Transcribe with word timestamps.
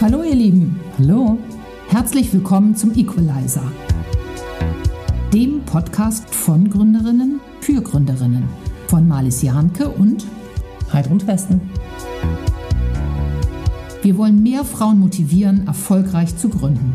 Hallo 0.00 0.22
ihr 0.22 0.34
Lieben. 0.34 0.80
Hallo. 0.96 1.36
Herzlich 1.90 2.32
willkommen 2.32 2.74
zum 2.74 2.96
Equalizer. 2.96 3.70
Dem 5.30 5.60
Podcast 5.66 6.34
von 6.34 6.70
Gründerinnen 6.70 7.38
für 7.60 7.82
Gründerinnen. 7.82 8.44
Von 8.88 9.06
Marlies 9.06 9.42
Jahnke 9.42 9.90
und 9.90 10.24
Heidrun 10.90 11.26
Westen. 11.26 11.60
Wir 14.00 14.16
wollen 14.16 14.42
mehr 14.42 14.64
Frauen 14.64 15.00
motivieren, 15.00 15.66
erfolgreich 15.66 16.34
zu 16.34 16.48
gründen. 16.48 16.94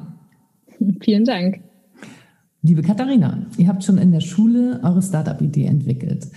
Vielen 1.01 1.25
Dank. 1.25 1.59
Liebe 2.61 2.81
Katharina, 2.81 3.45
ihr 3.57 3.67
habt 3.67 3.83
schon 3.83 3.97
in 3.97 4.11
der 4.11 4.21
Schule 4.21 4.79
eure 4.83 5.01
Startup-Idee 5.01 5.65
entwickelt. 5.65 6.27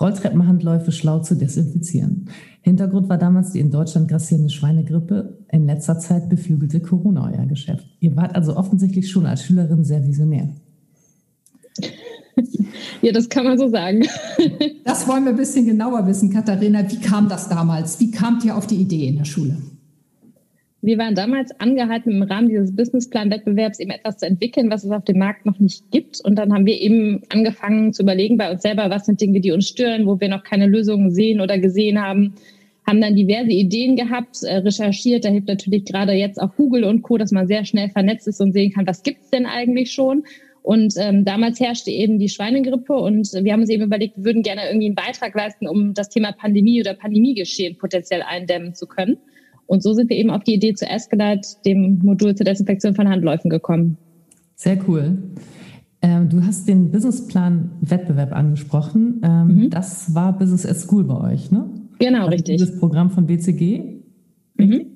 Rolltreppenhandläufe 0.00 0.92
schlau 0.92 1.20
zu 1.20 1.34
desinfizieren. 1.34 2.28
Hintergrund 2.62 3.08
war 3.08 3.18
damals 3.18 3.52
die 3.52 3.60
in 3.60 3.70
Deutschland 3.70 4.08
grassierende 4.08 4.50
Schweinegrippe. 4.50 5.38
In 5.50 5.66
letzter 5.66 5.98
Zeit 5.98 6.28
beflügelte 6.28 6.80
Corona 6.80 7.30
euer 7.32 7.46
Geschäft. 7.46 7.86
Ihr 8.00 8.14
wart 8.16 8.34
also 8.34 8.56
offensichtlich 8.56 9.10
schon 9.10 9.26
als 9.26 9.44
Schülerin 9.44 9.84
sehr 9.84 10.06
visionär. 10.06 10.48
Ja, 13.02 13.12
das 13.12 13.28
kann 13.28 13.44
man 13.44 13.58
so 13.58 13.68
sagen. 13.68 14.06
Das 14.84 15.06
wollen 15.08 15.24
wir 15.24 15.30
ein 15.30 15.36
bisschen 15.36 15.66
genauer 15.66 16.06
wissen, 16.06 16.32
Katharina. 16.32 16.88
Wie 16.90 17.00
kam 17.00 17.28
das 17.28 17.48
damals? 17.48 17.98
Wie 18.00 18.10
kamt 18.10 18.44
ihr 18.44 18.56
auf 18.56 18.66
die 18.66 18.76
Idee 18.76 19.08
in 19.08 19.16
der 19.16 19.24
Schule? 19.24 19.56
Wir 20.88 20.96
waren 20.96 21.14
damals 21.14 21.50
angehalten, 21.60 22.12
im 22.12 22.22
Rahmen 22.22 22.48
dieses 22.48 22.74
Businessplan-Wettbewerbs 22.74 23.78
eben 23.78 23.90
etwas 23.90 24.16
zu 24.16 24.26
entwickeln, 24.26 24.70
was 24.70 24.84
es 24.84 24.90
auf 24.90 25.04
dem 25.04 25.18
Markt 25.18 25.44
noch 25.44 25.58
nicht 25.58 25.90
gibt. 25.90 26.18
Und 26.24 26.36
dann 26.36 26.50
haben 26.50 26.64
wir 26.64 26.80
eben 26.80 27.20
angefangen 27.28 27.92
zu 27.92 28.04
überlegen 28.04 28.38
bei 28.38 28.50
uns 28.50 28.62
selber, 28.62 28.88
was 28.88 29.04
sind 29.04 29.20
Dinge, 29.20 29.42
die 29.42 29.52
uns 29.52 29.68
stören, 29.68 30.06
wo 30.06 30.18
wir 30.18 30.30
noch 30.30 30.44
keine 30.44 30.66
Lösungen 30.66 31.10
sehen 31.10 31.42
oder 31.42 31.58
gesehen 31.58 32.00
haben. 32.00 32.36
Haben 32.86 33.02
dann 33.02 33.16
diverse 33.16 33.50
Ideen 33.50 33.96
gehabt, 33.96 34.42
äh, 34.44 34.56
recherchiert. 34.56 35.26
Da 35.26 35.28
hilft 35.28 35.48
natürlich 35.48 35.84
gerade 35.84 36.12
jetzt 36.12 36.40
auch 36.40 36.56
Google 36.56 36.84
und 36.84 37.02
Co., 37.02 37.18
dass 37.18 37.32
man 37.32 37.46
sehr 37.46 37.66
schnell 37.66 37.90
vernetzt 37.90 38.26
ist 38.26 38.40
und 38.40 38.54
sehen 38.54 38.72
kann, 38.72 38.86
was 38.86 39.02
gibt's 39.02 39.28
denn 39.28 39.44
eigentlich 39.44 39.92
schon. 39.92 40.24
Und 40.62 40.94
ähm, 40.96 41.26
damals 41.26 41.60
herrschte 41.60 41.90
eben 41.90 42.18
die 42.18 42.30
Schweinegrippe 42.30 42.94
und 42.94 43.30
wir 43.34 43.52
haben 43.52 43.60
uns 43.60 43.68
eben 43.68 43.82
überlegt, 43.82 44.16
wir 44.16 44.24
würden 44.24 44.42
gerne 44.42 44.62
irgendwie 44.68 44.86
einen 44.86 44.94
Beitrag 44.94 45.34
leisten, 45.34 45.68
um 45.68 45.92
das 45.92 46.08
Thema 46.08 46.32
Pandemie 46.32 46.80
oder 46.80 46.94
Pandemiegeschehen 46.94 47.76
potenziell 47.76 48.22
eindämmen 48.22 48.74
zu 48.74 48.86
können. 48.86 49.18
Und 49.68 49.82
so 49.82 49.92
sind 49.92 50.08
wir 50.08 50.16
eben 50.16 50.30
auf 50.30 50.42
die 50.42 50.54
Idee 50.54 50.74
zu 50.74 50.86
Escalate, 50.88 51.46
dem 51.64 51.98
Modul 52.02 52.34
zur 52.34 52.44
Desinfektion 52.44 52.94
von 52.94 53.08
Handläufen 53.08 53.50
gekommen. 53.50 53.98
Sehr 54.56 54.78
cool. 54.88 55.18
Ähm, 56.00 56.28
du 56.30 56.42
hast 56.42 56.66
den 56.66 56.90
Businessplan-Wettbewerb 56.90 58.32
angesprochen. 58.32 59.20
Ähm, 59.22 59.46
mhm. 59.46 59.70
Das 59.70 60.14
war 60.14 60.36
Business 60.36 60.64
at 60.64 60.78
School 60.78 61.04
bei 61.04 61.32
euch, 61.32 61.50
ne? 61.50 61.68
Genau, 61.98 62.20
also 62.20 62.30
richtig. 62.30 62.60
Das 62.60 62.78
Programm 62.78 63.10
von 63.10 63.26
BCG? 63.26 64.00
Mhm. 64.56 64.86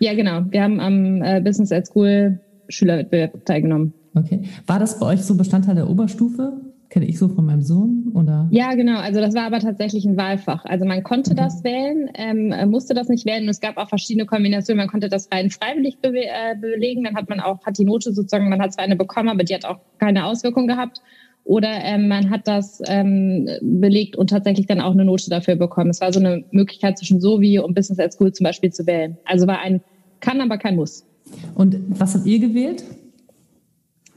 Ja, 0.00 0.14
genau. 0.14 0.44
Wir 0.50 0.64
haben 0.64 0.80
am 0.80 1.22
äh, 1.22 1.40
Business 1.40 1.72
at 1.72 1.86
School 1.86 2.40
Schülerwettbewerb 2.68 3.44
teilgenommen. 3.46 3.94
Okay. 4.14 4.42
War 4.66 4.78
das 4.78 4.98
bei 5.00 5.06
euch 5.06 5.22
so 5.22 5.34
Bestandteil 5.36 5.76
der 5.76 5.88
Oberstufe? 5.88 6.60
Kenne 6.90 7.06
ich 7.06 7.20
so 7.20 7.28
von 7.28 7.46
meinem 7.46 7.62
Sohn 7.62 8.10
oder? 8.14 8.48
Ja, 8.50 8.74
genau. 8.74 8.98
Also 8.98 9.20
das 9.20 9.34
war 9.34 9.44
aber 9.44 9.60
tatsächlich 9.60 10.04
ein 10.04 10.16
Wahlfach. 10.16 10.64
Also 10.64 10.84
man 10.84 11.04
konnte 11.04 11.32
mhm. 11.32 11.36
das 11.36 11.62
wählen, 11.62 12.10
ähm, 12.14 12.68
musste 12.68 12.94
das 12.94 13.08
nicht 13.08 13.24
wählen. 13.26 13.44
Und 13.44 13.48
es 13.48 13.60
gab 13.60 13.76
auch 13.76 13.88
verschiedene 13.88 14.26
Kombinationen. 14.26 14.78
Man 14.78 14.88
konnte 14.88 15.08
das 15.08 15.28
rein 15.32 15.50
freiwillig 15.50 15.98
be 16.00 16.08
äh, 16.08 16.56
belegen. 16.60 17.04
Dann 17.04 17.14
hat 17.14 17.28
man 17.28 17.38
auch, 17.38 17.64
hat 17.64 17.78
die 17.78 17.84
Note 17.84 18.12
sozusagen, 18.12 18.48
man 18.48 18.60
hat 18.60 18.72
zwar 18.72 18.84
eine 18.84 18.96
bekommen, 18.96 19.28
aber 19.28 19.44
die 19.44 19.54
hat 19.54 19.64
auch 19.64 19.78
keine 19.98 20.26
Auswirkung 20.26 20.66
gehabt. 20.66 21.00
Oder 21.44 21.70
ähm, 21.82 22.08
man 22.08 22.28
hat 22.28 22.48
das 22.48 22.82
ähm, 22.86 23.48
belegt 23.62 24.16
und 24.16 24.30
tatsächlich 24.30 24.66
dann 24.66 24.80
auch 24.80 24.92
eine 24.92 25.04
Note 25.04 25.30
dafür 25.30 25.54
bekommen. 25.54 25.90
Es 25.90 26.00
war 26.00 26.12
so 26.12 26.18
eine 26.18 26.44
Möglichkeit 26.50 26.98
zwischen 26.98 27.20
Sovi 27.20 27.60
und 27.60 27.74
Business 27.74 28.00
at 28.00 28.12
School 28.12 28.32
zum 28.32 28.44
Beispiel 28.44 28.72
zu 28.72 28.86
wählen. 28.86 29.16
Also 29.24 29.46
war 29.46 29.60
ein 29.60 29.80
kann, 30.20 30.40
aber 30.40 30.58
kein 30.58 30.76
Muss. 30.76 31.06
Und 31.54 31.76
was 31.88 32.14
habt 32.14 32.26
ihr 32.26 32.38
gewählt? 32.40 32.84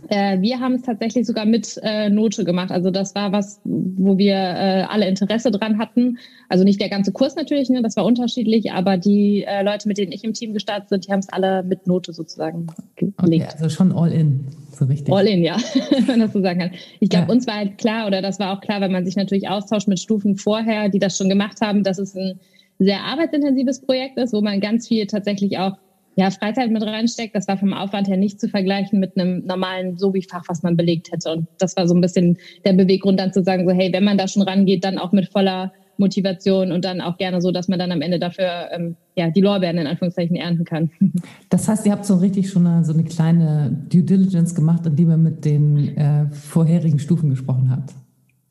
Äh, 0.10 0.42
wir 0.42 0.60
haben 0.60 0.76
es 0.76 0.82
tatsächlich 0.82 1.26
sogar 1.26 1.46
mit 1.46 1.80
äh, 1.84 2.10
Note 2.10 2.44
gemacht. 2.44 2.72
Also 2.72 2.92
das 2.92 3.16
war 3.16 3.32
was, 3.32 3.62
wo 3.64 4.18
wir 4.18 4.36
äh, 4.36 4.86
alle 4.88 5.08
Interesse 5.08 5.52
dran 5.52 5.78
hatten. 5.78 6.18
Also 6.50 6.64
nicht 6.64 6.82
der 6.82 6.90
ganze 6.90 7.12
Kurs 7.12 7.36
natürlich, 7.36 7.70
ne, 7.70 7.82
das 7.82 7.96
war 7.96 8.06
unterschiedlich, 8.06 8.72
aber 8.72 8.98
die 8.98 9.44
äh, 9.44 9.64
Leute, 9.64 9.88
mit 9.88 9.98
denen 9.98 10.12
ich 10.12 10.24
im 10.24 10.34
Team 10.34 10.54
gestartet 10.54 10.90
sind, 10.90 11.08
die 11.08 11.12
haben 11.12 11.20
es 11.20 11.30
alle 11.30 11.64
mit 11.64 11.88
Note 11.88 12.14
sozusagen 12.14 12.68
gelegt. 12.96 13.18
Okay, 13.20 13.46
also 13.54 13.70
schon 13.70 13.92
all 13.92 14.12
in, 14.12 14.46
so 14.72 14.86
richtig. 14.86 15.14
All 15.14 15.26
in, 15.28 15.42
ja, 15.44 15.58
wenn 15.90 16.06
man 16.06 16.20
das 16.20 16.34
so 16.34 16.42
sagen 16.42 16.60
kann. 16.60 16.72
Ich 17.00 17.10
glaube, 17.10 17.28
ja. 17.28 17.34
uns 17.34 17.48
war 17.48 17.56
halt 17.56 17.78
klar, 17.78 18.08
oder 18.08 18.22
das 18.22 18.40
war 18.40 18.56
auch 18.56 18.62
klar, 18.62 18.82
wenn 18.82 18.92
man 18.92 19.06
sich 19.06 19.16
natürlich 19.16 19.48
austauscht 19.48 19.88
mit 19.88 20.00
Stufen 20.00 20.36
vorher, 20.36 20.90
die 20.90 21.00
das 21.00 21.18
schon 21.18 21.30
gemacht 21.30 21.62
haben, 21.62 21.84
dass 21.84 21.98
es 21.98 22.16
ein 22.16 22.40
sehr 22.80 23.02
arbeitsintensives 23.02 23.82
Projekt 23.82 24.18
ist, 24.18 24.34
wo 24.34 24.42
man 24.42 24.60
ganz 24.60 24.88
viel 24.88 25.06
tatsächlich 25.08 25.58
auch 25.58 25.78
ja, 26.16 26.30
Freizeit 26.30 26.72
mit 26.72 26.84
reinsteckt, 26.84 27.36
das 27.36 27.48
war 27.48 27.58
vom 27.58 27.74
Aufwand 27.74 28.08
her 28.08 28.18
nicht 28.18 28.40
zu 28.40 28.48
vergleichen 28.48 29.00
mit 29.00 29.18
einem 29.18 29.46
normalen 29.46 29.98
Sobi-Fach, 29.98 30.44
was 30.48 30.64
man 30.64 30.78
belegt 30.78 31.12
hätte. 31.12 31.32
Und 31.32 31.48
das 31.58 31.76
war 31.76 31.88
so 31.88 31.96
ein 31.96 32.02
bisschen 32.02 32.38
der 32.66 32.74
Beweggrund, 32.74 33.20
dann 33.20 33.34
zu 33.34 33.44
sagen, 33.44 33.68
so, 33.68 33.74
hey, 33.74 33.92
wenn 33.92 34.04
man 34.04 34.18
da 34.18 34.28
schon 34.28 34.44
rangeht, 34.44 34.84
dann 34.84 34.98
auch 34.98 35.12
mit 35.12 35.30
voller 35.30 35.74
Motivation 35.98 36.72
und 36.72 36.86
dann 36.86 37.02
auch 37.02 37.18
gerne 37.18 37.42
so, 37.42 37.52
dass 37.52 37.68
man 37.68 37.80
dann 37.80 37.92
am 37.92 38.02
Ende 38.02 38.20
dafür 38.20 38.70
ähm, 38.72 38.96
ja, 39.16 39.30
die 39.30 39.42
Lorbeeren 39.42 39.78
in 39.78 39.88
Anführungszeichen 39.88 40.36
ernten 40.36 40.66
kann. 40.66 40.92
Das 41.50 41.68
heißt, 41.68 41.86
ihr 41.86 41.92
habt 41.92 42.06
so 42.06 42.16
richtig 42.16 42.50
schon 42.50 42.66
eine, 42.66 42.84
so 42.84 42.94
eine 42.94 43.04
kleine 43.04 43.86
Due 43.90 44.02
Diligence 44.02 44.56
gemacht, 44.56 44.86
indem 44.88 45.12
ihr 45.12 45.18
mit 45.18 45.46
den 45.46 45.96
äh, 45.96 46.26
vorherigen 46.32 46.98
Stufen 46.98 47.30
gesprochen 47.30 47.70
habt. 47.70 47.94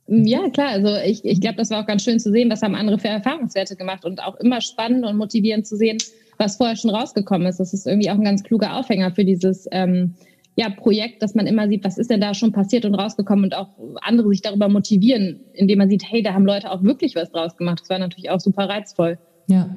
Ja, 0.06 0.48
klar. 0.50 0.68
Also 0.68 0.94
ich, 1.04 1.24
ich 1.24 1.40
glaube, 1.40 1.56
das 1.56 1.70
war 1.70 1.82
auch 1.82 1.86
ganz 1.86 2.04
schön 2.04 2.20
zu 2.20 2.30
sehen, 2.30 2.50
was 2.50 2.62
haben 2.62 2.74
andere 2.74 2.98
für 2.98 3.08
Erfahrungswerte 3.08 3.76
gemacht 3.76 4.04
und 4.04 4.22
auch 4.22 4.36
immer 4.36 4.60
spannend 4.60 5.04
und 5.04 5.16
motivierend 5.16 5.66
zu 5.66 5.76
sehen, 5.76 5.98
was 6.38 6.56
vorher 6.56 6.76
schon 6.76 6.90
rausgekommen 6.90 7.46
ist. 7.46 7.60
Das 7.60 7.72
ist 7.72 7.86
irgendwie 7.86 8.10
auch 8.10 8.14
ein 8.14 8.24
ganz 8.24 8.42
kluger 8.42 8.76
Aufhänger 8.76 9.12
für 9.12 9.24
dieses 9.24 9.66
ähm, 9.70 10.14
ja, 10.54 10.68
Projekt, 10.68 11.22
dass 11.22 11.34
man 11.34 11.46
immer 11.46 11.68
sieht, 11.68 11.84
was 11.84 11.98
ist 11.98 12.10
denn 12.10 12.20
da 12.20 12.34
schon 12.34 12.52
passiert 12.52 12.84
und 12.84 12.94
rausgekommen 12.94 13.44
und 13.44 13.54
auch 13.54 13.68
andere 14.02 14.28
sich 14.28 14.42
darüber 14.42 14.68
motivieren, 14.68 15.40
indem 15.54 15.78
man 15.78 15.88
sieht, 15.88 16.04
hey, 16.04 16.22
da 16.22 16.34
haben 16.34 16.44
Leute 16.44 16.70
auch 16.70 16.82
wirklich 16.82 17.14
was 17.16 17.30
draus 17.30 17.56
gemacht. 17.56 17.80
Das 17.80 17.88
war 17.88 17.98
natürlich 17.98 18.30
auch 18.30 18.40
super 18.40 18.68
reizvoll. 18.68 19.18
Ja, 19.48 19.70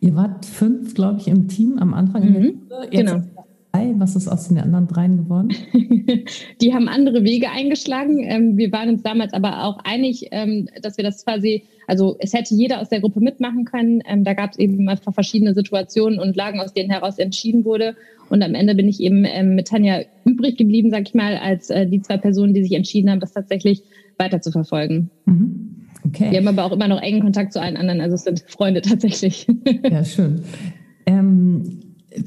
ihr 0.00 0.14
wart 0.14 0.44
fünf, 0.44 0.94
glaube 0.94 1.18
ich, 1.20 1.28
im 1.28 1.48
Team 1.48 1.78
am 1.78 1.94
Anfang. 1.94 2.24
Mhm, 2.24 2.62
Jetzt, 2.90 3.14
genau. 3.72 4.00
Was 4.00 4.16
ist 4.16 4.28
aus 4.28 4.48
den 4.48 4.58
anderen 4.58 4.86
dreien 4.86 5.16
geworden? 5.18 5.50
die 6.60 6.74
haben 6.74 6.88
andere 6.88 7.22
Wege 7.24 7.50
eingeschlagen. 7.50 8.24
Ähm, 8.24 8.56
wir 8.56 8.72
waren 8.72 8.88
uns 8.88 9.02
damals 9.02 9.32
aber 9.32 9.64
auch 9.64 9.78
einig, 9.84 10.28
ähm, 10.30 10.68
dass 10.82 10.96
wir 10.96 11.04
das 11.04 11.24
quasi, 11.24 11.64
also 11.86 12.16
es 12.18 12.32
hätte 12.32 12.54
jeder 12.54 12.80
aus 12.80 12.88
der 12.88 13.00
Gruppe 13.00 13.20
mitmachen 13.20 13.64
können. 13.64 14.02
Ähm, 14.06 14.24
da 14.24 14.34
gab 14.34 14.52
es 14.52 14.58
eben 14.58 14.88
einfach 14.88 15.12
verschiedene 15.12 15.54
Situationen 15.54 16.18
und 16.18 16.36
Lagen, 16.36 16.60
aus 16.60 16.72
denen 16.72 16.90
heraus 16.90 17.18
entschieden 17.18 17.64
wurde. 17.64 17.96
Und 18.28 18.42
am 18.42 18.54
Ende 18.54 18.74
bin 18.74 18.88
ich 18.88 19.00
eben 19.00 19.22
mit 19.54 19.68
Tanja 19.68 20.02
übrig 20.24 20.56
geblieben, 20.56 20.90
sag 20.90 21.08
ich 21.08 21.14
mal, 21.14 21.36
als 21.36 21.68
äh, 21.68 21.86
die 21.86 22.00
zwei 22.00 22.16
Personen, 22.16 22.54
die 22.54 22.62
sich 22.62 22.72
entschieden 22.72 23.10
haben, 23.10 23.20
das 23.20 23.32
tatsächlich 23.32 23.82
weiter 24.18 24.40
zu 24.40 24.52
verfolgen. 24.52 25.10
Mhm. 25.26 25.76
Okay. 26.06 26.30
Wir 26.30 26.38
haben 26.38 26.48
aber 26.48 26.64
auch 26.64 26.72
immer 26.72 26.88
noch 26.88 27.02
engen 27.02 27.20
Kontakt 27.20 27.52
zu 27.52 27.60
allen 27.60 27.76
anderen, 27.76 28.00
also 28.00 28.14
es 28.14 28.22
sind 28.22 28.44
Freunde 28.46 28.80
tatsächlich. 28.80 29.46
Ja, 29.90 30.04
schön. 30.04 30.42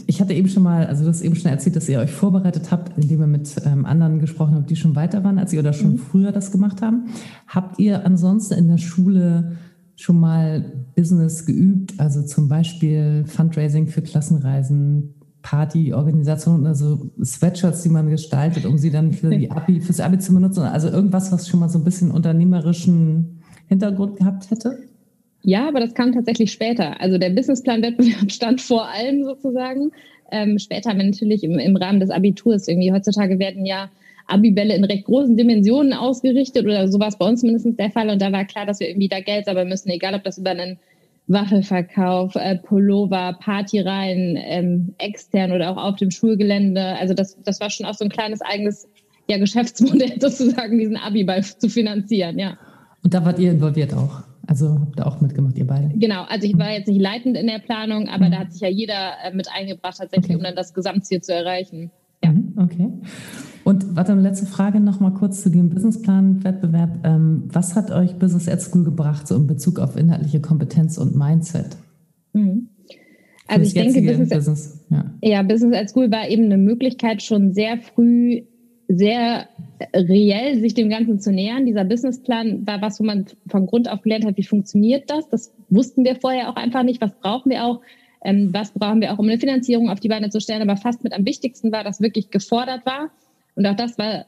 Ich 0.07 0.21
hatte 0.21 0.33
eben 0.33 0.47
schon 0.47 0.63
mal, 0.63 0.85
also 0.87 1.03
du 1.03 1.09
hast 1.09 1.21
eben 1.21 1.35
schon 1.35 1.51
erzählt, 1.51 1.75
dass 1.75 1.89
ihr 1.89 1.99
euch 1.99 2.11
vorbereitet 2.11 2.71
habt, 2.71 2.97
indem 2.97 3.21
ihr 3.21 3.27
mit 3.27 3.55
ähm, 3.65 3.85
anderen 3.85 4.19
gesprochen 4.19 4.55
habt, 4.55 4.69
die 4.69 4.75
schon 4.75 4.95
weiter 4.95 5.23
waren 5.23 5.39
als 5.39 5.53
ihr 5.53 5.59
oder 5.59 5.73
schon 5.73 5.93
mhm. 5.93 5.97
früher 5.97 6.31
das 6.31 6.51
gemacht 6.51 6.81
haben. 6.81 7.05
Habt 7.47 7.79
ihr 7.79 8.05
ansonsten 8.05 8.55
in 8.55 8.67
der 8.67 8.77
Schule 8.77 9.57
schon 9.95 10.19
mal 10.19 10.85
Business 10.95 11.45
geübt, 11.45 11.99
also 11.99 12.23
zum 12.23 12.47
Beispiel 12.47 13.25
Fundraising 13.27 13.87
für 13.87 14.01
Klassenreisen, 14.01 15.15
Partyorganisationen, 15.43 16.65
also 16.65 17.11
Sweatshirts, 17.23 17.83
die 17.83 17.89
man 17.89 18.09
gestaltet, 18.09 18.65
um 18.65 18.77
sie 18.77 18.89
dann 18.89 19.11
für 19.11 19.29
die 19.29 19.51
Abi, 19.51 19.81
fürs 19.81 19.99
Abi 19.99 20.17
zu 20.17 20.33
benutzen, 20.33 20.61
also 20.61 20.87
irgendwas, 20.87 21.31
was 21.31 21.47
schon 21.47 21.59
mal 21.59 21.69
so 21.69 21.77
ein 21.77 21.83
bisschen 21.83 22.11
unternehmerischen 22.11 23.41
Hintergrund 23.67 24.17
gehabt 24.17 24.49
hätte? 24.49 24.77
Ja, 25.43 25.67
aber 25.67 25.81
das 25.81 25.93
kam 25.93 26.13
tatsächlich 26.13 26.51
später. 26.51 26.99
Also 27.01 27.17
der 27.17 27.29
Businessplan-Wettbewerb 27.29 28.31
stand 28.31 28.61
vor 28.61 28.87
allem 28.87 29.23
sozusagen. 29.23 29.91
Ähm, 30.31 30.57
später 30.57 30.89
haben 30.89 30.99
wir 30.99 31.05
natürlich 31.05 31.43
im, 31.43 31.59
im 31.59 31.75
Rahmen 31.75 31.99
des 31.99 32.09
Abiturs 32.09 32.67
irgendwie, 32.67 32.91
heutzutage 32.91 33.39
werden 33.39 33.65
ja 33.65 33.89
Abibälle 34.25 34.73
in 34.73 34.85
recht 34.85 35.03
großen 35.03 35.35
Dimensionen 35.35 35.93
ausgerichtet 35.93 36.63
oder 36.63 36.87
sowas 36.87 37.17
bei 37.17 37.27
uns 37.27 37.43
mindestens 37.43 37.75
der 37.75 37.91
Fall. 37.91 38.09
Und 38.09 38.21
da 38.21 38.31
war 38.31 38.45
klar, 38.45 38.65
dass 38.65 38.79
wir 38.79 38.87
irgendwie 38.87 39.09
da 39.09 39.19
Geld 39.19 39.45
sammeln 39.45 39.67
müssen, 39.67 39.89
egal 39.89 40.15
ob 40.15 40.23
das 40.23 40.37
über 40.37 40.51
einen 40.51 40.79
Waffelverkauf, 41.27 42.35
äh, 42.35 42.55
Pullover, 42.57 43.37
Partyreihen, 43.39 44.37
ähm, 44.41 44.95
extern 44.97 45.51
oder 45.51 45.71
auch 45.71 45.77
auf 45.77 45.97
dem 45.97 46.09
Schulgelände. 46.09 46.81
Also 46.99 47.13
das, 47.13 47.37
das 47.43 47.59
war 47.59 47.69
schon 47.69 47.85
auch 47.85 47.93
so 47.93 48.05
ein 48.05 48.09
kleines 48.09 48.41
eigenes 48.41 48.87
ja, 49.29 49.37
Geschäftsmodell 49.37 50.13
sozusagen, 50.19 50.79
diesen 50.79 50.97
Abiball 50.97 51.43
zu 51.43 51.69
finanzieren, 51.69 52.39
ja. 52.39 52.57
Und 53.03 53.13
da 53.13 53.23
wart 53.25 53.39
ihr 53.39 53.51
involviert 53.51 53.93
auch? 53.93 54.23
Also 54.45 54.79
habt 54.79 54.99
ihr 54.99 55.07
auch 55.07 55.21
mitgemacht, 55.21 55.57
ihr 55.57 55.65
beide? 55.65 55.89
Genau, 55.95 56.23
also 56.23 56.45
ich 56.45 56.57
war 56.57 56.71
jetzt 56.71 56.87
nicht 56.87 57.01
leitend 57.01 57.37
in 57.37 57.47
der 57.47 57.59
Planung, 57.59 58.09
aber 58.09 58.27
mhm. 58.27 58.31
da 58.31 58.37
hat 58.39 58.51
sich 58.51 58.61
ja 58.61 58.67
jeder 58.67 59.13
äh, 59.23 59.33
mit 59.33 59.47
eingebracht, 59.53 59.97
tatsächlich, 59.97 60.31
okay. 60.31 60.37
um 60.37 60.43
dann 60.43 60.55
das 60.55 60.73
Gesamtziel 60.73 61.21
zu 61.21 61.33
erreichen. 61.33 61.91
Ja. 62.23 62.31
Mhm, 62.31 62.53
okay. 62.57 62.89
Und 63.63 63.95
warte, 63.95 64.13
letzte 64.13 64.45
Frage 64.45 64.81
noch 64.81 64.99
mal 64.99 65.11
kurz 65.11 65.41
zu 65.41 65.49
dem 65.49 65.69
Businessplan-Wettbewerb. 65.69 67.05
Ähm, 67.05 67.43
was 67.47 67.75
hat 67.75 67.91
euch 67.91 68.15
Business 68.15 68.49
at 68.49 68.61
School 68.61 68.83
gebracht, 68.83 69.27
so 69.27 69.35
in 69.35 69.47
Bezug 69.47 69.79
auf 69.79 69.95
inhaltliche 69.95 70.41
Kompetenz 70.41 70.97
und 70.97 71.15
Mindset? 71.15 71.77
Mhm. 72.33 72.67
Also 73.47 73.65
ich 73.65 73.73
denke, 73.73 74.01
Business, 74.01 74.29
Business, 74.29 74.85
ja. 74.89 75.05
ja, 75.21 75.43
Business 75.43 75.77
at 75.77 75.89
School 75.89 76.11
war 76.11 76.27
eben 76.27 76.45
eine 76.45 76.57
Möglichkeit, 76.57 77.21
schon 77.21 77.53
sehr 77.53 77.77
früh 77.77 78.43
sehr 78.87 79.47
reell 79.93 80.59
sich 80.59 80.73
dem 80.73 80.89
Ganzen 80.89 81.19
zu 81.19 81.31
nähern. 81.31 81.65
Dieser 81.65 81.83
Businessplan 81.83 82.65
war 82.67 82.81
was, 82.81 82.99
wo 82.99 83.03
man 83.03 83.25
von 83.47 83.65
Grund 83.65 83.89
auf 83.89 84.01
gelernt 84.01 84.25
hat, 84.25 84.37
wie 84.37 84.43
funktioniert 84.43 85.09
das. 85.09 85.29
Das 85.29 85.53
wussten 85.69 86.03
wir 86.03 86.15
vorher 86.15 86.49
auch 86.49 86.55
einfach 86.55 86.83
nicht. 86.83 87.01
Was 87.01 87.13
brauchen 87.19 87.49
wir 87.49 87.65
auch? 87.65 87.81
Ähm, 88.23 88.49
was 88.53 88.71
brauchen 88.71 89.01
wir 89.01 89.13
auch, 89.13 89.19
um 89.19 89.27
eine 89.27 89.37
Finanzierung 89.37 89.89
auf 89.89 89.99
die 89.99 90.07
Beine 90.07 90.29
zu 90.29 90.39
stellen? 90.39 90.61
Aber 90.61 90.77
fast 90.77 91.03
mit 91.03 91.13
am 91.13 91.25
wichtigsten 91.25 91.71
war, 91.71 91.83
dass 91.83 92.01
wirklich 92.01 92.29
gefordert 92.29 92.85
war. 92.85 93.11
Und 93.55 93.67
auch 93.67 93.75
das 93.75 93.97
war 93.97 94.25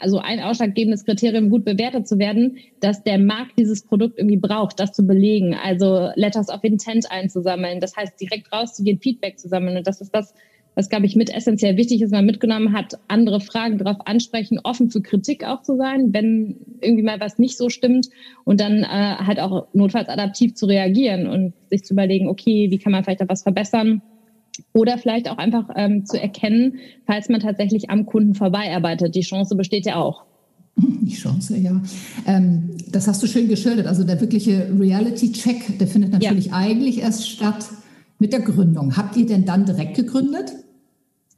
also 0.00 0.18
ein 0.18 0.40
ausschlaggebendes 0.40 1.04
Kriterium, 1.04 1.48
gut 1.48 1.64
bewertet 1.64 2.06
zu 2.06 2.18
werden, 2.18 2.58
dass 2.80 3.02
der 3.02 3.18
Markt 3.18 3.58
dieses 3.58 3.82
Produkt 3.82 4.18
irgendwie 4.18 4.36
braucht, 4.36 4.78
das 4.78 4.92
zu 4.92 5.06
belegen. 5.06 5.54
Also 5.54 6.10
Letters 6.14 6.50
of 6.50 6.62
Intent 6.62 7.10
einzusammeln. 7.10 7.80
Das 7.80 7.96
heißt, 7.96 8.20
direkt 8.20 8.52
rauszugehen, 8.52 8.98
Feedback 9.00 9.38
zu 9.38 9.48
sammeln. 9.48 9.78
Und 9.78 9.86
das 9.86 10.00
ist 10.00 10.14
das, 10.14 10.34
was, 10.76 10.90
glaube 10.90 11.06
ich, 11.06 11.16
mit 11.16 11.34
essentiell 11.34 11.78
wichtig 11.78 12.02
ist, 12.02 12.12
man 12.12 12.26
mitgenommen 12.26 12.74
hat, 12.74 12.98
andere 13.08 13.40
Fragen 13.40 13.78
darauf 13.78 14.06
ansprechen, 14.06 14.60
offen 14.62 14.90
für 14.90 15.00
Kritik 15.00 15.42
auch 15.42 15.62
zu 15.62 15.76
sein, 15.76 16.12
wenn 16.12 16.56
irgendwie 16.82 17.02
mal 17.02 17.18
was 17.18 17.38
nicht 17.38 17.56
so 17.56 17.70
stimmt 17.70 18.10
und 18.44 18.60
dann 18.60 18.82
äh, 18.82 18.86
halt 18.86 19.40
auch 19.40 19.68
notfalls 19.72 20.10
adaptiv 20.10 20.54
zu 20.54 20.66
reagieren 20.66 21.26
und 21.26 21.54
sich 21.70 21.82
zu 21.82 21.94
überlegen, 21.94 22.28
okay, 22.28 22.70
wie 22.70 22.78
kann 22.78 22.92
man 22.92 23.02
vielleicht 23.02 23.22
da 23.22 23.28
was 23.28 23.42
verbessern? 23.42 24.02
Oder 24.74 24.98
vielleicht 24.98 25.30
auch 25.30 25.38
einfach 25.38 25.70
ähm, 25.76 26.04
zu 26.04 26.20
erkennen, 26.20 26.78
falls 27.06 27.30
man 27.30 27.40
tatsächlich 27.40 27.88
am 27.88 28.04
Kunden 28.04 28.34
vorbeiarbeitet. 28.34 29.14
Die 29.14 29.20
Chance 29.22 29.56
besteht 29.56 29.86
ja 29.86 29.96
auch. 29.96 30.24
Die 30.76 31.14
Chance, 31.14 31.56
ja. 31.56 31.80
Ähm, 32.26 32.76
das 32.90 33.08
hast 33.08 33.22
du 33.22 33.26
schön 33.26 33.48
geschildert. 33.48 33.86
Also 33.86 34.04
der 34.04 34.20
wirkliche 34.20 34.70
Reality-Check, 34.78 35.78
der 35.78 35.86
findet 35.86 36.12
natürlich 36.12 36.46
ja. 36.46 36.52
eigentlich 36.52 37.00
erst 37.00 37.30
statt 37.30 37.66
mit 38.18 38.34
der 38.34 38.40
Gründung. 38.40 38.96
Habt 38.96 39.16
ihr 39.16 39.24
denn 39.24 39.46
dann 39.46 39.64
direkt 39.64 39.96
gegründet? 39.96 40.52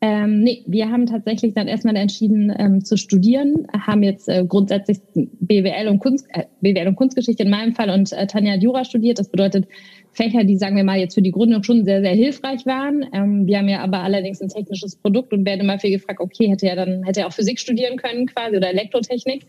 Ähm, 0.01 0.45
nee, 0.45 0.63
wir 0.67 0.91
haben 0.91 1.07
tatsächlich 1.07 1.55
dann 1.55 1.67
erstmal 1.67 1.97
entschieden 1.97 2.55
ähm, 2.57 2.85
zu 2.85 2.97
studieren, 2.97 3.67
haben 3.85 4.05
jetzt 4.05 4.29
äh, 4.29 4.45
grundsätzlich 4.47 4.99
BWL 5.15 5.89
und, 5.89 5.99
Kunst, 5.99 6.27
äh, 6.33 6.45
BWL 6.61 6.87
und 6.87 6.95
Kunstgeschichte 6.95 7.43
in 7.43 7.51
meinem 7.51 7.75
Fall 7.75 7.91
und 7.91 8.13
äh, 8.13 8.27
Tanja 8.29 8.53
hat 8.53 8.63
Jura 8.63 8.85
studiert. 8.85 9.19
Das 9.19 9.29
bedeutet 9.29 9.67
Fächer, 10.13 10.45
die, 10.45 10.57
sagen 10.57 10.77
wir 10.77 10.85
mal, 10.85 10.99
jetzt 10.99 11.15
für 11.15 11.23
die 11.23 11.33
Gründung 11.33 11.65
schon 11.65 11.85
sehr, 11.85 12.01
sehr 12.01 12.15
hilfreich 12.15 12.65
waren. 12.65 13.07
Ähm, 13.13 13.47
wir 13.49 13.59
haben 13.59 13.69
ja 13.69 13.81
aber 13.81 13.99
allerdings 13.99 14.41
ein 14.41 14.49
technisches 14.49 14.95
Produkt 14.95 15.33
und 15.33 15.45
werden 15.45 15.63
immer 15.63 15.81
viel 15.81 15.91
gefragt, 15.91 16.21
okay, 16.21 16.49
hätte 16.49 16.67
ja 16.67 16.77
dann, 16.77 17.03
hätte 17.03 17.21
er 17.21 17.27
auch 17.27 17.33
Physik 17.33 17.59
studieren 17.59 17.97
können 17.97 18.27
quasi 18.27 18.57
oder 18.57 18.71
Elektrotechnik. 18.71 19.47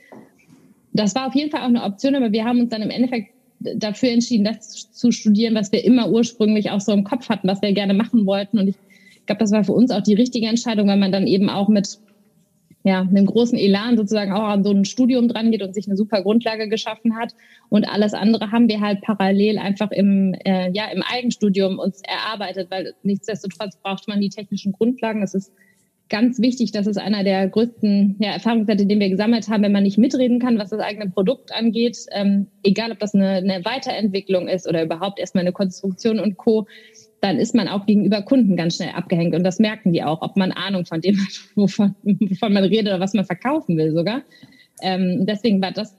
Das 0.93 1.13
war 1.13 1.27
auf 1.27 1.35
jeden 1.35 1.51
Fall 1.51 1.61
auch 1.61 1.65
eine 1.65 1.83
Option, 1.83 2.15
aber 2.15 2.31
wir 2.31 2.45
haben 2.45 2.61
uns 2.61 2.69
dann 2.69 2.81
im 2.81 2.89
Endeffekt 2.89 3.29
dafür 3.59 4.09
entschieden, 4.09 4.45
das 4.45 4.91
zu 4.91 5.11
studieren, 5.11 5.53
was 5.53 5.71
wir 5.71 5.83
immer 5.83 6.09
ursprünglich 6.09 6.71
auch 6.71 6.79
so 6.79 6.91
im 6.91 7.03
Kopf 7.03 7.29
hatten, 7.29 7.47
was 7.47 7.61
wir 7.61 7.71
gerne 7.73 7.93
machen 7.93 8.25
wollten. 8.25 8.57
Und 8.57 8.69
ich 8.69 8.75
glaube, 9.29 9.39
das 9.39 9.51
war 9.51 9.63
für 9.63 9.73
uns 9.73 9.91
auch 9.91 10.01
die 10.01 10.15
richtige 10.15 10.47
Entscheidung, 10.47 10.87
weil 10.87 10.97
man 10.97 11.11
dann 11.11 11.27
eben 11.27 11.49
auch 11.49 11.67
mit 11.67 11.99
ja, 12.83 13.01
einem 13.01 13.27
großen 13.27 13.59
Elan 13.59 13.95
sozusagen 13.95 14.31
auch 14.31 14.47
an 14.47 14.63
so 14.63 14.71
ein 14.71 14.85
Studium 14.85 15.27
dran 15.27 15.51
geht 15.51 15.61
und 15.61 15.75
sich 15.75 15.85
eine 15.85 15.97
super 15.97 16.23
Grundlage 16.23 16.67
geschaffen 16.67 17.15
hat. 17.15 17.35
Und 17.69 17.87
alles 17.87 18.13
andere 18.13 18.51
haben 18.51 18.67
wir 18.67 18.79
halt 18.79 19.01
parallel 19.01 19.59
einfach 19.59 19.91
im, 19.91 20.33
äh, 20.45 20.71
ja, 20.71 20.85
im 20.91 21.03
Eigenstudium 21.03 21.77
uns 21.77 22.01
erarbeitet, 22.01 22.71
weil 22.71 22.95
nichtsdestotrotz 23.03 23.77
braucht 23.83 24.07
man 24.07 24.19
die 24.19 24.29
technischen 24.29 24.71
Grundlagen. 24.71 25.21
Das 25.21 25.35
ist 25.35 25.51
ganz 26.09 26.39
wichtig. 26.39 26.71
Das 26.71 26.87
ist 26.87 26.97
einer 26.97 27.23
der 27.23 27.47
größten 27.49 28.15
ja, 28.19 28.31
Erfahrungswerte, 28.31 28.87
den 28.87 28.99
wir 28.99 29.09
gesammelt 29.09 29.47
haben, 29.49 29.61
wenn 29.61 29.73
man 29.73 29.83
nicht 29.83 29.99
mitreden 29.99 30.39
kann, 30.39 30.57
was 30.57 30.71
das 30.71 30.79
eigene 30.79 31.11
Produkt 31.11 31.53
angeht. 31.53 31.97
Ähm, 32.13 32.47
egal, 32.63 32.91
ob 32.91 32.97
das 32.99 33.13
eine, 33.13 33.33
eine 33.33 33.63
Weiterentwicklung 33.63 34.47
ist 34.47 34.67
oder 34.67 34.83
überhaupt 34.83 35.19
erstmal 35.19 35.43
eine 35.43 35.51
Konstruktion 35.51 36.19
und 36.19 36.37
Co 36.37 36.65
dann 37.21 37.37
ist 37.37 37.53
man 37.55 37.67
auch 37.67 37.85
gegenüber 37.85 38.21
Kunden 38.21 38.55
ganz 38.55 38.75
schnell 38.75 38.91
abgehängt. 38.91 39.35
Und 39.35 39.43
das 39.43 39.59
merken 39.59 39.93
die 39.93 40.03
auch, 40.03 40.21
ob 40.21 40.37
man 40.37 40.51
Ahnung 40.51 40.85
von 40.85 41.01
dem 41.01 41.17
hat, 41.17 41.41
wovon, 41.55 41.95
wovon 42.03 42.53
man 42.53 42.63
redet 42.63 42.87
oder 42.87 42.99
was 42.99 43.13
man 43.13 43.25
verkaufen 43.25 43.77
will 43.77 43.93
sogar. 43.93 44.21
Ähm, 44.81 45.25
deswegen 45.25 45.61
war 45.61 45.71
das 45.71 45.95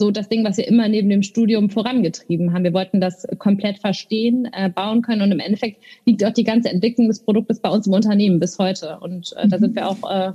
so 0.00 0.10
das 0.10 0.30
Ding, 0.30 0.44
was 0.44 0.56
wir 0.56 0.66
immer 0.66 0.88
neben 0.88 1.10
dem 1.10 1.22
Studium 1.22 1.68
vorangetrieben 1.68 2.54
haben. 2.54 2.64
Wir 2.64 2.72
wollten 2.72 3.00
das 3.00 3.26
komplett 3.38 3.78
verstehen, 3.80 4.48
äh, 4.52 4.70
bauen 4.70 5.02
können 5.02 5.20
und 5.20 5.30
im 5.30 5.40
Endeffekt 5.40 5.82
liegt 6.06 6.24
auch 6.24 6.32
die 6.32 6.44
ganze 6.44 6.70
Entwicklung 6.70 7.08
des 7.08 7.20
Produktes 7.20 7.60
bei 7.60 7.68
uns 7.68 7.86
im 7.86 7.92
Unternehmen 7.92 8.40
bis 8.40 8.58
heute. 8.58 8.98
Und 9.00 9.34
äh, 9.36 9.46
da 9.46 9.58
sind 9.58 9.74
wir 9.74 9.86
auch 9.86 10.10
äh, 10.10 10.32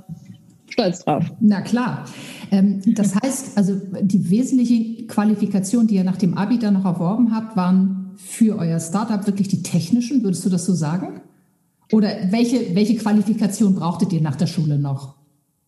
stolz 0.68 1.04
drauf. 1.04 1.24
Na 1.40 1.62
klar. 1.62 2.04
Ähm, 2.52 2.80
das 2.86 3.16
heißt, 3.16 3.58
also 3.58 3.80
die 4.00 4.30
wesentliche 4.30 5.06
Qualifikation, 5.08 5.88
die 5.88 5.96
ihr 5.96 6.04
nach 6.04 6.16
dem 6.16 6.38
Abi 6.38 6.58
dann 6.60 6.74
noch 6.74 6.84
erworben 6.84 7.34
habt, 7.34 7.56
waren 7.56 7.95
für 8.16 8.58
euer 8.58 8.80
Startup 8.80 9.26
wirklich 9.26 9.48
die 9.48 9.62
technischen, 9.62 10.22
würdest 10.22 10.44
du 10.44 10.50
das 10.50 10.66
so 10.66 10.72
sagen? 10.72 11.20
Oder 11.92 12.08
welche, 12.30 12.74
welche 12.74 12.96
Qualifikation 12.96 13.74
brauchtet 13.74 14.12
ihr 14.12 14.20
nach 14.20 14.36
der 14.36 14.46
Schule 14.46 14.78
noch? 14.78 15.14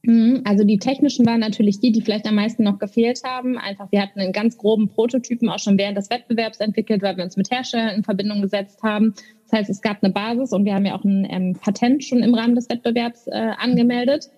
Mhm, 0.02 0.43
also 0.45 0.64
die 0.64 0.78
technischen 0.78 1.26
waren 1.26 1.40
natürlich 1.40 1.81
die, 1.81 1.93
die 1.93 2.00
vielleicht 2.00 2.26
am 2.26 2.37
meisten 2.37 2.62
noch 2.62 2.78
gefehlt 2.78 3.23
haben. 3.25 3.59
Einfach, 3.59 3.90
wir 3.90 4.00
hatten 4.00 4.21
einen 4.21 4.33
ganz 4.33 4.57
groben 4.57 4.88
Prototypen 4.88 5.49
auch 5.49 5.59
schon 5.59 5.78
während 5.78 5.97
des 5.97 6.11
Wettbewerbs 6.11 6.61
entwickelt, 6.61 7.02
weil 7.02 7.17
wir 7.17 7.25
uns 7.25 7.37
mit 7.37 7.50
Herstellern 7.50 7.97
in 7.97 8.05
Verbindung 8.05 8.40
gesetzt 8.40 8.83
haben. 8.83 9.14
Das 9.45 9.61
heißt, 9.61 9.71
es 9.71 9.83
gab 9.83 10.02
eine 10.02 10.12
Basis 10.12 10.52
und 10.52 10.64
wir 10.64 10.75
haben 10.75 10.87
ja 10.87 10.97
auch 10.97 11.05
ein 11.05 11.26
ähm, 11.28 11.57
Patent 11.61 12.05
schon 12.05 12.23
im 12.23 12.35
Rahmen 12.35 12.55
des 12.55 12.69
Wettbewerbs 12.69 13.26
äh, 13.26 13.52
angemeldet. 13.59 14.31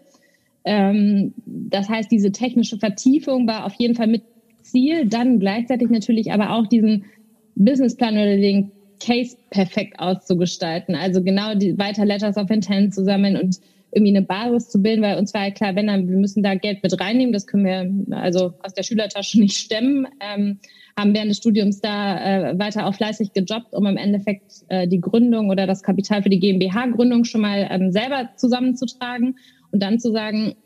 Ähm, 0.65 1.35
das 1.47 1.89
heißt, 1.89 2.11
diese 2.11 2.33
technische 2.33 2.79
Vertiefung 2.79 3.47
war 3.47 3.65
auf 3.65 3.75
jeden 3.75 3.95
Fall 3.95 4.07
mit 4.07 4.23
Ziel, 4.63 5.07
dann 5.07 5.41
gleichzeitig 5.41 5.91
natürlich 5.91 6.33
aber 6.33 6.51
auch 6.51 6.67
diesen 6.67 7.05
Businessplan 7.55 8.15
oder 8.15 8.37
den 8.37 8.71
Case 9.01 9.37
perfekt 9.51 9.99
auszugestalten. 9.99 10.95
Also 10.95 11.23
genau 11.23 11.55
die 11.55 11.79
weiter 11.79 12.05
Letters 12.05 12.37
of 12.37 12.51
Intent 12.51 12.95
zusammen 12.95 13.37
und 13.37 13.59
irgendwie 13.93 14.17
eine 14.17 14.25
Basis 14.25 14.69
zu 14.69 14.81
bilden, 14.81 15.03
weil 15.03 15.19
uns 15.19 15.35
war 15.35 15.47
ja 15.47 15.51
klar, 15.51 15.75
wenn 15.75 15.89
dann, 15.89 16.09
wir 16.09 16.17
müssen 16.17 16.43
da 16.43 16.55
Geld 16.55 16.83
mit 16.83 17.01
reinnehmen, 17.01 17.33
das 17.33 17.47
können 17.47 17.65
wir 17.65 18.17
also 18.17 18.55
aus 18.63 18.75
der 18.75 18.83
Schülertasche 18.83 19.41
nicht 19.41 19.57
stemmen. 19.57 20.07
Ähm, 20.21 20.59
haben 20.99 21.15
während 21.15 21.31
des 21.31 21.39
Studiums 21.39 21.81
da 21.81 22.51
äh, 22.51 22.59
weiter 22.59 22.87
auch 22.87 22.95
fleißig 22.95 23.33
gejobbt, 23.33 23.73
um 23.73 23.87
im 23.87 23.97
Endeffekt 23.97 24.65
äh, 24.69 24.87
die 24.87 25.01
Gründung 25.01 25.49
oder 25.49 25.67
das 25.67 25.83
Kapital 25.83 26.23
für 26.23 26.29
die 26.29 26.41
GmbH-Gründung 26.41 27.25
schon 27.25 27.41
mal 27.41 27.67
ähm, 27.71 27.91
selber 27.91 28.31
zusammenzutragen 28.37 29.37
und 29.73 29.83
dann 29.83 29.99
zu 29.99 30.13
sagen, 30.13 30.57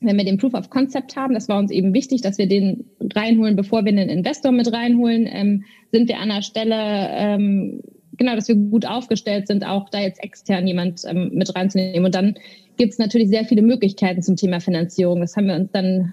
wenn 0.00 0.16
wir 0.16 0.24
den 0.24 0.38
Proof 0.38 0.54
of 0.54 0.70
Concept 0.70 1.16
haben, 1.16 1.34
das 1.34 1.48
war 1.48 1.58
uns 1.58 1.70
eben 1.70 1.94
wichtig, 1.94 2.20
dass 2.20 2.38
wir 2.38 2.46
den 2.46 2.84
reinholen, 3.14 3.56
bevor 3.56 3.84
wir 3.84 3.92
einen 3.92 4.08
Investor 4.08 4.52
mit 4.52 4.72
reinholen, 4.72 5.26
ähm, 5.30 5.64
sind 5.92 6.08
wir 6.08 6.18
an 6.18 6.28
der 6.28 6.42
Stelle, 6.42 6.76
ähm, 6.76 7.80
genau, 8.16 8.34
dass 8.34 8.48
wir 8.48 8.56
gut 8.56 8.86
aufgestellt 8.86 9.46
sind, 9.46 9.64
auch 9.64 9.88
da 9.90 10.00
jetzt 10.00 10.22
extern 10.22 10.66
jemand 10.66 11.02
ähm, 11.06 11.30
mit 11.32 11.54
reinzunehmen. 11.54 12.04
Und 12.04 12.14
dann 12.14 12.34
gibt 12.76 12.92
es 12.92 12.98
natürlich 12.98 13.28
sehr 13.28 13.44
viele 13.44 13.62
Möglichkeiten 13.62 14.22
zum 14.22 14.36
Thema 14.36 14.60
Finanzierung. 14.60 15.20
Das 15.20 15.36
haben 15.36 15.46
wir 15.46 15.54
uns 15.54 15.70
dann 15.72 16.12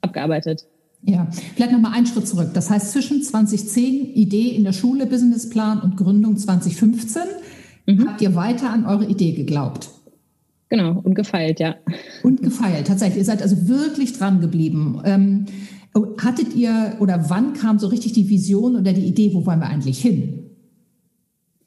abgearbeitet. 0.00 0.66
Ja, 1.02 1.28
vielleicht 1.54 1.72
nochmal 1.72 1.92
einen 1.94 2.06
Schritt 2.06 2.26
zurück. 2.26 2.50
Das 2.54 2.70
heißt, 2.70 2.92
zwischen 2.92 3.22
2010 3.22 4.14
Idee 4.14 4.48
in 4.48 4.64
der 4.64 4.72
Schule, 4.72 5.06
Businessplan 5.06 5.80
und 5.80 5.96
Gründung 5.96 6.36
2015 6.36 7.22
mhm. 7.86 8.08
habt 8.08 8.20
ihr 8.20 8.34
weiter 8.34 8.70
an 8.70 8.84
eure 8.84 9.06
Idee 9.06 9.32
geglaubt. 9.32 9.90
Genau, 10.68 11.00
und 11.02 11.14
gefeilt, 11.14 11.60
ja. 11.60 11.76
Und 12.22 12.42
gefeilt, 12.42 12.86
tatsächlich. 12.86 13.18
Ihr 13.18 13.24
seid 13.24 13.42
also 13.42 13.68
wirklich 13.68 14.12
dran 14.12 14.40
geblieben. 14.40 15.00
Ähm, 15.04 15.46
hattet 16.22 16.54
ihr 16.54 16.96
oder 17.00 17.30
wann 17.30 17.54
kam 17.54 17.78
so 17.78 17.88
richtig 17.88 18.12
die 18.12 18.28
Vision 18.28 18.76
oder 18.76 18.92
die 18.92 19.06
Idee, 19.06 19.32
wo 19.34 19.46
wollen 19.46 19.60
wir 19.60 19.68
eigentlich 19.68 20.00
hin? 20.00 20.50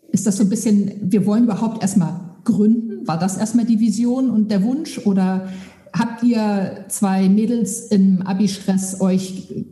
Ist 0.10 0.27
das 0.27 0.38
so 0.38 0.43
ein 0.43 0.50
bisschen, 0.50 0.91
wir 1.01 1.25
wollen 1.25 1.46
überhaupt 1.46 1.81
erstmal 1.81 2.20
gründen? 2.43 3.08
War 3.08 3.17
das 3.17 3.38
erstmal 3.38 3.65
die 3.65 3.79
Vision 3.79 4.29
und 4.29 4.51
der 4.51 4.63
Wunsch? 4.63 5.00
Oder 5.05 5.50
habt 5.93 6.24
ihr 6.24 6.86
zwei 6.89 7.27
Mädels 7.27 7.88
im 7.88 8.22
Abi-Stress 8.22 9.01
euch 9.01 9.65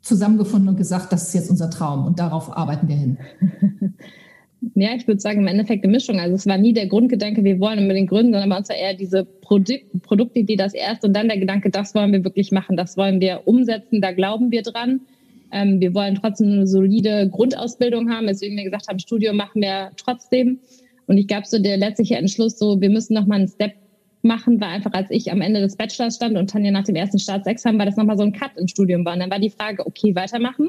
zusammengefunden 0.00 0.68
und 0.68 0.76
gesagt, 0.76 1.12
das 1.12 1.28
ist 1.28 1.34
jetzt 1.34 1.50
unser 1.50 1.68
Traum 1.68 2.06
und 2.06 2.18
darauf 2.18 2.56
arbeiten 2.56 2.88
wir 2.88 2.96
hin? 2.96 3.18
Ja, 4.74 4.94
ich 4.94 5.06
würde 5.06 5.20
sagen, 5.20 5.40
im 5.40 5.46
Endeffekt 5.46 5.84
eine 5.84 5.92
Mischung. 5.92 6.20
Also 6.20 6.34
es 6.34 6.46
war 6.46 6.58
nie 6.58 6.74
der 6.74 6.86
Grundgedanke, 6.86 7.42
wir 7.44 7.60
wollen 7.60 7.78
unbedingt 7.78 8.10
gründen, 8.10 8.32
sondern 8.32 8.50
bei 8.50 8.58
uns 8.58 8.68
war 8.68 8.76
eher 8.76 8.94
diese 8.94 9.24
Produkt, 9.24 10.02
Produktidee 10.02 10.56
das 10.56 10.74
erste 10.74 11.06
und 11.06 11.14
dann 11.14 11.28
der 11.28 11.38
Gedanke, 11.38 11.70
das 11.70 11.94
wollen 11.94 12.12
wir 12.12 12.24
wirklich 12.24 12.52
machen, 12.52 12.76
das 12.76 12.96
wollen 12.96 13.20
wir 13.20 13.42
umsetzen, 13.46 14.02
da 14.02 14.12
glauben 14.12 14.50
wir 14.50 14.62
dran. 14.62 15.00
Ähm, 15.50 15.80
wir 15.80 15.94
wollen 15.94 16.14
trotzdem 16.14 16.52
eine 16.52 16.66
solide 16.66 17.28
Grundausbildung 17.30 18.10
haben, 18.10 18.26
deswegen 18.26 18.56
wir 18.56 18.64
gesagt 18.64 18.88
haben, 18.88 18.98
Studium 18.98 19.36
machen 19.36 19.62
wir 19.62 19.92
trotzdem. 19.96 20.60
Und 21.06 21.16
ich 21.16 21.26
glaube, 21.26 21.46
so 21.46 21.58
der 21.58 21.76
letztliche 21.76 22.16
Entschluss, 22.16 22.58
so 22.58 22.80
wir 22.80 22.90
müssen 22.90 23.14
nochmal 23.14 23.38
einen 23.38 23.48
Step 23.48 23.72
machen, 24.22 24.60
war 24.60 24.68
einfach, 24.68 24.92
als 24.92 25.10
ich 25.10 25.32
am 25.32 25.40
Ende 25.40 25.60
des 25.60 25.76
Bachelors 25.76 26.16
stand 26.16 26.36
und 26.36 26.50
Tanja 26.50 26.70
nach 26.70 26.84
dem 26.84 26.94
ersten 26.94 27.18
Staatsexamen, 27.18 27.78
weil 27.78 27.86
das 27.86 27.96
nochmal 27.96 28.18
so 28.18 28.22
ein 28.22 28.32
Cut 28.32 28.52
im 28.56 28.68
Studium 28.68 29.04
war. 29.04 29.14
Und 29.14 29.20
dann 29.20 29.30
war 29.30 29.38
die 29.38 29.50
Frage, 29.50 29.86
okay, 29.86 30.14
weitermachen. 30.14 30.68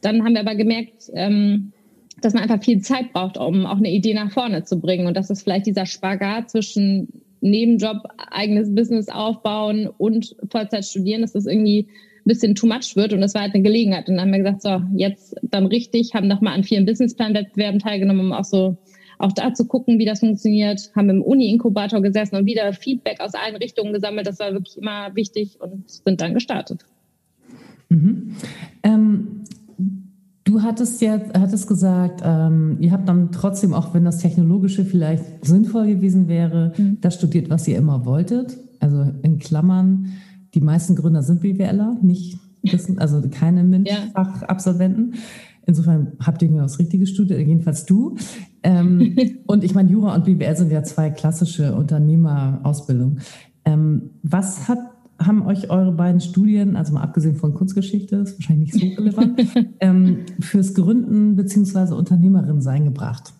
Dann 0.00 0.24
haben 0.24 0.34
wir 0.34 0.40
aber 0.40 0.54
gemerkt, 0.54 1.10
ähm, 1.14 1.72
dass 2.20 2.34
man 2.34 2.42
einfach 2.42 2.62
viel 2.62 2.80
Zeit 2.80 3.12
braucht, 3.12 3.36
um 3.36 3.66
auch 3.66 3.76
eine 3.76 3.90
Idee 3.90 4.14
nach 4.14 4.32
vorne 4.32 4.64
zu 4.64 4.80
bringen. 4.80 5.06
Und 5.06 5.16
das 5.16 5.30
ist 5.30 5.42
vielleicht 5.42 5.66
dieser 5.66 5.86
Spagat 5.86 6.50
zwischen 6.50 7.08
Nebenjob, 7.40 7.98
eigenes 8.30 8.74
Business 8.74 9.08
aufbauen 9.08 9.88
und 9.98 10.36
Vollzeit 10.50 10.84
studieren, 10.84 11.22
dass 11.22 11.32
das 11.32 11.46
irgendwie 11.46 11.86
ein 11.88 12.24
bisschen 12.24 12.54
too 12.54 12.66
much 12.66 12.96
wird. 12.96 13.12
Und 13.12 13.20
das 13.20 13.34
war 13.34 13.42
halt 13.42 13.54
eine 13.54 13.62
Gelegenheit. 13.62 14.08
Und 14.08 14.16
dann 14.16 14.26
haben 14.26 14.32
wir 14.32 14.38
gesagt, 14.38 14.62
so, 14.62 14.82
jetzt 14.96 15.36
dann 15.42 15.66
richtig, 15.66 16.14
haben 16.14 16.26
nochmal 16.26 16.54
an 16.54 16.64
vielen 16.64 16.86
Businessplan-Wettbewerben 16.86 17.78
teilgenommen, 17.78 18.26
um 18.26 18.32
auch 18.32 18.44
so 18.44 18.76
auch 19.18 19.32
da 19.32 19.52
zu 19.52 19.66
gucken, 19.66 19.98
wie 19.98 20.04
das 20.04 20.20
funktioniert, 20.20 20.92
haben 20.94 21.10
im 21.10 21.22
Uni-Inkubator 21.22 22.00
gesessen 22.00 22.36
und 22.36 22.46
wieder 22.46 22.72
Feedback 22.72 23.20
aus 23.20 23.34
allen 23.34 23.56
Richtungen 23.56 23.92
gesammelt. 23.92 24.26
Das 24.26 24.38
war 24.38 24.52
wirklich 24.52 24.78
immer 24.78 25.14
wichtig 25.14 25.60
und 25.60 25.90
sind 25.90 26.20
dann 26.20 26.34
gestartet. 26.34 26.84
Mhm. 27.88 28.36
Ähm, 28.84 29.42
Du 30.48 30.62
hattest 30.62 31.02
ja 31.02 31.20
hattest 31.34 31.68
gesagt, 31.68 32.22
ähm, 32.24 32.78
ihr 32.80 32.90
habt 32.92 33.06
dann 33.06 33.32
trotzdem, 33.32 33.74
auch 33.74 33.92
wenn 33.92 34.06
das 34.06 34.16
Technologische 34.16 34.86
vielleicht 34.86 35.44
sinnvoll 35.44 35.86
gewesen 35.88 36.26
wäre, 36.26 36.72
mhm. 36.74 36.96
das 37.02 37.16
studiert, 37.16 37.50
was 37.50 37.68
ihr 37.68 37.76
immer 37.76 38.06
wolltet. 38.06 38.56
Also 38.80 39.12
in 39.20 39.38
Klammern, 39.38 40.14
die 40.54 40.62
meisten 40.62 40.96
Gründer 40.96 41.22
sind 41.22 41.42
BWLer, 41.42 41.98
nicht 42.00 42.38
wissen, 42.62 42.98
also 42.98 43.22
keine 43.30 43.62
MINT-Fachabsolventen. 43.62 45.12
Ja. 45.12 45.20
Insofern 45.66 46.12
habt 46.18 46.40
ihr 46.40 46.48
genau 46.48 46.62
das 46.62 46.78
richtige 46.78 47.06
studiert, 47.06 47.40
jedenfalls 47.40 47.84
du. 47.84 48.16
Ähm, 48.62 49.18
und 49.46 49.64
ich 49.64 49.74
meine, 49.74 49.90
Jura 49.90 50.14
und 50.14 50.24
BWL 50.24 50.56
sind 50.56 50.72
ja 50.72 50.82
zwei 50.82 51.10
klassische 51.10 51.74
Unternehmerausbildungen. 51.74 53.20
Ähm, 53.66 54.12
was 54.22 54.66
hat 54.66 54.78
haben 55.18 55.44
euch 55.46 55.70
eure 55.70 55.92
beiden 55.92 56.20
Studien, 56.20 56.76
also 56.76 56.94
mal 56.94 57.02
abgesehen 57.02 57.34
von 57.34 57.54
Kunstgeschichte, 57.54 58.16
ist 58.16 58.38
wahrscheinlich 58.38 58.72
nicht 58.72 58.96
so 58.96 59.02
relevant, 59.02 59.40
ähm, 59.80 60.26
fürs 60.40 60.74
Gründen 60.74 61.36
bzw. 61.36 61.94
Unternehmerin 61.94 62.60
sein 62.60 62.84
gebracht? 62.84 63.32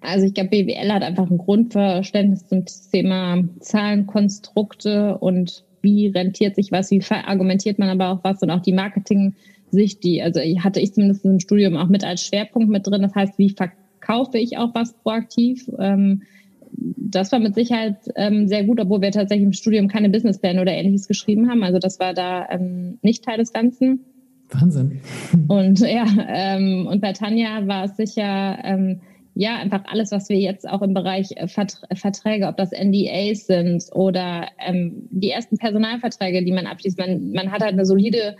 Also 0.00 0.26
ich 0.26 0.34
glaube, 0.34 0.50
BWL 0.50 0.92
hat 0.92 1.02
einfach 1.02 1.30
ein 1.30 1.38
Grundverständnis 1.38 2.46
zum 2.46 2.64
Thema 2.92 3.44
Zahlenkonstrukte 3.60 5.18
und 5.18 5.64
wie 5.82 6.08
rentiert 6.08 6.56
sich 6.56 6.72
was, 6.72 6.90
wie 6.90 7.02
argumentiert 7.10 7.78
man 7.78 7.88
aber 7.88 8.10
auch 8.10 8.24
was 8.24 8.42
und 8.42 8.50
auch 8.50 8.62
die 8.62 8.72
Marketing-Sicht, 8.72 10.02
die, 10.02 10.22
also 10.22 10.40
hatte 10.40 10.80
ich 10.80 10.94
zumindest 10.94 11.24
im 11.24 11.40
Studium 11.40 11.76
auch 11.76 11.88
mit 11.88 12.04
als 12.04 12.24
Schwerpunkt 12.24 12.70
mit 12.70 12.86
drin. 12.86 13.02
Das 13.02 13.14
heißt, 13.14 13.38
wie 13.38 13.50
verkaufe 13.50 14.38
ich 14.38 14.56
auch 14.56 14.74
was 14.74 14.94
proaktiv? 14.94 15.70
Ähm, 15.78 16.22
das 16.72 17.32
war 17.32 17.38
mit 17.38 17.54
Sicherheit 17.54 17.96
ähm, 18.16 18.48
sehr 18.48 18.64
gut, 18.64 18.80
obwohl 18.80 19.00
wir 19.00 19.10
tatsächlich 19.10 19.46
im 19.46 19.52
Studium 19.52 19.88
keine 19.88 20.10
Businesspläne 20.10 20.60
oder 20.60 20.72
ähnliches 20.72 21.08
geschrieben 21.08 21.50
haben. 21.50 21.62
Also 21.62 21.78
das 21.78 21.98
war 21.98 22.14
da 22.14 22.48
ähm, 22.50 22.98
nicht 23.02 23.24
Teil 23.24 23.38
des 23.38 23.52
Ganzen. 23.52 24.04
Wahnsinn. 24.50 25.00
Und 25.48 25.80
ja, 25.80 26.06
ähm, 26.28 26.86
und 26.90 27.00
bei 27.00 27.12
Tanja 27.12 27.66
war 27.66 27.84
es 27.84 27.96
sicher, 27.96 28.58
ähm, 28.64 29.00
ja, 29.34 29.56
einfach 29.56 29.84
alles, 29.86 30.10
was 30.10 30.28
wir 30.30 30.38
jetzt 30.38 30.68
auch 30.68 30.82
im 30.82 30.94
Bereich 30.94 31.32
äh, 31.36 31.46
Verträge, 31.46 32.48
ob 32.48 32.56
das 32.56 32.72
NDAs 32.72 33.46
sind 33.46 33.84
oder 33.92 34.48
ähm, 34.58 35.06
die 35.10 35.30
ersten 35.30 35.58
Personalverträge, 35.58 36.44
die 36.44 36.50
man 36.50 36.66
abschließt. 36.66 36.98
Man, 36.98 37.30
man 37.32 37.52
hat 37.52 37.62
halt 37.62 37.74
eine 37.74 37.86
solide 37.86 38.36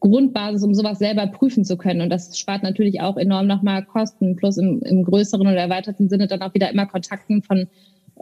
Grundbasis, 0.00 0.64
um 0.64 0.74
sowas 0.74 0.98
selber 0.98 1.26
prüfen 1.26 1.64
zu 1.64 1.76
können. 1.76 2.00
Und 2.00 2.10
das 2.10 2.38
spart 2.38 2.62
natürlich 2.62 3.00
auch 3.00 3.16
enorm 3.16 3.46
nochmal 3.46 3.84
Kosten, 3.84 4.34
plus 4.36 4.56
im, 4.56 4.82
im 4.82 5.04
größeren 5.04 5.46
oder 5.46 5.56
erweiterten 5.56 6.08
Sinne 6.08 6.26
dann 6.26 6.42
auch 6.42 6.54
wieder 6.54 6.70
immer 6.70 6.86
Kontakten 6.86 7.42
von 7.42 7.68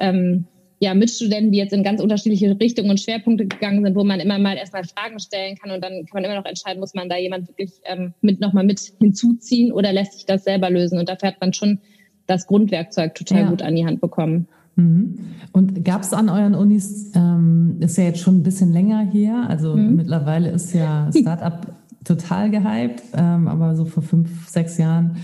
ähm, 0.00 0.44
ja, 0.80 0.94
Mitstudenten, 0.94 1.50
die 1.50 1.58
jetzt 1.58 1.72
in 1.72 1.82
ganz 1.82 2.00
unterschiedliche 2.00 2.58
Richtungen 2.60 2.90
und 2.90 3.00
Schwerpunkte 3.00 3.46
gegangen 3.46 3.84
sind, 3.84 3.96
wo 3.96 4.04
man 4.04 4.20
immer 4.20 4.38
mal 4.38 4.56
erstmal 4.56 4.84
Fragen 4.84 5.18
stellen 5.18 5.56
kann 5.56 5.72
und 5.72 5.82
dann 5.82 6.04
kann 6.06 6.14
man 6.14 6.24
immer 6.24 6.36
noch 6.36 6.44
entscheiden, 6.44 6.78
muss 6.78 6.94
man 6.94 7.08
da 7.08 7.16
jemand 7.16 7.48
wirklich 7.48 7.72
ähm, 7.84 8.14
mit 8.20 8.40
nochmal 8.40 8.64
mit 8.64 8.80
hinzuziehen 9.00 9.72
oder 9.72 9.92
lässt 9.92 10.14
sich 10.14 10.26
das 10.26 10.44
selber 10.44 10.70
lösen. 10.70 10.98
Und 10.98 11.08
dafür 11.08 11.30
hat 11.30 11.40
man 11.40 11.52
schon 11.52 11.80
das 12.26 12.46
Grundwerkzeug 12.46 13.14
total 13.14 13.42
ja. 13.42 13.50
gut 13.50 13.62
an 13.62 13.74
die 13.74 13.86
Hand 13.86 14.00
bekommen. 14.00 14.46
Mhm. 14.78 15.18
Und 15.52 15.84
gab 15.84 16.02
es 16.02 16.12
an 16.12 16.28
euren 16.28 16.54
Unis, 16.54 17.12
ähm, 17.14 17.76
ist 17.80 17.98
ja 17.98 18.04
jetzt 18.04 18.20
schon 18.20 18.38
ein 18.38 18.42
bisschen 18.44 18.72
länger 18.72 19.00
her, 19.00 19.44
also 19.48 19.76
mhm. 19.76 19.96
mittlerweile 19.96 20.50
ist 20.50 20.72
ja 20.72 21.10
Startup 21.16 21.74
total 22.04 22.50
gehypt, 22.50 23.02
ähm, 23.14 23.48
aber 23.48 23.74
so 23.74 23.84
vor 23.84 24.02
fünf, 24.02 24.48
sechs 24.48 24.78
Jahren 24.78 25.16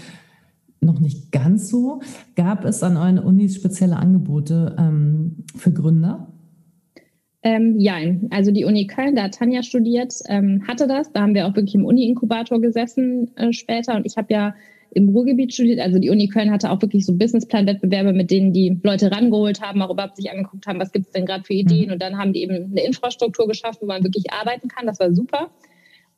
noch 0.81 1.01
nicht 1.01 1.31
ganz 1.33 1.69
so. 1.69 2.01
Gab 2.35 2.65
es 2.65 2.83
an 2.83 2.97
euren 2.97 3.19
Unis 3.19 3.55
spezielle 3.55 3.97
Angebote 3.97 4.75
ähm, 4.79 5.45
für 5.57 5.73
Gründer? 5.73 6.29
Ähm, 7.43 7.79
ja, 7.79 7.95
also 8.31 8.51
die 8.51 8.65
Uni 8.65 8.87
Köln, 8.87 9.15
da 9.15 9.25
hat 9.25 9.35
Tanja 9.35 9.63
studiert, 9.63 10.15
ähm, 10.29 10.63
hatte 10.67 10.87
das. 10.87 11.13
Da 11.13 11.21
haben 11.23 11.35
wir 11.35 11.47
auch 11.47 11.55
wirklich 11.55 11.75
im 11.75 11.85
Uni-Inkubator 11.85 12.61
gesessen 12.61 13.31
äh, 13.37 13.53
später. 13.53 13.95
Und 13.95 14.05
ich 14.05 14.17
habe 14.17 14.33
ja 14.33 14.55
im 14.95 15.09
Ruhrgebiet 15.09 15.53
studiert. 15.53 15.81
Also 15.81 15.99
die 15.99 16.11
Uni 16.11 16.29
Köln 16.29 16.51
hatte 16.51 16.71
auch 16.71 16.81
wirklich 16.81 17.05
so 17.05 17.15
Businessplan-Wettbewerbe, 17.15 18.13
mit 18.13 18.31
denen 18.31 18.53
die 18.53 18.79
Leute 18.83 19.11
rangeholt 19.11 19.61
haben, 19.61 19.83
auch 19.83 19.91
überhaupt 19.91 20.17
sich 20.17 20.31
angeguckt 20.31 20.67
haben, 20.67 20.81
was 20.81 20.93
gibt 20.93 21.07
es 21.07 21.13
denn 21.13 21.27
gerade 21.27 21.45
für 21.45 21.55
Ideen. 21.55 21.87
Mhm. 21.87 21.93
Und 21.93 22.03
dann 22.03 22.19
haben 22.19 22.33
die 22.33 22.43
eben 22.43 22.71
eine 22.71 22.85
Infrastruktur 22.85 23.47
geschaffen, 23.49 23.83
wo 23.83 23.87
man 23.87 24.05
wirklich 24.05 24.33
arbeiten 24.33 24.69
kann. 24.69 24.87
Das 24.87 25.01
war 25.01 25.13
super. 25.13 25.51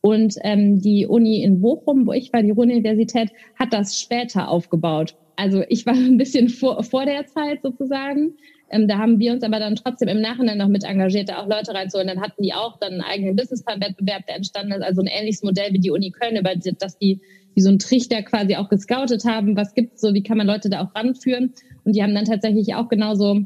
Und 0.07 0.37
ähm, 0.43 0.81
die 0.81 1.05
Uni 1.05 1.43
in 1.43 1.61
Bochum, 1.61 2.07
wo 2.07 2.13
ich 2.13 2.33
war, 2.33 2.41
die 2.41 2.53
Ruhr-Universität, 2.53 3.33
hat 3.59 3.73
das 3.73 4.01
später 4.01 4.49
aufgebaut. 4.49 5.17
Also 5.35 5.65
ich 5.69 5.85
war 5.85 5.95
ein 5.97 6.17
bisschen 6.17 6.49
vor, 6.49 6.85
vor 6.85 7.07
der 7.07 7.27
Zeit 7.27 7.63
sozusagen. 7.65 8.35
Ähm, 8.71 8.87
da 8.87 8.99
haben 8.99 9.19
wir 9.19 9.33
uns 9.33 9.43
aber 9.43 9.59
dann 9.59 9.75
trotzdem 9.75 10.07
im 10.07 10.21
Nachhinein 10.21 10.59
noch 10.59 10.69
mit 10.69 10.85
engagiert, 10.85 11.29
da 11.29 11.43
auch 11.43 11.49
Leute 11.49 11.75
reinzuholen. 11.75 12.07
Dann 12.07 12.21
hatten 12.21 12.41
die 12.41 12.55
auch 12.55 12.79
dann 12.79 12.93
einen 12.93 13.01
eigenen 13.01 13.35
Businessplan-Wettbewerb, 13.35 14.27
der 14.29 14.37
entstanden 14.37 14.75
ist, 14.75 14.83
also 14.85 15.01
ein 15.01 15.09
ähnliches 15.09 15.43
Modell 15.43 15.73
wie 15.73 15.81
die 15.81 15.91
Uni 15.91 16.13
Köln, 16.13 16.37
über 16.37 16.53
das 16.55 16.99
die 16.99 17.21
wie 17.57 17.63
so 17.63 17.71
ein 17.71 17.81
Trichter 17.81 18.23
quasi 18.23 18.55
auch 18.55 18.69
gescoutet 18.69 19.25
haben, 19.25 19.57
was 19.57 19.75
gibt's 19.75 20.01
so, 20.03 20.15
wie 20.15 20.23
kann 20.23 20.37
man 20.37 20.47
Leute 20.47 20.71
da 20.71 20.85
auch 20.85 20.95
ranführen. 20.95 21.53
Und 21.83 21.97
die 21.97 22.03
haben 22.05 22.15
dann 22.15 22.27
tatsächlich 22.27 22.77
auch 22.77 22.89
genauso 22.89 23.41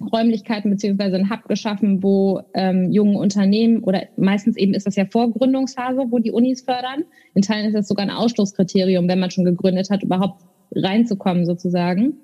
Räumlichkeiten 0.00 0.70
beziehungsweise 0.70 1.16
ein 1.16 1.30
Hub 1.30 1.48
geschaffen, 1.48 2.02
wo 2.02 2.42
ähm, 2.54 2.90
junge 2.90 3.18
Unternehmen 3.18 3.82
oder 3.84 4.02
meistens 4.16 4.56
eben 4.56 4.74
ist 4.74 4.86
das 4.86 4.96
ja 4.96 5.06
Vorgründungsphase, 5.06 6.06
wo 6.10 6.18
die 6.18 6.32
Unis 6.32 6.62
fördern. 6.62 7.04
In 7.34 7.42
Teilen 7.42 7.66
ist 7.66 7.74
das 7.74 7.88
sogar 7.88 8.06
ein 8.06 8.10
Ausschlusskriterium, 8.10 9.08
wenn 9.08 9.20
man 9.20 9.30
schon 9.30 9.44
gegründet 9.44 9.90
hat, 9.90 10.02
überhaupt 10.02 10.42
reinzukommen 10.74 11.46
sozusagen. 11.46 12.14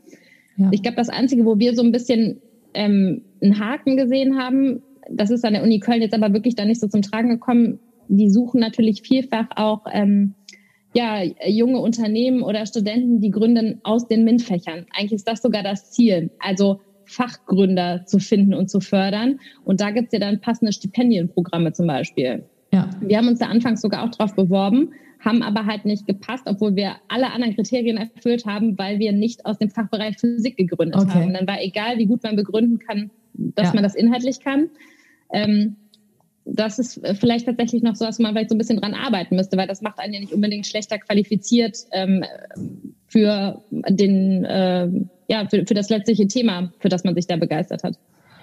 Ja. 0.57 0.69
Ich 0.73 0.83
glaube, 0.83 0.97
das 0.97 1.09
Einzige, 1.09 1.45
wo 1.45 1.59
wir 1.59 1.75
so 1.75 1.83
ein 1.83 1.93
bisschen 1.93 2.41
ähm, 2.75 3.23
einen 3.43 3.59
Haken 3.59 3.97
gesehen 3.97 4.39
haben, 4.39 4.83
das 5.11 5.31
ist 5.31 5.45
an 5.45 5.55
der 5.55 5.63
Uni 5.63 5.81
Köln 5.81 6.03
jetzt 6.03 6.15
aber 6.15 6.33
wirklich 6.33 6.55
da 6.55 6.65
nicht 6.65 6.81
so 6.81 6.89
zum 6.89 7.03
Tragen 7.03 7.31
gekommen. 7.31 7.79
Die 8.09 8.31
suchen 8.31 8.61
natürlich 8.61 9.03
vielfach 9.03 9.47
auch 9.57 9.83
ähm, 9.93 10.35
ja, 10.95 11.23
junge 11.47 11.79
Unternehmen 11.79 12.43
oder 12.43 12.67
Studenten, 12.67 13.21
die 13.21 13.31
gründen 13.31 13.81
aus 13.85 14.09
den 14.09 14.25
MINT-Fächern. 14.25 14.87
Eigentlich 14.93 15.13
ist 15.13 15.29
das 15.29 15.43
sogar 15.43 15.63
das 15.63 15.93
Ziel. 15.93 16.31
Also 16.41 16.81
Fachgründer 17.11 18.07
zu 18.07 18.19
finden 18.19 18.55
und 18.55 18.71
zu 18.71 18.81
fördern. 18.81 19.41
Und 19.65 19.81
da 19.81 19.91
gibt's 19.91 20.13
ja 20.13 20.21
dann 20.21 20.41
passende 20.41 20.73
Stipendienprogramme 20.73 21.73
zum 21.73 21.87
Beispiel. 21.87 22.45
Ja. 22.73 22.89
Wir 23.01 23.19
haben 23.19 23.29
uns 23.29 23.41
da 23.41 23.47
anfangs 23.47 23.81
sogar 23.81 24.05
auch 24.05 24.11
drauf 24.11 24.35
beworben, 24.37 24.93
haben 25.19 25.43
aber 25.43 25.67
halt 25.67 25.85
nicht 25.85 26.07
gepasst, 26.07 26.45
obwohl 26.47 26.77
wir 26.77 26.93
alle 27.09 27.33
anderen 27.33 27.57
Kriterien 27.57 27.97
erfüllt 27.97 28.47
haben, 28.47 28.79
weil 28.79 29.01
wir 29.01 29.13
nicht 29.13 29.45
aus 29.45 29.59
dem 29.59 29.71
Fachbereich 29.71 30.19
Physik 30.19 30.57
gegründet 30.57 31.01
okay. 31.01 31.11
haben. 31.11 31.35
Dann 31.35 31.47
war 31.47 31.61
egal, 31.61 31.99
wie 31.99 32.07
gut 32.07 32.23
man 32.23 32.37
begründen 32.37 32.79
kann, 32.79 33.11
dass 33.35 33.69
ja. 33.69 33.75
man 33.75 33.83
das 33.83 33.97
inhaltlich 33.97 34.41
kann. 34.41 34.71
Ähm, 35.33 35.77
das 36.45 36.79
ist 36.79 37.01
vielleicht 37.19 37.47
tatsächlich 37.47 37.83
noch 37.83 37.97
so, 37.97 38.05
dass 38.05 38.19
man 38.19 38.33
vielleicht 38.33 38.51
so 38.51 38.55
ein 38.55 38.59
bisschen 38.59 38.81
dran 38.81 38.95
arbeiten 38.95 39.37
müsste, 39.37 39.57
weil 39.57 39.67
das 39.67 39.83
macht 39.83 39.99
einen 39.99 40.15
ja 40.15 40.21
nicht 40.21 40.33
unbedingt 40.33 40.67
schlechter 40.67 40.99
qualifiziert 40.99 41.77
ähm, 41.93 42.25
für 43.07 43.63
den, 43.71 44.45
äh, 44.45 44.89
ja, 45.31 45.47
für, 45.49 45.65
für 45.65 45.75
das 45.75 45.89
letztliche 45.89 46.27
Thema, 46.27 46.73
für 46.81 46.89
das 46.89 47.05
man 47.05 47.15
sich 47.15 47.27
da 47.29 47.37
begeistert 47.37 47.85
hat. 47.85 47.99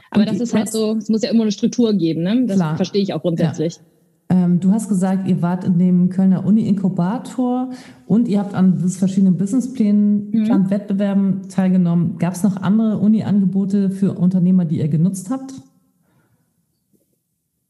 Aber 0.10 0.24
das 0.24 0.39
ist 0.39 0.53
halt 0.53 0.72
so, 0.72 0.96
es 0.96 1.10
muss 1.10 1.22
ja 1.22 1.29
immer 1.29 1.41
eine 1.41 1.51
Struktur 1.51 1.94
geben, 1.94 2.24
ne? 2.24 2.46
Das 2.48 2.56
Klar. 2.56 2.77
verstehe 2.77 3.01
ich 3.01 3.13
auch 3.13 3.22
grundsätzlich. 3.22 3.75
Ja. 3.75 4.46
Ähm, 4.46 4.62
du 4.62 4.72
hast 4.72 4.88
gesagt, 4.88 5.27
ihr 5.27 5.41
wart 5.41 5.65
in 5.65 5.77
dem 5.79 6.10
Kölner 6.10 6.46
Uni-Inkubator 6.46 7.72
und 8.08 8.29
ihr 8.29 8.39
habt 8.39 8.53
an 8.56 8.77
verschiedenen 8.89 9.36
Businessplänen, 9.36 10.32
mhm. 10.32 10.70
Wettbewerben 10.70 11.50
teilgenommen. 11.50 12.17
Gab 12.20 12.36
es 12.36 12.44
noch 12.44 12.56
andere 12.56 13.00
Uni-Angebote 13.00 13.89
für 13.91 14.13
Unternehmer, 14.13 14.63
die 14.63 14.77
ihr 14.77 14.88
genutzt 14.88 15.29
habt? 15.29 15.53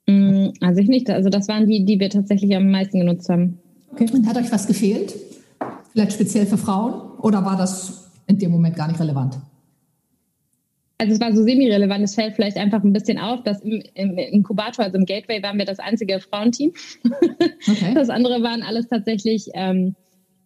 Mm, 0.07 0.50
also 0.62 0.79
ich 0.79 0.88
nicht. 0.88 1.09
Also 1.09 1.29
das 1.29 1.47
waren 1.47 1.67
die, 1.67 1.86
die 1.86 2.00
wir 2.00 2.09
tatsächlich 2.09 2.55
am 2.55 2.69
meisten 2.69 3.00
genutzt 3.00 3.29
haben. 3.29 3.57
Okay. 3.91 4.07
Und 4.13 4.27
hat 4.27 4.38
euch 4.38 4.51
was 4.51 4.67
gefehlt? 4.67 5.15
Vielleicht 5.91 6.13
speziell 6.13 6.45
für 6.45 6.57
Frauen? 6.57 6.93
Oder 7.19 7.43
war 7.43 7.57
das 7.57 8.07
in 8.27 8.38
dem 8.38 8.51
Moment 8.51 8.75
gar 8.75 8.88
nicht 8.88 9.00
relevant? 9.00 9.38
Also 11.00 11.13
es 11.13 11.19
war 11.19 11.34
so 11.34 11.43
semi-relevant. 11.43 12.03
Es 12.03 12.15
fällt 12.15 12.36
vielleicht 12.36 12.57
einfach 12.57 12.84
ein 12.84 12.93
bisschen 12.93 13.19
auf, 13.19 13.43
dass 13.43 13.62
im, 13.62 13.84
im 13.93 14.17
Inkubator, 14.17 14.86
also 14.86 14.98
im 14.98 15.05
Gateway, 15.05 15.43
waren 15.43 15.57
wir 15.57 15.65
das 15.65 15.79
einzige 15.79 16.19
Frauenteam. 16.19 16.74
Okay. 17.03 17.93
Das 17.93 18.10
andere 18.10 18.41
waren 18.41 18.63
alles 18.63 18.88
tatsächlich 18.88 19.50
ähm, 19.53 19.96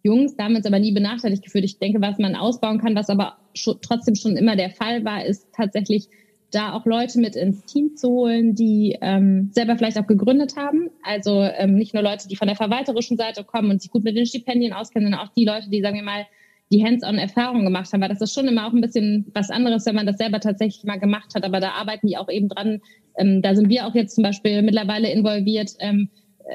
Jungs, 0.02 0.36
damals 0.36 0.66
aber 0.66 0.78
nie 0.78 0.92
benachteiligt 0.92 1.42
gefühlt. 1.42 1.64
Ich 1.64 1.78
denke, 1.78 2.00
was 2.00 2.18
man 2.18 2.34
ausbauen 2.34 2.80
kann, 2.80 2.94
was 2.94 3.08
aber 3.08 3.38
schon, 3.54 3.78
trotzdem 3.80 4.14
schon 4.14 4.36
immer 4.36 4.56
der 4.56 4.70
Fall 4.70 5.04
war, 5.04 5.24
ist 5.24 5.48
tatsächlich 5.54 6.08
da 6.50 6.74
auch 6.74 6.84
Leute 6.84 7.18
mit 7.18 7.34
ins 7.34 7.64
Team 7.64 7.96
zu 7.96 8.08
holen, 8.10 8.54
die 8.54 8.98
ähm, 9.00 9.50
selber 9.52 9.76
vielleicht 9.76 9.98
auch 9.98 10.06
gegründet 10.06 10.56
haben. 10.56 10.90
Also 11.02 11.40
ähm, 11.42 11.76
nicht 11.76 11.94
nur 11.94 12.02
Leute, 12.02 12.28
die 12.28 12.36
von 12.36 12.46
der 12.46 12.56
verwalterischen 12.56 13.16
Seite 13.16 13.42
kommen 13.42 13.70
und 13.70 13.80
sich 13.80 13.90
gut 13.90 14.04
mit 14.04 14.16
den 14.16 14.26
Stipendien 14.26 14.74
auskennen, 14.74 15.06
sondern 15.06 15.26
auch 15.26 15.32
die 15.32 15.46
Leute, 15.46 15.70
die, 15.70 15.80
sagen 15.80 15.96
wir 15.96 16.02
mal, 16.02 16.26
die 16.72 16.84
Hands-on-Erfahrungen 16.84 17.64
gemacht 17.64 17.92
haben, 17.92 18.00
weil 18.00 18.08
das 18.08 18.20
ist 18.20 18.34
schon 18.34 18.48
immer 18.48 18.66
auch 18.66 18.72
ein 18.72 18.80
bisschen 18.80 19.26
was 19.34 19.50
anderes, 19.50 19.86
wenn 19.86 19.94
man 19.94 20.06
das 20.06 20.16
selber 20.16 20.40
tatsächlich 20.40 20.84
mal 20.84 20.98
gemacht 20.98 21.34
hat. 21.34 21.44
Aber 21.44 21.60
da 21.60 21.72
arbeiten 21.72 22.06
die 22.06 22.16
auch 22.16 22.28
eben 22.28 22.48
dran. 22.48 22.80
Ähm, 23.18 23.42
da 23.42 23.54
sind 23.54 23.68
wir 23.68 23.86
auch 23.86 23.94
jetzt 23.94 24.14
zum 24.14 24.24
Beispiel 24.24 24.62
mittlerweile 24.62 25.10
involviert, 25.10 25.72
ähm, 25.80 26.08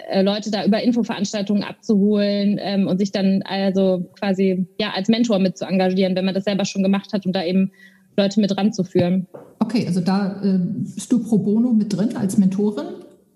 äh, 0.09 0.21
Leute 0.21 0.51
da 0.51 0.65
über 0.65 0.81
Infoveranstaltungen 0.81 1.63
abzuholen 1.63 2.59
ähm, 2.59 2.87
und 2.87 2.97
sich 2.97 3.11
dann 3.11 3.41
also 3.43 4.09
quasi 4.19 4.67
ja 4.79 4.91
als 4.95 5.07
Mentor 5.07 5.39
mit 5.39 5.57
zu 5.57 5.65
engagieren, 5.65 6.15
wenn 6.15 6.25
man 6.25 6.33
das 6.33 6.43
selber 6.43 6.65
schon 6.65 6.83
gemacht 6.83 7.13
hat 7.13 7.25
und 7.25 7.35
da 7.35 7.43
eben 7.43 7.71
Leute 8.17 8.41
mit 8.41 8.57
ranzuführen. 8.57 9.27
Okay, 9.59 9.85
also 9.85 10.01
da 10.01 10.41
äh, 10.43 10.57
bist 10.59 11.11
du 11.11 11.23
pro 11.23 11.37
bono 11.37 11.71
mit 11.71 11.95
drin 11.95 12.15
als 12.17 12.37
Mentorin? 12.37 12.87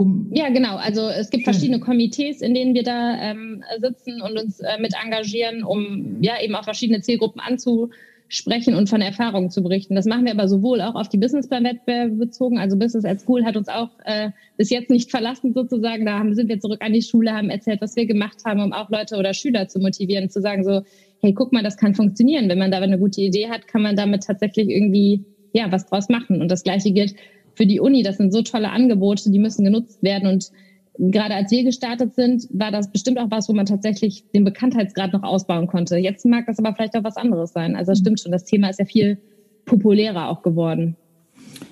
Um 0.02 0.30
ja, 0.32 0.50
genau. 0.50 0.78
Also 0.78 1.10
es 1.10 1.30
gibt 1.30 1.44
Schön. 1.44 1.54
verschiedene 1.54 1.80
Komitees, 1.80 2.42
in 2.42 2.56
denen 2.56 2.74
wir 2.74 2.82
da 2.82 3.22
ähm, 3.22 3.64
sitzen 3.80 4.20
und 4.22 4.36
uns 4.36 4.60
äh, 4.60 4.80
mit 4.80 4.94
engagieren, 4.96 5.64
um 5.64 6.18
ja 6.22 6.42
eben 6.42 6.56
auch 6.56 6.64
verschiedene 6.64 7.02
Zielgruppen 7.02 7.40
anzusprechen 7.40 8.74
und 8.74 8.90
von 8.90 9.00
Erfahrungen 9.02 9.52
zu 9.52 9.62
berichten. 9.62 9.94
Das 9.94 10.08
machen 10.08 10.26
wir 10.26 10.32
aber 10.32 10.48
sowohl 10.48 10.82
auch 10.82 10.96
auf 10.96 11.08
die 11.08 11.20
Businessplan-Wettbewerbe 11.20 12.16
bezogen. 12.16 12.58
Also 12.58 12.80
Business 12.80 13.06
at 13.06 13.22
School 13.22 13.46
hat 13.46 13.56
uns 13.58 13.68
auch 13.68 13.90
äh, 14.06 14.32
bis 14.58 14.72
jetzt 14.72 14.90
nicht 14.90 15.12
verlassen 15.12 15.54
sozusagen. 15.54 16.04
Da 16.08 16.18
haben, 16.18 16.34
sind 16.34 16.50
wir 16.50 16.60
zurück 16.60 16.84
an 16.84 16.94
die 16.94 17.04
Schule, 17.04 17.34
haben 17.34 17.52
erzählt, 17.52 17.80
was 17.82 17.96
wir 17.96 18.08
gemacht 18.08 18.38
haben, 18.44 18.60
um 18.60 18.74
auch 18.74 18.90
Leute 18.90 19.18
oder 19.18 19.36
Schüler 19.36 19.68
zu 19.68 19.78
motivieren, 19.78 20.32
zu 20.32 20.42
sagen 20.42 20.64
so, 20.64 20.82
hey, 21.20 21.34
guck 21.34 21.54
mal, 21.54 21.62
das 21.62 21.78
kann 21.78 21.94
funktionieren. 21.94 22.50
Wenn 22.50 22.58
man 22.58 22.72
da 22.72 22.80
eine 22.80 22.98
gute 22.98 23.22
Idee 23.22 23.50
hat, 23.50 23.68
kann 23.68 23.84
man 23.84 23.96
damit 23.96 24.24
tatsächlich 24.24 24.70
irgendwie 24.70 25.26
ja 25.54 25.72
was 25.72 25.86
draus 25.86 26.10
machen. 26.10 26.42
Und 26.42 26.50
das 26.50 26.64
Gleiche 26.64 26.92
gilt 26.92 27.14
für 27.56 27.66
die 27.66 27.80
Uni. 27.80 28.04
Das 28.04 28.18
sind 28.18 28.32
so 28.32 28.42
tolle 28.42 28.72
Angebote, 28.72 29.32
die 29.32 29.40
müssen 29.40 29.64
genutzt 29.64 30.02
werden. 30.04 30.30
Und 30.30 30.52
gerade 30.98 31.36
als 31.36 31.52
wir 31.52 31.64
gestartet 31.64 32.16
sind, 32.16 32.48
war 32.52 32.72
das 32.72 32.92
bestimmt 32.92 33.20
auch 33.20 33.32
was, 33.32 33.50
wo 33.50 33.54
man 33.54 33.66
tatsächlich 33.66 34.26
den 34.34 34.44
Bekanntheitsgrad 34.44 35.14
noch 35.14 35.24
ausbauen 35.24 35.68
konnte. 35.68 35.98
Jetzt 35.98 36.26
mag 36.26 36.46
das 36.48 36.60
aber 36.60 36.74
vielleicht 36.74 36.96
auch 36.96 37.04
was 37.04 37.18
anderes 37.18 37.54
sein. 37.54 37.76
Also 37.76 37.92
das 37.92 38.00
stimmt 38.00 38.20
schon, 38.20 38.32
das 38.32 38.46
Thema 38.46 38.70
ist 38.70 38.80
ja 38.80 38.86
viel 38.86 39.18
populärer 39.66 40.30
auch 40.30 40.42
geworden. 40.42 40.96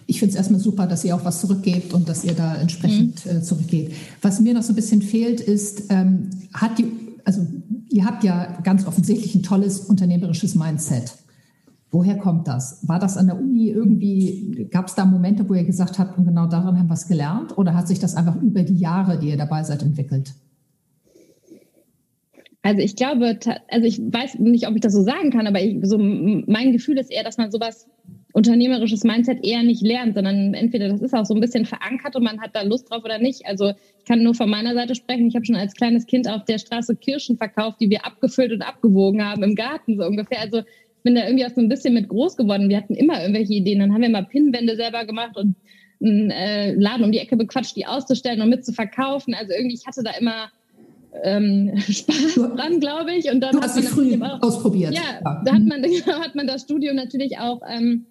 Ich 0.08 0.20
finde 0.20 0.32
es 0.32 0.38
erstmal 0.38 0.60
super, 0.60 0.88
dass 0.88 1.04
ihr 1.06 1.16
auch 1.16 1.26
was 1.26 1.42
zurückgebt 1.42 1.94
und 1.94 2.10
dass 2.10 2.24
ihr 2.24 2.34
da 2.34 2.56
entsprechend 2.56 3.26
mhm. 3.26 3.38
äh, 3.38 3.42
zurückgeht. 3.42 3.94
Was 4.22 4.40
mir 4.40 4.54
noch 4.54 4.64
so 4.64 4.74
ein 4.74 4.76
bisschen 4.76 5.02
fehlt, 5.02 5.40
ist, 5.40 5.84
ähm, 5.90 6.30
hat 6.54 6.80
die, 6.80 6.86
also 7.26 7.46
ihr 7.90 8.06
habt 8.06 8.24
ja 8.24 8.58
ganz 8.64 8.86
offensichtlich 8.88 9.36
ein 9.36 9.44
tolles 9.44 9.80
unternehmerisches 9.82 10.56
Mindset. 10.56 11.14
Woher 11.92 12.18
kommt 12.18 12.48
das? 12.48 12.88
War 12.88 13.00
das 13.00 13.18
an 13.18 13.28
der 13.28 13.40
Uni 13.40 13.70
irgendwie, 13.70 14.68
gab 14.70 14.88
es 14.88 14.96
da 14.96 15.06
Momente, 15.06 15.50
wo 15.50 15.56
ihr 15.56 15.64
gesagt 15.64 15.98
habt, 15.98 16.18
und 16.18 16.26
genau 16.26 16.46
daran 16.46 16.78
haben 16.78 16.88
wir 16.88 16.94
es 16.94 17.08
gelernt? 17.08 17.58
Oder 17.58 17.74
hat 17.74 17.88
sich 17.88 18.00
das 18.00 18.16
einfach 18.16 18.36
über 18.42 18.62
die 18.62 18.78
Jahre, 18.78 19.18
die 19.18 19.30
ihr 19.30 19.38
dabei 19.38 19.64
seid, 19.64 19.82
entwickelt? 19.82 20.34
Also 22.62 22.82
ich 22.82 22.96
glaube, 22.96 23.40
also 23.70 23.88
ich 23.88 24.00
weiß 24.00 24.40
nicht, 24.40 24.68
ob 24.68 24.76
ich 24.76 24.82
das 24.82 24.94
so 24.94 25.02
sagen 25.02 25.32
kann, 25.32 25.48
aber 25.48 25.62
ich, 25.62 25.78
so 25.82 25.98
mein 25.98 26.74
Gefühl 26.74 26.98
ist 27.00 27.12
eher, 27.12 27.24
dass 27.24 27.38
man 27.38 27.52
sowas 27.52 27.88
unternehmerisches 28.34 29.04
Mindset 29.04 29.44
eher 29.44 29.64
nicht 29.64 29.82
lernt, 29.82 30.14
sondern 30.14 30.54
entweder 30.54 30.90
das 30.90 31.02
ist 31.02 31.16
auch 31.16 31.26
so 31.26 31.34
ein 31.34 31.42
bisschen 31.42 31.66
verankert 31.66 32.16
und 32.16 32.24
man 32.24 32.40
hat 32.40 32.52
da 32.54 32.62
Lust 32.62 32.92
drauf 32.92 33.04
oder 33.04 33.18
nicht. 33.18 33.46
Also 33.48 33.70
ich 33.70 34.06
kann 34.06 34.22
nur 34.22 34.36
von 34.36 34.50
meiner 34.50 34.74
Seite 34.76 34.94
sprechen. 34.94 35.28
Ich 35.28 35.36
habe 35.36 35.46
schon 35.46 35.56
als 35.56 35.74
kleines 35.74 36.06
Kind 36.06 36.30
auf 36.30 36.46
der 36.46 36.60
Straße 36.60 36.96
Kirschen 36.96 37.38
verkauft, 37.38 37.78
die 37.82 37.90
wir 37.90 38.06
abgefüllt 38.06 38.52
und 38.52 38.62
abgewogen 38.62 39.24
haben 39.24 39.42
im 39.42 39.56
Garten 39.56 39.98
so 39.98 40.06
ungefähr. 40.06 40.42
Also 40.42 40.62
bin 41.04 41.16
da 41.16 41.26
irgendwie 41.26 41.46
auch 41.46 41.54
so 41.54 41.62
ein 41.62 41.70
bisschen 41.70 41.94
mit 41.94 42.10
groß 42.10 42.38
geworden. 42.38 42.70
Wir 42.70 42.78
hatten 42.78 42.96
immer 42.96 43.22
irgendwelche 43.22 43.54
Ideen. 43.54 43.80
Dann 43.80 43.94
haben 43.94 44.02
wir 44.02 44.10
mal 44.10 44.26
Pinnwände 44.26 44.76
selber 44.76 45.06
gemacht 45.06 45.38
und 45.38 45.56
einen 46.02 46.32
äh, 46.32 46.74
Laden 46.74 47.06
um 47.06 47.12
die 47.12 47.20
Ecke 47.20 47.36
bequatscht, 47.36 47.76
die 47.76 47.86
auszustellen 47.86 48.42
und 48.42 48.50
mit 48.50 48.66
zu 48.66 48.74
verkaufen. 48.74 49.34
Also 49.34 49.54
irgendwie, 49.54 49.76
ich 49.76 49.86
hatte 49.86 50.04
da 50.04 50.12
immer 50.12 50.50
ähm, 51.24 51.74
Spaß 51.78 52.36
dran, 52.36 52.80
glaube 52.80 53.14
ich. 53.14 53.32
Und 53.32 53.42
dann 53.42 53.52
du 53.52 53.62
hast 53.62 53.76
man 53.76 53.84
früh 53.84 54.22
auch, 54.22 54.42
ausprobiert. 54.42 54.94
Ja, 54.94 55.02
ja, 55.24 55.42
da 55.46 55.54
hat 55.54 55.64
man, 55.66 55.84
hat 56.24 56.36
man 56.36 56.48
das 56.48 56.62
Studium 56.64 56.96
natürlich 56.96 57.38
auch 57.38 57.62
ähm, 57.70 58.06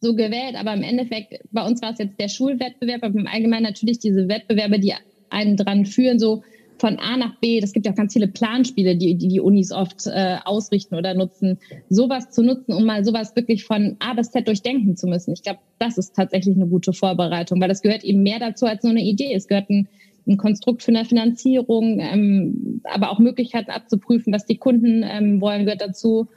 so 0.00 0.14
gewählt, 0.14 0.56
aber 0.56 0.72
im 0.72 0.82
Endeffekt, 0.82 1.42
bei 1.52 1.66
uns 1.66 1.82
war 1.82 1.92
es 1.92 1.98
jetzt 1.98 2.18
der 2.18 2.28
Schulwettbewerb, 2.28 3.02
aber 3.04 3.18
im 3.18 3.26
Allgemeinen 3.26 3.64
natürlich 3.64 3.98
diese 3.98 4.28
Wettbewerbe, 4.28 4.78
die 4.78 4.94
einen 5.28 5.56
dran 5.56 5.84
führen, 5.84 6.18
so 6.18 6.42
von 6.80 6.98
A 6.98 7.16
nach 7.16 7.36
B. 7.36 7.60
Das 7.60 7.72
gibt 7.72 7.84
ja 7.86 7.92
auch 7.92 7.96
ganz 7.96 8.14
viele 8.14 8.26
Planspiele, 8.26 8.96
die 8.96 9.14
die, 9.14 9.28
die 9.28 9.40
Unis 9.40 9.70
oft 9.70 10.06
äh, 10.06 10.38
ausrichten 10.44 10.94
oder 10.94 11.14
nutzen. 11.14 11.58
Sowas 11.90 12.30
zu 12.30 12.42
nutzen, 12.42 12.72
um 12.72 12.84
mal 12.84 13.04
sowas 13.04 13.36
wirklich 13.36 13.64
von 13.64 13.96
A 13.98 14.14
bis 14.14 14.30
Z 14.30 14.48
durchdenken 14.48 14.96
zu 14.96 15.06
müssen. 15.06 15.32
Ich 15.32 15.42
glaube, 15.42 15.60
das 15.78 15.98
ist 15.98 16.16
tatsächlich 16.16 16.56
eine 16.56 16.66
gute 16.66 16.92
Vorbereitung, 16.92 17.60
weil 17.60 17.68
das 17.68 17.82
gehört 17.82 18.02
eben 18.02 18.22
mehr 18.22 18.38
dazu 18.38 18.66
als 18.66 18.82
nur 18.82 18.92
eine 18.92 19.02
Idee. 19.02 19.34
Es 19.34 19.46
gehört 19.46 19.68
ein, 19.68 19.88
ein 20.26 20.38
Konstrukt 20.38 20.82
für 20.82 20.90
eine 20.90 21.04
Finanzierung, 21.04 22.00
ähm, 22.00 22.80
aber 22.84 23.10
auch 23.10 23.18
Möglichkeiten 23.18 23.70
abzuprüfen, 23.70 24.32
was 24.32 24.46
die 24.46 24.56
Kunden 24.56 25.04
ähm, 25.04 25.40
wollen, 25.40 25.66
gehört 25.66 25.82
dazu. 25.82 26.28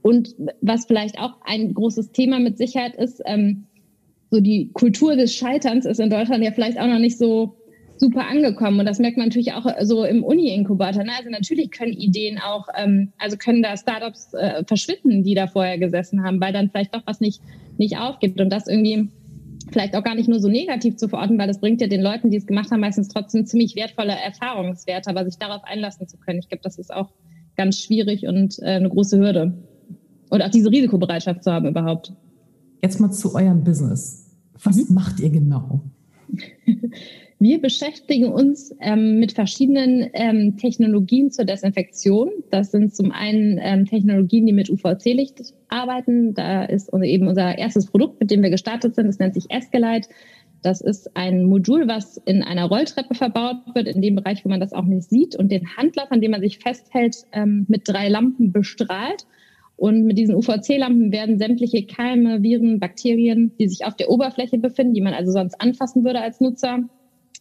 Und 0.00 0.34
was 0.62 0.86
vielleicht 0.86 1.18
auch 1.18 1.34
ein 1.44 1.74
großes 1.74 2.12
Thema 2.12 2.40
mit 2.40 2.56
Sicherheit 2.56 2.96
ist, 2.96 3.22
ähm, 3.26 3.64
so 4.30 4.40
die 4.40 4.70
Kultur 4.72 5.14
des 5.16 5.34
Scheiterns 5.34 5.84
ist 5.84 6.00
in 6.00 6.08
Deutschland 6.08 6.42
ja 6.42 6.50
vielleicht 6.50 6.80
auch 6.80 6.86
noch 6.86 6.98
nicht 6.98 7.18
so 7.18 7.54
super 8.02 8.26
angekommen. 8.26 8.80
Und 8.80 8.86
das 8.86 8.98
merkt 8.98 9.16
man 9.16 9.28
natürlich 9.28 9.52
auch 9.52 9.64
so 9.82 10.04
im 10.04 10.24
Uni-Inkubator. 10.24 11.04
Ne? 11.04 11.12
Also 11.16 11.30
natürlich 11.30 11.70
können 11.70 11.92
Ideen 11.92 12.40
auch, 12.40 12.66
ähm, 12.76 13.12
also 13.18 13.36
können 13.36 13.62
da 13.62 13.76
Startups 13.76 14.34
äh, 14.34 14.64
verschwinden, 14.64 15.22
die 15.22 15.34
da 15.34 15.46
vorher 15.46 15.78
gesessen 15.78 16.24
haben, 16.24 16.40
weil 16.40 16.52
dann 16.52 16.68
vielleicht 16.68 16.92
doch 16.96 17.02
was 17.06 17.20
nicht, 17.20 17.40
nicht 17.78 17.98
aufgeht. 17.98 18.40
Und 18.40 18.50
das 18.50 18.66
irgendwie 18.66 19.08
vielleicht 19.70 19.94
auch 19.94 20.02
gar 20.02 20.16
nicht 20.16 20.28
nur 20.28 20.40
so 20.40 20.48
negativ 20.48 20.96
zu 20.96 21.08
verorten, 21.08 21.38
weil 21.38 21.46
das 21.46 21.60
bringt 21.60 21.80
ja 21.80 21.86
den 21.86 22.02
Leuten, 22.02 22.30
die 22.30 22.36
es 22.38 22.46
gemacht 22.46 22.72
haben, 22.72 22.80
meistens 22.80 23.06
trotzdem 23.06 23.46
ziemlich 23.46 23.76
wertvolle 23.76 24.12
Erfahrungswerte, 24.12 25.08
aber 25.08 25.24
sich 25.24 25.38
darauf 25.38 25.62
einlassen 25.62 26.08
zu 26.08 26.18
können. 26.18 26.40
Ich 26.40 26.48
glaube, 26.48 26.62
das 26.64 26.78
ist 26.78 26.92
auch 26.92 27.12
ganz 27.56 27.78
schwierig 27.78 28.26
und 28.26 28.58
äh, 28.58 28.64
eine 28.64 28.88
große 28.88 29.16
Hürde. 29.16 29.54
Und 30.28 30.42
auch 30.42 30.50
diese 30.50 30.72
Risikobereitschaft 30.72 31.44
zu 31.44 31.52
haben 31.52 31.68
überhaupt. 31.68 32.12
Jetzt 32.82 32.98
mal 32.98 33.12
zu 33.12 33.32
eurem 33.36 33.62
Business. 33.62 34.28
Was 34.60 34.76
mhm. 34.76 34.92
macht 34.92 35.20
ihr 35.20 35.30
genau? 35.30 35.82
Wir 37.38 37.60
beschäftigen 37.60 38.32
uns 38.32 38.72
ähm, 38.80 39.18
mit 39.18 39.32
verschiedenen 39.32 40.08
ähm, 40.12 40.56
Technologien 40.56 41.32
zur 41.32 41.44
Desinfektion. 41.44 42.30
Das 42.50 42.70
sind 42.70 42.94
zum 42.94 43.10
einen 43.10 43.58
ähm, 43.60 43.84
Technologien, 43.84 44.46
die 44.46 44.52
mit 44.52 44.70
UVC-Licht 44.70 45.52
arbeiten. 45.66 46.34
Da 46.34 46.62
ist 46.62 46.92
eben 47.02 47.26
unser 47.26 47.58
erstes 47.58 47.86
Produkt, 47.86 48.20
mit 48.20 48.30
dem 48.30 48.44
wir 48.44 48.50
gestartet 48.50 48.94
sind. 48.94 49.08
Das 49.08 49.18
nennt 49.18 49.34
sich 49.34 49.50
Escalite. 49.50 50.08
Das 50.62 50.80
ist 50.80 51.16
ein 51.16 51.46
Modul, 51.46 51.88
was 51.88 52.16
in 52.18 52.44
einer 52.44 52.66
Rolltreppe 52.66 53.16
verbaut 53.16 53.56
wird, 53.74 53.88
in 53.88 54.00
dem 54.00 54.14
Bereich, 54.14 54.44
wo 54.44 54.48
man 54.48 54.60
das 54.60 54.72
auch 54.72 54.84
nicht 54.84 55.10
sieht 55.10 55.34
und 55.34 55.50
den 55.50 55.76
Handlauf, 55.76 56.12
an 56.12 56.20
dem 56.20 56.30
man 56.30 56.42
sich 56.42 56.60
festhält, 56.60 57.24
ähm, 57.32 57.66
mit 57.68 57.88
drei 57.88 58.08
Lampen 58.08 58.52
bestrahlt. 58.52 59.26
Und 59.82 60.04
mit 60.04 60.16
diesen 60.16 60.36
UVC-Lampen 60.36 61.10
werden 61.10 61.38
sämtliche 61.38 61.84
Keime, 61.84 62.40
Viren, 62.40 62.78
Bakterien, 62.78 63.50
die 63.58 63.66
sich 63.66 63.84
auf 63.84 63.96
der 63.96 64.10
Oberfläche 64.10 64.58
befinden, 64.58 64.94
die 64.94 65.00
man 65.00 65.12
also 65.12 65.32
sonst 65.32 65.60
anfassen 65.60 66.04
würde 66.04 66.20
als 66.20 66.40
Nutzer, 66.40 66.84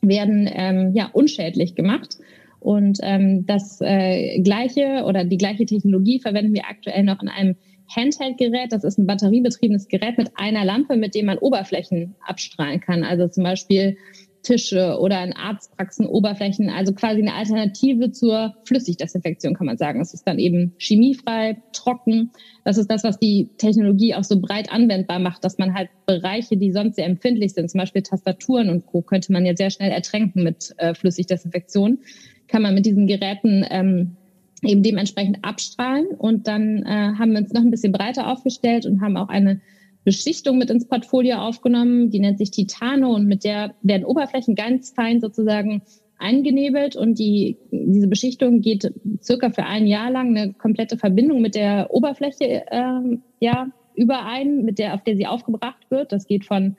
werden 0.02 0.50
ähm, 0.52 0.92
ja 0.96 1.12
unschädlich 1.14 1.76
gemacht. 1.76 2.18
Und 2.60 2.98
ähm, 3.04 3.46
das 3.46 3.78
äh, 3.82 4.42
gleiche 4.42 5.04
oder 5.06 5.24
die 5.24 5.38
gleiche 5.38 5.68
Technologie 5.68 6.20
verwenden 6.20 6.56
wir 6.56 6.66
aktuell 6.68 7.04
noch 7.04 7.22
in 7.22 7.30
einem 7.30 7.58
Handheld-Gerät. 7.96 8.72
Das 8.72 8.84
ist 8.84 8.98
ein 8.98 9.06
batteriebetriebenes 9.06 9.88
Gerät 9.88 10.18
mit 10.18 10.32
einer 10.34 10.66
Lampe, 10.66 10.98
mit 10.98 11.14
dem 11.14 11.28
man 11.28 11.38
Oberflächen 11.38 12.16
abstrahlen 12.26 12.80
kann. 12.80 13.04
Also 13.04 13.28
zum 13.28 13.44
Beispiel 13.44 13.98
Tische 14.44 14.98
oder 15.00 15.24
in 15.24 15.34
Arztpraxen 15.34 16.06
Oberflächen, 16.08 16.70
also 16.70 16.94
quasi 16.94 17.22
eine 17.22 17.34
Alternative 17.34 18.12
zur 18.12 18.56
Flüssigdesinfektion, 18.66 19.54
kann 19.54 19.68
man 19.68 19.78
sagen. 19.78 20.02
Es 20.02 20.14
ist 20.14 20.24
dann 20.24 20.40
eben 20.40 20.74
chemiefrei, 20.78 21.62
trocken. 21.74 22.32
Das 22.66 22.78
ist 22.78 22.90
das, 22.90 23.04
was 23.04 23.20
die 23.20 23.50
Technologie 23.58 24.16
auch 24.16 24.24
so 24.24 24.40
breit 24.40 24.72
anwendbar 24.72 25.20
macht, 25.20 25.44
dass 25.44 25.58
man 25.58 25.74
halt 25.74 25.90
Bereiche, 26.06 26.58
die 26.58 26.72
sonst 26.72 26.96
sehr 26.96 27.06
empfindlich 27.06 27.54
sind, 27.54 27.70
zum 27.70 27.80
Beispiel 27.80 28.02
Tastaturen 28.02 28.70
und 28.70 28.86
Co., 28.86 29.02
könnte 29.02 29.32
man 29.32 29.46
ja 29.46 29.56
sehr 29.56 29.70
schnell 29.70 29.92
ertränken 29.92 30.44
mit 30.44 30.74
äh, 30.78 30.94
Flüssigdesinfektion, 30.94 32.00
kann 32.48 32.62
man 32.62 32.74
mit 32.74 32.86
diesen 32.86 33.08
Geräten 33.08 33.66
ähm, 33.70 34.18
eben 34.64 34.84
dementsprechend 34.84 35.40
abstrahlen. 35.44 36.08
Und 36.18 36.48
dann 36.48 36.84
äh, 36.84 37.14
haben 37.18 37.32
wir 37.32 37.40
uns 37.40 37.54
noch 37.54 37.62
ein 37.62 37.72
bisschen 37.72 37.92
breiter 37.92 38.28
aufgestellt 38.28 38.86
und 38.86 39.02
haben 39.02 39.18
auch 39.18 39.30
eine 39.30 39.62
Beschichtung 40.04 40.58
mit 40.58 40.70
ins 40.70 40.88
Portfolio 40.88 41.38
aufgenommen, 41.38 42.10
die 42.10 42.20
nennt 42.20 42.38
sich 42.38 42.52
Titano 42.52 43.14
und 43.14 43.28
mit 43.28 43.44
der 43.44 43.76
werden 43.82 44.06
Oberflächen 44.06 44.56
ganz 44.56 44.92
fein 44.92 45.22
sozusagen 45.22 45.84
eingenebelt 46.18 46.96
und 46.96 47.18
die, 47.20 47.58
diese 47.72 48.08
Beschichtung 48.08 48.62
geht 48.62 48.94
circa 49.22 49.50
für 49.50 49.66
ein 49.66 49.88
Jahr 49.88 50.12
lang 50.12 50.36
eine 50.36 50.54
komplette 50.54 50.98
Verbindung 50.98 51.42
mit 51.42 51.56
der 51.56 51.92
Oberfläche 51.92 52.64
äh, 52.70 53.18
ja, 53.40 53.68
überein, 53.96 54.64
mit 54.64 54.80
der, 54.80 54.94
auf 54.94 55.04
der 55.04 55.18
sie 55.18 55.28
aufgebracht 55.28 55.90
wird. 55.90 56.12
Das 56.12 56.28
geht 56.28 56.46
von 56.46 56.78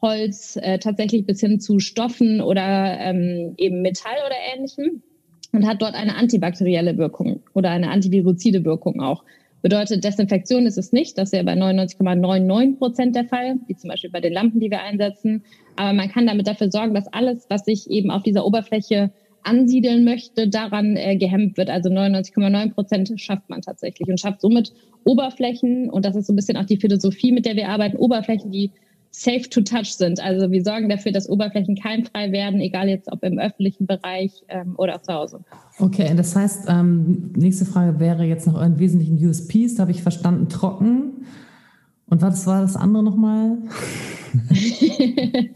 Holz 0.00 0.56
äh, 0.56 0.78
tatsächlich 0.78 1.26
bis 1.26 1.40
hin 1.40 1.58
zu 1.60 1.78
Stoffen 1.80 2.40
oder 2.40 2.98
ähm, 3.00 3.54
eben 3.58 3.82
Metall 3.82 4.16
oder 4.24 4.36
ähnlichem 4.54 5.02
und 5.52 5.66
hat 5.66 5.82
dort 5.82 5.94
eine 5.94 6.14
antibakterielle 6.14 6.96
Wirkung 6.96 7.40
oder 7.54 7.70
eine 7.70 7.90
antiviruzide 7.90 8.64
Wirkung 8.64 9.00
auch. 9.00 9.24
Bedeutet, 9.62 10.04
Desinfektion 10.04 10.66
ist 10.66 10.78
es 10.78 10.92
nicht. 10.92 11.18
Das 11.18 11.30
ist 11.30 11.36
ja 11.36 11.42
bei 11.42 11.54
99,99 11.54 12.78
Prozent 12.78 13.16
der 13.16 13.24
Fall, 13.24 13.56
wie 13.66 13.76
zum 13.76 13.88
Beispiel 13.88 14.10
bei 14.10 14.20
den 14.20 14.32
Lampen, 14.32 14.60
die 14.60 14.70
wir 14.70 14.82
einsetzen. 14.82 15.44
Aber 15.76 15.92
man 15.92 16.08
kann 16.08 16.26
damit 16.26 16.46
dafür 16.46 16.70
sorgen, 16.70 16.94
dass 16.94 17.12
alles, 17.12 17.46
was 17.48 17.64
sich 17.64 17.90
eben 17.90 18.10
auf 18.10 18.22
dieser 18.22 18.44
Oberfläche 18.44 19.10
ansiedeln 19.42 20.04
möchte, 20.04 20.48
daran 20.48 20.96
äh, 20.96 21.16
gehemmt 21.16 21.56
wird. 21.56 21.70
Also 21.70 21.88
99,9 21.88 22.74
Prozent 22.74 23.12
schafft 23.20 23.48
man 23.48 23.62
tatsächlich 23.62 24.08
und 24.08 24.20
schafft 24.20 24.40
somit 24.40 24.72
Oberflächen. 25.04 25.88
Und 25.88 26.04
das 26.04 26.16
ist 26.16 26.26
so 26.26 26.32
ein 26.32 26.36
bisschen 26.36 26.56
auch 26.56 26.66
die 26.66 26.78
Philosophie, 26.78 27.32
mit 27.32 27.46
der 27.46 27.56
wir 27.56 27.68
arbeiten. 27.68 27.96
Oberflächen, 27.96 28.50
die 28.50 28.72
safe 29.16 29.48
to 29.48 29.62
touch 29.62 29.96
sind. 29.96 30.20
Also 30.20 30.50
wir 30.50 30.62
sorgen 30.62 30.90
dafür, 30.90 31.10
dass 31.10 31.28
Oberflächen 31.28 31.74
keimfrei 31.74 32.32
werden, 32.32 32.60
egal 32.60 32.88
jetzt 32.88 33.10
ob 33.10 33.24
im 33.24 33.38
öffentlichen 33.38 33.86
Bereich 33.86 34.44
ähm, 34.48 34.74
oder 34.76 35.02
zu 35.02 35.14
Hause. 35.14 35.40
Okay, 35.78 36.12
das 36.14 36.36
heißt, 36.36 36.66
ähm, 36.68 37.32
nächste 37.34 37.64
Frage 37.64 37.98
wäre 37.98 38.24
jetzt 38.24 38.46
noch 38.46 38.54
euren 38.54 38.78
wesentlichen 38.78 39.16
USPs. 39.26 39.76
Da 39.76 39.82
habe 39.82 39.92
ich 39.92 40.02
verstanden, 40.02 40.50
trocken. 40.50 41.24
Und 42.08 42.20
was 42.22 42.46
war 42.46 42.60
das 42.60 42.76
andere 42.76 43.02
nochmal? 43.02 43.56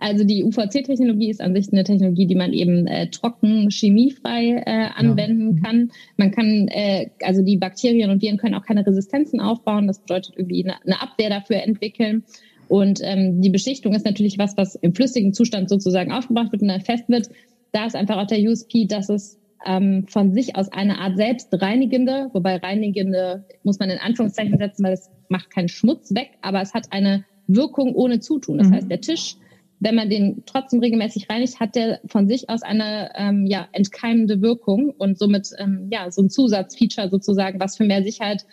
also 0.00 0.24
die 0.24 0.42
UVC-Technologie 0.42 1.30
ist 1.30 1.42
an 1.42 1.54
sich 1.54 1.70
eine 1.70 1.84
Technologie, 1.84 2.26
die 2.26 2.34
man 2.34 2.52
eben 2.54 2.86
äh, 2.86 3.08
trocken, 3.10 3.70
chemiefrei 3.70 4.62
äh, 4.64 4.88
anwenden 4.96 5.56
ja. 5.56 5.62
kann. 5.62 5.92
Man 6.16 6.30
kann, 6.30 6.66
äh, 6.68 7.10
also 7.22 7.42
die 7.42 7.58
Bakterien 7.58 8.10
und 8.10 8.22
Viren 8.22 8.38
können 8.38 8.54
auch 8.54 8.64
keine 8.64 8.86
Resistenzen 8.86 9.38
aufbauen. 9.38 9.86
Das 9.86 10.00
bedeutet 10.00 10.34
irgendwie 10.36 10.64
eine, 10.64 10.82
eine 10.82 11.02
Abwehr 11.02 11.28
dafür 11.28 11.62
entwickeln. 11.62 12.24
Und 12.72 13.00
ähm, 13.02 13.42
die 13.42 13.50
Beschichtung 13.50 13.92
ist 13.92 14.06
natürlich 14.06 14.38
was, 14.38 14.56
was 14.56 14.76
im 14.76 14.94
flüssigen 14.94 15.34
Zustand 15.34 15.68
sozusagen 15.68 16.10
aufgebracht 16.10 16.52
wird 16.52 16.62
und 16.62 16.68
dann 16.68 16.80
fest 16.80 17.06
wird. 17.08 17.28
Da 17.70 17.84
ist 17.84 17.94
einfach 17.94 18.16
auch 18.16 18.26
der 18.26 18.38
USP, 18.38 18.86
dass 18.86 19.10
es 19.10 19.38
ähm, 19.66 20.06
von 20.08 20.32
sich 20.32 20.56
aus 20.56 20.72
eine 20.72 20.96
Art 20.98 21.18
selbstreinigende, 21.18 22.30
wobei 22.32 22.56
reinigende 22.56 23.44
muss 23.62 23.78
man 23.78 23.90
in 23.90 23.98
Anführungszeichen 23.98 24.56
setzen, 24.56 24.84
weil 24.84 24.94
es 24.94 25.10
macht 25.28 25.50
keinen 25.50 25.68
Schmutz 25.68 26.14
weg, 26.14 26.30
aber 26.40 26.62
es 26.62 26.72
hat 26.72 26.86
eine 26.92 27.26
Wirkung 27.46 27.94
ohne 27.94 28.20
Zutun. 28.20 28.56
Das 28.56 28.68
mhm. 28.68 28.72
heißt, 28.72 28.90
der 28.90 29.02
Tisch, 29.02 29.36
wenn 29.78 29.94
man 29.94 30.08
den 30.08 30.44
trotzdem 30.46 30.80
regelmäßig 30.80 31.28
reinigt, 31.28 31.60
hat 31.60 31.74
der 31.74 32.00
von 32.06 32.26
sich 32.26 32.48
aus 32.48 32.62
eine 32.62 33.10
ähm, 33.16 33.44
ja, 33.44 33.68
entkeimende 33.72 34.40
Wirkung 34.40 34.94
und 34.96 35.18
somit 35.18 35.50
ähm, 35.58 35.88
ja 35.92 36.10
so 36.10 36.22
ein 36.22 36.30
Zusatzfeature 36.30 37.10
sozusagen, 37.10 37.60
was 37.60 37.76
für 37.76 37.84
mehr 37.84 38.02
Sicherheit 38.02 38.46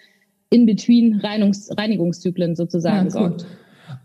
in 0.49 0.65
between 0.65 1.21
Reinigungs 1.21 1.69
Reinigungszyklen 1.77 2.57
sozusagen 2.57 3.05
ja, 3.05 3.11
sorgt. 3.11 3.45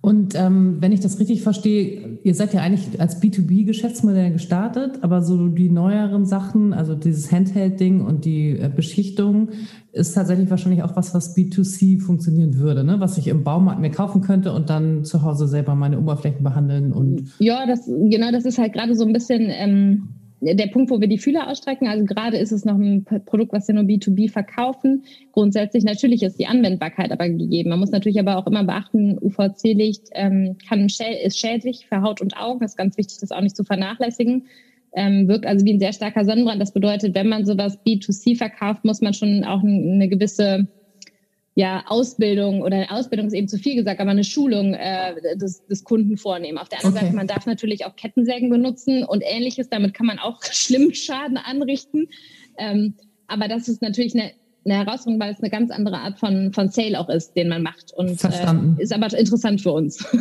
Und 0.04 0.34
ähm, 0.34 0.76
wenn 0.80 0.92
ich 0.92 1.00
das 1.00 1.18
richtig 1.18 1.40
verstehe, 1.40 2.18
ihr 2.22 2.34
seid 2.34 2.52
ja 2.52 2.60
eigentlich 2.60 3.00
als 3.00 3.22
B2B-Geschäftsmodell 3.22 4.32
gestartet, 4.32 4.98
aber 5.00 5.22
so 5.22 5.48
die 5.48 5.70
neueren 5.70 6.26
Sachen, 6.26 6.74
also 6.74 6.94
dieses 6.94 7.32
Handheld-Ding 7.32 8.02
und 8.04 8.26
die 8.26 8.50
äh, 8.50 8.68
Beschichtung, 8.68 9.48
ist 9.92 10.12
tatsächlich 10.12 10.50
wahrscheinlich 10.50 10.82
auch 10.82 10.94
was, 10.94 11.14
was 11.14 11.34
B2C 11.34 12.02
funktionieren 12.02 12.58
würde, 12.58 12.84
ne? 12.84 13.00
was 13.00 13.16
ich 13.16 13.28
im 13.28 13.44
Baumarkt 13.44 13.80
mir 13.80 13.90
kaufen 13.90 14.20
könnte 14.20 14.52
und 14.52 14.68
dann 14.68 15.04
zu 15.04 15.22
Hause 15.22 15.48
selber 15.48 15.74
meine 15.74 15.98
Oberflächen 15.98 16.44
behandeln 16.44 16.92
und. 16.92 17.30
Ja, 17.38 17.64
das, 17.66 17.86
genau, 17.86 18.30
das 18.30 18.44
ist 18.44 18.58
halt 18.58 18.74
gerade 18.74 18.94
so 18.94 19.06
ein 19.06 19.12
bisschen. 19.14 19.48
Ähm 19.48 20.08
der 20.52 20.66
Punkt, 20.66 20.90
wo 20.90 21.00
wir 21.00 21.08
die 21.08 21.18
Fühler 21.18 21.48
ausstrecken, 21.48 21.88
also 21.88 22.04
gerade 22.04 22.36
ist 22.36 22.52
es 22.52 22.64
noch 22.64 22.76
ein 22.76 23.04
Produkt, 23.24 23.52
was 23.52 23.66
wir 23.66 23.74
nur 23.74 23.84
B2B 23.84 24.30
verkaufen. 24.30 25.04
Grundsätzlich 25.32 25.84
natürlich 25.84 26.22
ist 26.22 26.38
die 26.38 26.46
Anwendbarkeit 26.46 27.10
aber 27.12 27.28
gegeben. 27.28 27.70
Man 27.70 27.80
muss 27.80 27.90
natürlich 27.90 28.20
aber 28.20 28.36
auch 28.36 28.46
immer 28.46 28.64
beachten, 28.64 29.18
UVC-Licht 29.20 30.08
ähm, 30.12 30.56
kann, 30.68 30.86
ist 30.86 31.38
schädlich 31.38 31.86
für 31.86 32.02
Haut 32.02 32.20
und 32.20 32.36
Augen. 32.36 32.60
Das 32.60 32.72
ist 32.72 32.76
ganz 32.76 32.98
wichtig, 32.98 33.18
das 33.20 33.30
auch 33.30 33.40
nicht 33.40 33.56
zu 33.56 33.64
vernachlässigen. 33.64 34.46
Ähm, 34.94 35.26
wirkt 35.26 35.46
also 35.46 35.64
wie 35.64 35.72
ein 35.72 35.80
sehr 35.80 35.92
starker 35.92 36.24
Sonnenbrand. 36.24 36.60
Das 36.60 36.72
bedeutet, 36.72 37.14
wenn 37.14 37.28
man 37.28 37.44
sowas 37.44 37.78
B2C 37.84 38.36
verkauft, 38.36 38.84
muss 38.84 39.00
man 39.00 39.14
schon 39.14 39.44
auch 39.44 39.62
eine 39.62 40.08
gewisse 40.08 40.68
ja, 41.56 41.84
Ausbildung 41.86 42.62
oder 42.62 42.86
Ausbildung 42.90 43.28
ist 43.28 43.32
eben 43.32 43.46
zu 43.46 43.58
viel 43.58 43.76
gesagt, 43.76 44.00
aber 44.00 44.10
eine 44.10 44.24
Schulung 44.24 44.74
äh, 44.74 45.14
des, 45.36 45.64
des 45.66 45.84
Kunden 45.84 46.16
vornehmen. 46.16 46.58
Auf 46.58 46.68
der 46.68 46.78
anderen 46.78 46.96
okay. 46.96 47.06
Seite, 47.06 47.16
man 47.16 47.26
darf 47.28 47.46
natürlich 47.46 47.84
auch 47.86 47.94
Kettensägen 47.94 48.50
benutzen 48.50 49.04
und 49.04 49.22
ähnliches. 49.24 49.68
Damit 49.68 49.94
kann 49.94 50.06
man 50.06 50.18
auch 50.18 50.42
schlimmen 50.50 50.94
Schaden 50.94 51.36
anrichten. 51.36 52.08
Ähm, 52.58 52.94
aber 53.28 53.46
das 53.46 53.68
ist 53.68 53.82
natürlich 53.82 54.14
eine, 54.14 54.32
eine 54.64 54.84
Herausforderung, 54.84 55.20
weil 55.20 55.32
es 55.32 55.40
eine 55.40 55.50
ganz 55.50 55.70
andere 55.70 55.98
Art 55.98 56.18
von, 56.18 56.52
von 56.52 56.70
Sale 56.70 56.98
auch 56.98 57.08
ist, 57.08 57.36
den 57.36 57.48
man 57.48 57.62
macht. 57.62 57.92
Und 57.94 58.22
äh, 58.24 58.82
ist 58.82 58.92
aber 58.92 59.16
interessant 59.16 59.60
für 59.60 59.72
uns. 59.72 60.04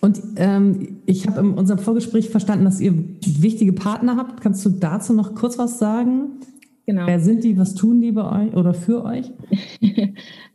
Und 0.00 0.20
ähm, 0.36 1.00
ich 1.06 1.26
habe 1.26 1.40
in 1.40 1.54
unserem 1.54 1.78
Vorgespräch 1.78 2.28
verstanden, 2.28 2.66
dass 2.66 2.78
ihr 2.78 2.92
wichtige 3.24 3.72
Partner 3.72 4.16
habt. 4.18 4.42
Kannst 4.42 4.64
du 4.66 4.68
dazu 4.68 5.14
noch 5.14 5.34
kurz 5.34 5.56
was 5.56 5.78
sagen? 5.78 6.40
Genau. 6.86 7.06
Wer 7.06 7.18
sind 7.18 7.44
die? 7.44 7.56
Was 7.56 7.74
tun 7.74 8.02
die 8.02 8.12
bei 8.12 8.46
euch 8.46 8.54
oder 8.54 8.74
für 8.74 9.04
euch? 9.04 9.30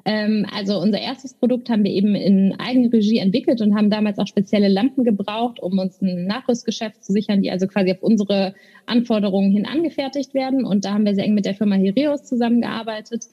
ähm, 0.05 0.45
also 0.55 0.79
unser 0.79 0.99
erstes 0.99 1.33
Produkt 1.33 1.69
haben 1.69 1.83
wir 1.83 1.91
eben 1.91 2.13
in 2.13 2.53
Eigenregie 2.59 3.17
entwickelt 3.17 3.61
und 3.61 3.75
haben 3.75 3.89
damals 3.89 4.19
auch 4.19 4.27
spezielle 4.27 4.67
Lampen 4.67 5.03
gebraucht, 5.03 5.59
um 5.59 5.79
uns 5.79 6.01
ein 6.01 6.27
Nachrüstgeschäft 6.27 7.03
zu 7.03 7.13
sichern, 7.13 7.41
die 7.41 7.49
also 7.49 7.65
quasi 7.65 7.91
auf 7.91 8.03
unsere 8.03 8.53
Anforderungen 8.85 9.51
hin 9.51 9.65
angefertigt 9.65 10.35
werden. 10.35 10.65
Und 10.65 10.85
da 10.85 10.93
haben 10.93 11.05
wir 11.05 11.15
sehr 11.15 11.25
eng 11.25 11.33
mit 11.33 11.45
der 11.45 11.55
Firma 11.55 11.75
Herios 11.75 12.23
zusammengearbeitet. 12.23 13.25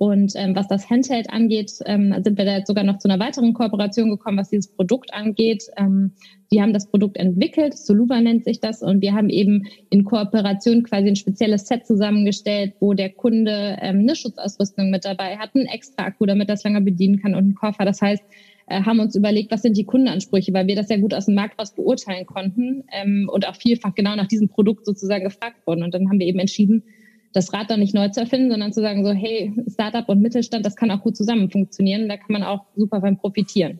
Und 0.00 0.32
ähm, 0.34 0.56
was 0.56 0.66
das 0.66 0.88
Handheld 0.88 1.28
angeht, 1.28 1.72
ähm, 1.84 2.14
sind 2.24 2.38
wir 2.38 2.46
da 2.46 2.56
jetzt 2.56 2.68
sogar 2.68 2.84
noch 2.84 2.96
zu 2.96 3.06
einer 3.06 3.22
weiteren 3.22 3.52
Kooperation 3.52 4.08
gekommen, 4.08 4.38
was 4.38 4.48
dieses 4.48 4.72
Produkt 4.72 5.12
angeht. 5.12 5.64
Ähm, 5.76 6.12
die 6.50 6.62
haben 6.62 6.72
das 6.72 6.90
Produkt 6.90 7.18
entwickelt, 7.18 7.76
Soluva 7.76 8.18
nennt 8.18 8.44
sich 8.44 8.60
das, 8.60 8.80
und 8.80 9.02
wir 9.02 9.12
haben 9.12 9.28
eben 9.28 9.66
in 9.90 10.04
Kooperation 10.04 10.84
quasi 10.84 11.08
ein 11.08 11.16
spezielles 11.16 11.66
Set 11.66 11.86
zusammengestellt, 11.86 12.72
wo 12.80 12.94
der 12.94 13.10
Kunde 13.10 13.76
ähm, 13.82 13.98
eine 13.98 14.16
Schutzausrüstung 14.16 14.88
mit 14.88 15.04
dabei 15.04 15.36
hat, 15.36 15.54
einen 15.54 15.66
extra 15.66 16.06
Akku, 16.06 16.24
damit 16.24 16.48
das 16.48 16.64
länger 16.64 16.80
bedienen 16.80 17.20
kann 17.20 17.34
und 17.34 17.44
einen 17.44 17.54
Koffer. 17.54 17.84
Das 17.84 18.00
heißt, 18.00 18.24
äh, 18.68 18.80
haben 18.80 19.00
uns 19.00 19.14
überlegt, 19.14 19.50
was 19.50 19.60
sind 19.60 19.76
die 19.76 19.84
Kundenansprüche, 19.84 20.54
weil 20.54 20.66
wir 20.66 20.76
das 20.76 20.88
ja 20.88 20.96
gut 20.96 21.12
aus 21.12 21.26
dem 21.26 21.34
Markt 21.34 21.60
raus 21.60 21.74
beurteilen 21.74 22.24
konnten 22.24 22.84
ähm, 22.90 23.28
und 23.30 23.46
auch 23.46 23.54
vielfach 23.54 23.94
genau 23.94 24.16
nach 24.16 24.28
diesem 24.28 24.48
Produkt 24.48 24.86
sozusagen 24.86 25.24
gefragt 25.24 25.66
wurden. 25.66 25.82
Und 25.82 25.92
dann 25.92 26.08
haben 26.08 26.20
wir 26.20 26.26
eben 26.26 26.38
entschieden, 26.38 26.84
das 27.32 27.52
Rad 27.52 27.70
dann 27.70 27.80
nicht 27.80 27.94
neu 27.94 28.08
zu 28.08 28.20
erfinden, 28.20 28.50
sondern 28.50 28.72
zu 28.72 28.80
sagen 28.80 29.04
so, 29.04 29.12
hey, 29.12 29.54
Startup 29.68 30.08
und 30.08 30.20
Mittelstand, 30.20 30.66
das 30.66 30.76
kann 30.76 30.90
auch 30.90 31.02
gut 31.02 31.16
zusammen 31.16 31.50
funktionieren. 31.50 32.08
Da 32.08 32.16
kann 32.16 32.32
man 32.32 32.42
auch 32.42 32.66
super 32.76 33.00
beim 33.00 33.16
profitieren. 33.16 33.78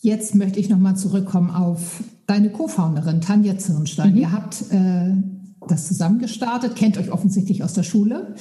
Jetzt 0.00 0.34
möchte 0.34 0.58
ich 0.58 0.68
nochmal 0.70 0.96
zurückkommen 0.96 1.50
auf 1.50 2.02
deine 2.26 2.50
Co-Founderin 2.50 3.20
Tanja 3.20 3.58
Zirnstein. 3.58 4.12
Mhm. 4.12 4.18
Ihr 4.18 4.32
habt 4.32 4.62
äh, 4.70 5.12
das 5.68 5.88
zusammen 5.88 6.18
gestartet, 6.18 6.76
kennt 6.76 6.96
euch 6.96 7.12
offensichtlich 7.12 7.62
aus 7.62 7.74
der 7.74 7.82
Schule. 7.82 8.34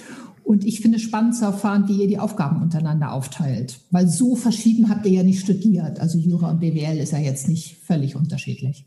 Und 0.44 0.66
ich 0.66 0.80
finde 0.82 0.98
es 0.98 1.04
spannend 1.04 1.36
zu 1.36 1.46
erfahren, 1.46 1.88
wie 1.88 2.02
ihr 2.02 2.08
die 2.08 2.18
Aufgaben 2.18 2.62
untereinander 2.62 3.14
aufteilt. 3.14 3.82
Weil 3.92 4.08
so 4.08 4.36
verschieden 4.36 4.90
habt 4.90 5.06
ihr 5.06 5.12
ja 5.12 5.24
nicht 5.24 5.42
studiert. 5.42 6.00
Also 6.00 6.18
Jura 6.18 6.50
und 6.50 6.60
BWL 6.60 6.98
ist 6.98 7.12
ja 7.12 7.20
jetzt 7.20 7.48
nicht 7.48 7.78
völlig 7.84 8.16
unterschiedlich. 8.16 8.86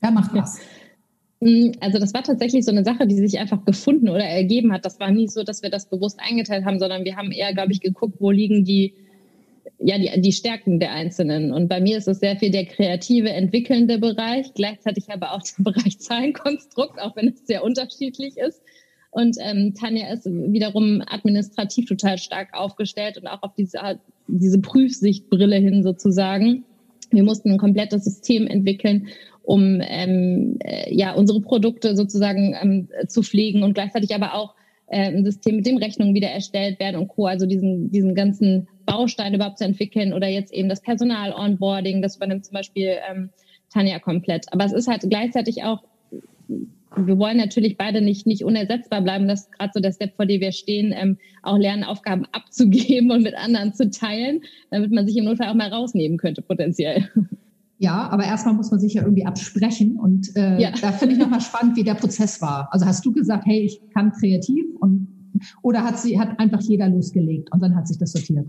Wer 0.00 0.10
macht 0.10 0.34
was? 0.34 0.54
Mm, 0.54 0.60
also 1.80 1.98
das 1.98 2.14
war 2.14 2.22
tatsächlich 2.22 2.64
so 2.64 2.70
eine 2.70 2.84
Sache, 2.84 3.06
die 3.06 3.16
sich 3.16 3.38
einfach 3.38 3.64
gefunden 3.64 4.08
oder 4.08 4.24
ergeben 4.24 4.72
hat. 4.72 4.84
Das 4.84 4.98
war 4.98 5.10
nie 5.10 5.28
so, 5.28 5.42
dass 5.42 5.62
wir 5.62 5.70
das 5.70 5.90
bewusst 5.90 6.18
eingeteilt 6.20 6.64
haben, 6.64 6.78
sondern 6.78 7.04
wir 7.04 7.16
haben 7.16 7.32
eher, 7.32 7.52
glaube 7.52 7.72
ich, 7.72 7.80
geguckt, 7.80 8.16
wo 8.18 8.30
liegen 8.30 8.64
die 8.64 8.94
ja, 9.78 9.98
die, 9.98 10.20
die 10.20 10.32
Stärken 10.32 10.80
der 10.80 10.92
Einzelnen. 10.92 11.52
Und 11.52 11.68
bei 11.68 11.80
mir 11.80 11.98
ist 11.98 12.08
es 12.08 12.20
sehr 12.20 12.36
viel 12.36 12.50
der 12.50 12.64
kreative, 12.64 13.30
entwickelnde 13.30 13.98
Bereich, 13.98 14.54
gleichzeitig 14.54 15.10
aber 15.10 15.32
auch 15.32 15.42
der 15.42 15.64
Bereich 15.72 15.98
Zahlenkonstrukt, 15.98 17.00
auch 17.00 17.16
wenn 17.16 17.28
es 17.28 17.46
sehr 17.46 17.64
unterschiedlich 17.64 18.36
ist. 18.36 18.62
Und 19.10 19.36
ähm, 19.40 19.74
Tanja 19.78 20.12
ist 20.12 20.26
wiederum 20.26 21.02
administrativ 21.06 21.86
total 21.86 22.18
stark 22.18 22.48
aufgestellt 22.52 23.16
und 23.16 23.26
auch 23.26 23.42
auf 23.42 23.54
diese, 23.54 24.00
diese 24.26 24.60
Prüfsichtbrille 24.60 25.56
hin 25.56 25.82
sozusagen. 25.82 26.64
Wir 27.10 27.22
mussten 27.22 27.52
ein 27.52 27.58
komplettes 27.58 28.04
System 28.04 28.48
entwickeln, 28.48 29.08
um 29.44 29.80
ähm, 29.82 30.58
äh, 30.60 30.92
ja 30.94 31.12
unsere 31.12 31.40
Produkte 31.40 31.96
sozusagen 31.96 32.56
ähm, 32.60 32.88
zu 33.08 33.22
pflegen 33.22 33.62
und 33.62 33.74
gleichzeitig 33.74 34.14
aber 34.14 34.34
auch 34.34 34.54
äh, 34.86 35.08
ein 35.08 35.24
System, 35.24 35.56
mit 35.56 35.66
dem 35.66 35.76
Rechnungen 35.76 36.14
wieder 36.14 36.28
erstellt 36.28 36.78
werden 36.80 36.96
und 36.96 37.08
Co. 37.08 37.26
Also 37.26 37.46
diesen, 37.46 37.90
diesen 37.90 38.14
ganzen 38.14 38.68
Baustein 38.86 39.34
überhaupt 39.34 39.58
zu 39.58 39.64
entwickeln 39.64 40.12
oder 40.12 40.28
jetzt 40.28 40.52
eben 40.52 40.68
das 40.68 40.80
Personal-Onboarding, 40.82 42.02
das 42.02 42.16
übernimmt 42.16 42.44
zum 42.44 42.54
Beispiel 42.54 42.96
ähm, 43.10 43.30
Tanja 43.72 43.98
komplett. 43.98 44.46
Aber 44.52 44.64
es 44.64 44.72
ist 44.72 44.88
halt 44.88 45.02
gleichzeitig 45.08 45.62
auch, 45.64 45.82
wir 46.96 47.18
wollen 47.18 47.38
natürlich 47.38 47.76
beide 47.76 48.02
nicht, 48.02 48.26
nicht 48.26 48.44
unersetzbar 48.44 49.00
bleiben. 49.00 49.26
Das 49.26 49.42
ist 49.42 49.52
gerade 49.52 49.70
so 49.74 49.80
der 49.80 49.92
Step, 49.92 50.14
vor 50.16 50.26
dem 50.26 50.40
wir 50.40 50.52
stehen, 50.52 50.94
ähm, 50.96 51.18
auch 51.42 51.58
lernen, 51.58 51.82
Aufgaben 51.82 52.26
abzugeben 52.32 53.10
und 53.10 53.22
mit 53.22 53.34
anderen 53.34 53.74
zu 53.74 53.90
teilen, 53.90 54.42
damit 54.70 54.92
man 54.92 55.06
sich 55.06 55.16
im 55.16 55.24
Notfall 55.24 55.48
auch 55.48 55.54
mal 55.54 55.72
rausnehmen 55.72 56.18
könnte, 56.18 56.42
potenziell. 56.42 57.08
Ja, 57.84 58.08
aber 58.08 58.24
erstmal 58.24 58.54
muss 58.54 58.70
man 58.70 58.80
sich 58.80 58.94
ja 58.94 59.02
irgendwie 59.02 59.26
absprechen. 59.26 59.98
Und 59.98 60.34
äh, 60.36 60.58
ja. 60.58 60.70
da 60.80 60.90
finde 60.90 61.16
ich 61.16 61.20
nochmal 61.20 61.42
spannend, 61.42 61.76
wie 61.76 61.84
der 61.84 61.94
Prozess 61.94 62.40
war. 62.40 62.68
Also 62.70 62.86
hast 62.86 63.04
du 63.04 63.12
gesagt, 63.12 63.44
hey, 63.44 63.60
ich 63.60 63.78
kann 63.92 64.10
kreativ 64.12 64.64
und 64.80 65.08
oder 65.62 65.84
hat 65.84 65.98
sie, 65.98 66.18
hat 66.18 66.38
einfach 66.38 66.62
jeder 66.62 66.88
losgelegt 66.88 67.52
und 67.52 67.62
dann 67.62 67.76
hat 67.76 67.86
sich 67.86 67.98
das 67.98 68.12
sortiert? 68.12 68.46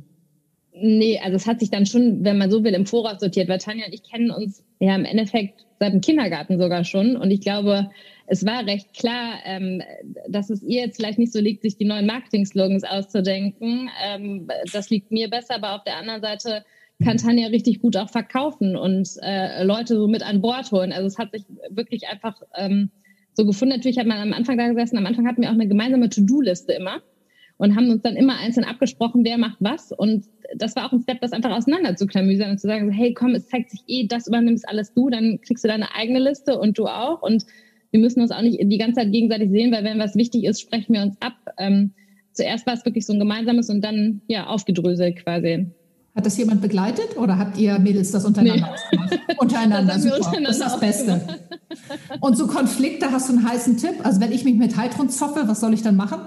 Nee, 0.72 1.20
also 1.22 1.36
es 1.36 1.48
hat 1.48 1.60
sich 1.60 1.70
dann 1.70 1.86
schon, 1.86 2.24
wenn 2.24 2.38
man 2.38 2.50
so 2.50 2.64
will, 2.64 2.74
im 2.74 2.86
Voraus 2.86 3.20
sortiert, 3.20 3.50
weil 3.50 3.58
Tanja 3.58 3.86
und 3.88 3.94
ich 3.94 4.04
kennen 4.04 4.32
uns 4.32 4.64
ja 4.80 4.96
im 4.96 5.04
Endeffekt 5.04 5.66
seit 5.80 5.92
dem 5.92 6.00
Kindergarten 6.00 6.58
sogar 6.58 6.86
schon. 6.86 7.18
Und 7.18 7.30
ich 7.32 7.42
glaube, 7.42 7.90
es 8.28 8.46
war 8.46 8.66
recht 8.66 8.94
klar, 8.94 9.40
ähm, 9.44 9.82
dass 10.30 10.50
es 10.50 10.64
ihr 10.64 10.86
jetzt 10.86 10.96
vielleicht 10.96 11.20
nicht 11.20 11.34
so 11.34 11.42
liegt, 11.42 11.64
sich 11.64 11.76
die 11.76 11.86
neuen 11.86 12.06
Marketing-Slogans 12.06 12.86
auszudenken. 12.86 13.90
Ähm, 14.02 14.48
das 14.72 14.90
liegt 14.90 15.12
mir 15.12 15.30
besser, 15.30 15.56
aber 15.56 15.76
auf 15.76 15.84
der 15.84 15.98
anderen 15.98 16.22
Seite 16.22 16.64
kann 17.04 17.18
Tanja 17.18 17.48
richtig 17.48 17.82
gut 17.82 17.98
auch 17.98 18.10
verkaufen 18.10 18.76
und 18.76 19.10
äh, 19.22 19.64
Leute 19.64 19.96
so 19.96 20.08
mit 20.08 20.24
an 20.24 20.42
Bord 20.42 20.72
holen. 20.72 20.92
Also 20.92 21.08
es 21.08 21.18
hat 21.18 21.32
sich 21.32 21.44
wirklich 21.70 22.08
einfach 22.08 22.42
ähm, 22.56 22.90
so 23.34 23.46
gefunden. 23.46 23.76
Natürlich 23.76 23.98
hat 23.98 24.08
man 24.08 24.18
am 24.18 24.34
Anfang 24.34 24.58
da 24.58 24.68
gesessen, 24.68 24.98
am 24.98 25.06
Anfang 25.06 25.28
hatten 25.28 25.42
wir 25.42 25.50
auch 25.50 25.54
eine 25.54 25.68
gemeinsame 25.68 26.10
To-Do-Liste 26.10 26.74
immer 26.74 27.02
und 27.58 27.76
haben 27.76 27.90
uns 27.90 28.02
dann 28.02 28.16
immer 28.16 28.38
einzeln 28.38 28.66
abgesprochen, 28.66 29.24
wer 29.24 29.38
macht 29.38 29.58
was. 29.60 29.92
Und 29.92 30.26
das 30.56 30.76
war 30.76 30.86
auch 30.86 30.92
ein 30.92 31.02
Step, 31.02 31.22
das 31.22 31.32
einfach 31.32 31.52
auseinander 31.52 31.96
zu 31.96 32.06
klamüsern 32.06 32.52
und 32.52 32.60
zu 32.60 32.68
sagen, 32.68 32.92
hey, 32.92 33.14
komm, 33.14 33.36
es 33.36 33.48
zeigt 33.48 33.72
sich 33.72 33.82
eh, 33.88 34.08
das 34.08 34.28
übernimmst 34.28 34.68
alles 34.68 34.94
du, 34.94 35.10
dann 35.10 35.40
kriegst 35.42 35.64
du 35.64 35.68
deine 35.68 35.94
eigene 35.96 36.20
Liste 36.20 36.60
und 36.60 36.78
du 36.78 36.88
auch. 36.88 37.22
Und 37.22 37.46
wir 37.92 38.00
müssen 38.00 38.22
uns 38.22 38.32
auch 38.32 38.42
nicht 38.42 38.60
die 38.62 38.78
ganze 38.78 39.02
Zeit 39.02 39.12
gegenseitig 39.12 39.52
sehen, 39.52 39.72
weil 39.72 39.84
wenn 39.84 40.00
was 40.00 40.16
wichtig 40.16 40.44
ist, 40.44 40.62
sprechen 40.62 40.94
wir 40.94 41.02
uns 41.02 41.22
ab. 41.22 41.36
Ähm, 41.58 41.94
zuerst 42.34 42.68
war 42.68 42.74
es 42.74 42.86
wirklich 42.86 43.06
so 43.06 43.14
ein 43.14 43.20
gemeinsames 43.20 43.70
und 43.70 43.82
dann 43.82 44.22
ja 44.28 44.48
aufgedröselt 44.48 45.18
quasi. 45.18 45.68
Hat 46.16 46.26
das 46.26 46.38
jemand 46.38 46.62
begleitet 46.62 47.18
oder 47.18 47.38
habt 47.38 47.58
ihr 47.58 47.78
Mädels 47.78 48.12
das 48.12 48.24
untereinander 48.24 48.68
nee. 48.68 48.74
ausgemacht? 48.74 49.20
Untereinander, 49.38 49.94
das 49.94 50.04
super. 50.04 50.16
Untereinander 50.16 50.48
das 50.48 50.58
ist 50.58 50.66
das 50.66 50.80
Beste. 50.80 51.22
Und 52.22 52.38
so 52.38 52.48
Konflikte, 52.48 53.12
hast 53.12 53.30
du 53.30 53.34
einen 53.34 53.48
heißen 53.48 53.76
Tipp? 53.78 53.96
Also 54.04 54.22
wenn 54.22 54.32
ich 54.32 54.46
mich 54.46 54.56
mit 54.56 54.78
Heidrun 54.78 55.10
zoffe, 55.10 55.44
was 55.46 55.60
soll 55.60 55.74
ich 55.74 55.82
dann 55.82 55.98
machen? 55.98 56.22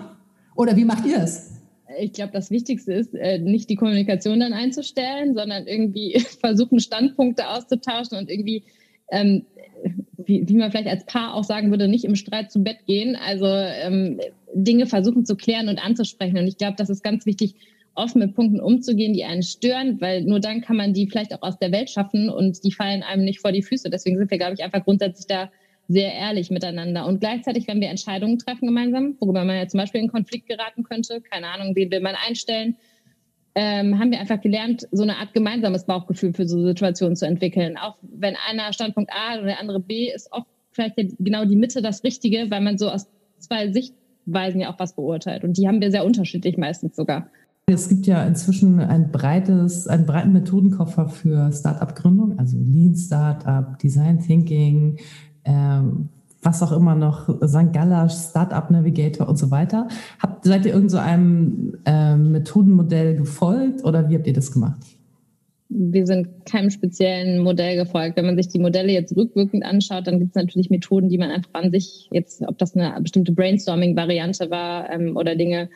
Oder 0.54 0.76
wie 0.76 0.84
macht 0.84 1.06
ihr 1.06 1.22
es? 1.22 1.52
Ich 2.00 2.12
glaube, 2.12 2.32
das 2.32 2.50
Wichtigste 2.50 2.92
ist, 2.92 3.14
äh, 3.14 3.38
nicht 3.38 3.70
die 3.70 3.76
Kommunikation 3.76 4.40
dann 4.40 4.52
einzustellen, 4.52 5.34
sondern 5.34 5.66
irgendwie 5.66 6.20
versuchen, 6.40 6.80
Standpunkte 6.80 7.48
auszutauschen 7.48 8.18
und 8.18 8.28
irgendwie, 8.30 8.64
ähm, 9.10 9.46
wie, 10.18 10.46
wie 10.46 10.56
man 10.56 10.70
vielleicht 10.70 10.88
als 10.88 11.06
Paar 11.06 11.32
auch 11.32 11.44
sagen 11.44 11.70
würde, 11.70 11.88
nicht 11.88 12.04
im 12.04 12.14
Streit 12.14 12.52
zu 12.52 12.62
Bett 12.62 12.84
gehen. 12.86 13.16
Also 13.16 13.46
ähm, 13.46 14.20
Dinge 14.52 14.86
versuchen 14.86 15.24
zu 15.24 15.34
klären 15.34 15.68
und 15.68 15.78
anzusprechen. 15.78 16.36
Und 16.36 16.46
ich 16.46 16.58
glaube, 16.58 16.76
das 16.76 16.90
ist 16.90 17.02
ganz 17.02 17.24
wichtig, 17.24 17.54
offen 17.94 18.20
mit 18.20 18.34
Punkten 18.34 18.60
umzugehen, 18.60 19.12
die 19.12 19.24
einen 19.24 19.42
stören, 19.42 20.00
weil 20.00 20.22
nur 20.22 20.40
dann 20.40 20.60
kann 20.60 20.76
man 20.76 20.92
die 20.92 21.08
vielleicht 21.08 21.34
auch 21.34 21.42
aus 21.42 21.58
der 21.58 21.72
Welt 21.72 21.90
schaffen 21.90 22.30
und 22.30 22.64
die 22.64 22.72
fallen 22.72 23.02
einem 23.02 23.24
nicht 23.24 23.40
vor 23.40 23.52
die 23.52 23.62
Füße. 23.62 23.90
Deswegen 23.90 24.18
sind 24.18 24.30
wir, 24.30 24.38
glaube 24.38 24.54
ich, 24.54 24.62
einfach 24.62 24.84
grundsätzlich 24.84 25.26
da 25.26 25.50
sehr 25.88 26.12
ehrlich 26.12 26.50
miteinander. 26.50 27.06
Und 27.06 27.20
gleichzeitig, 27.20 27.66
wenn 27.66 27.80
wir 27.80 27.88
Entscheidungen 27.88 28.38
treffen 28.38 28.66
gemeinsam, 28.66 29.16
worüber 29.20 29.44
man 29.44 29.56
ja 29.56 29.66
zum 29.66 29.78
Beispiel 29.78 30.02
in 30.02 30.08
Konflikt 30.08 30.46
geraten 30.46 30.84
könnte, 30.84 31.20
keine 31.22 31.48
Ahnung, 31.48 31.74
wen 31.74 31.90
will 31.90 32.00
man 32.00 32.14
einstellen, 32.14 32.76
ähm, 33.54 33.98
haben 33.98 34.12
wir 34.12 34.20
einfach 34.20 34.40
gelernt, 34.40 34.86
so 34.92 35.02
eine 35.02 35.16
Art 35.16 35.32
gemeinsames 35.32 35.86
Bauchgefühl 35.86 36.34
für 36.34 36.46
so 36.46 36.62
Situationen 36.62 37.16
zu 37.16 37.26
entwickeln. 37.26 37.76
Auch 37.76 37.96
wenn 38.02 38.36
einer 38.48 38.72
Standpunkt 38.72 39.10
A 39.12 39.38
oder 39.38 39.46
der 39.46 39.60
andere 39.60 39.80
B 39.80 40.12
ist 40.14 40.30
oft 40.30 40.46
vielleicht 40.70 40.96
genau 41.18 41.44
die 41.44 41.56
Mitte 41.56 41.82
das 41.82 42.04
Richtige, 42.04 42.50
weil 42.50 42.60
man 42.60 42.78
so 42.78 42.88
aus 42.88 43.08
zwei 43.38 43.72
Sichtweisen 43.72 44.60
ja 44.60 44.72
auch 44.72 44.78
was 44.78 44.94
beurteilt. 44.94 45.42
Und 45.42 45.56
die 45.56 45.66
haben 45.66 45.80
wir 45.80 45.90
sehr 45.90 46.04
unterschiedlich 46.04 46.56
meistens 46.56 46.94
sogar. 46.94 47.30
Es 47.70 47.90
gibt 47.90 48.06
ja 48.06 48.24
inzwischen 48.24 48.80
ein 48.80 49.12
breites, 49.12 49.86
einen 49.88 50.06
breiten 50.06 50.32
Methodenkoffer 50.32 51.10
für 51.10 51.52
Startup-Gründung, 51.52 52.38
also 52.38 52.56
Lean 52.56 52.96
Startup, 52.96 53.78
Design 53.78 54.20
Thinking, 54.20 54.96
ähm, 55.44 56.08
was 56.42 56.62
auch 56.62 56.72
immer 56.72 56.94
noch, 56.94 57.28
St. 57.46 57.70
Galler, 57.74 58.08
Startup 58.08 58.70
Navigator 58.70 59.28
und 59.28 59.36
so 59.36 59.50
weiter. 59.50 59.86
Habt, 60.18 60.44
seid 60.44 60.64
ihr 60.64 60.72
irgend 60.72 60.90
so 60.90 60.96
einem 60.96 61.76
äh, 61.84 62.16
Methodenmodell 62.16 63.16
gefolgt 63.16 63.84
oder 63.84 64.08
wie 64.08 64.16
habt 64.16 64.26
ihr 64.26 64.32
das 64.32 64.50
gemacht? 64.50 64.80
Wir 65.68 66.06
sind 66.06 66.46
keinem 66.46 66.70
speziellen 66.70 67.42
Modell 67.42 67.76
gefolgt. 67.76 68.16
Wenn 68.16 68.24
man 68.24 68.36
sich 68.36 68.48
die 68.48 68.60
Modelle 68.60 68.92
jetzt 68.92 69.14
rückwirkend 69.14 69.62
anschaut, 69.62 70.06
dann 70.06 70.18
gibt 70.20 70.30
es 70.30 70.42
natürlich 70.42 70.70
Methoden, 70.70 71.10
die 71.10 71.18
man 71.18 71.30
einfach 71.30 71.52
an 71.52 71.70
sich 71.70 72.08
jetzt, 72.12 72.42
ob 72.48 72.56
das 72.56 72.74
eine 72.74 72.98
bestimmte 73.02 73.32
Brainstorming-Variante 73.32 74.50
war 74.50 74.88
ähm, 74.90 75.18
oder 75.18 75.36
Dinge 75.36 75.68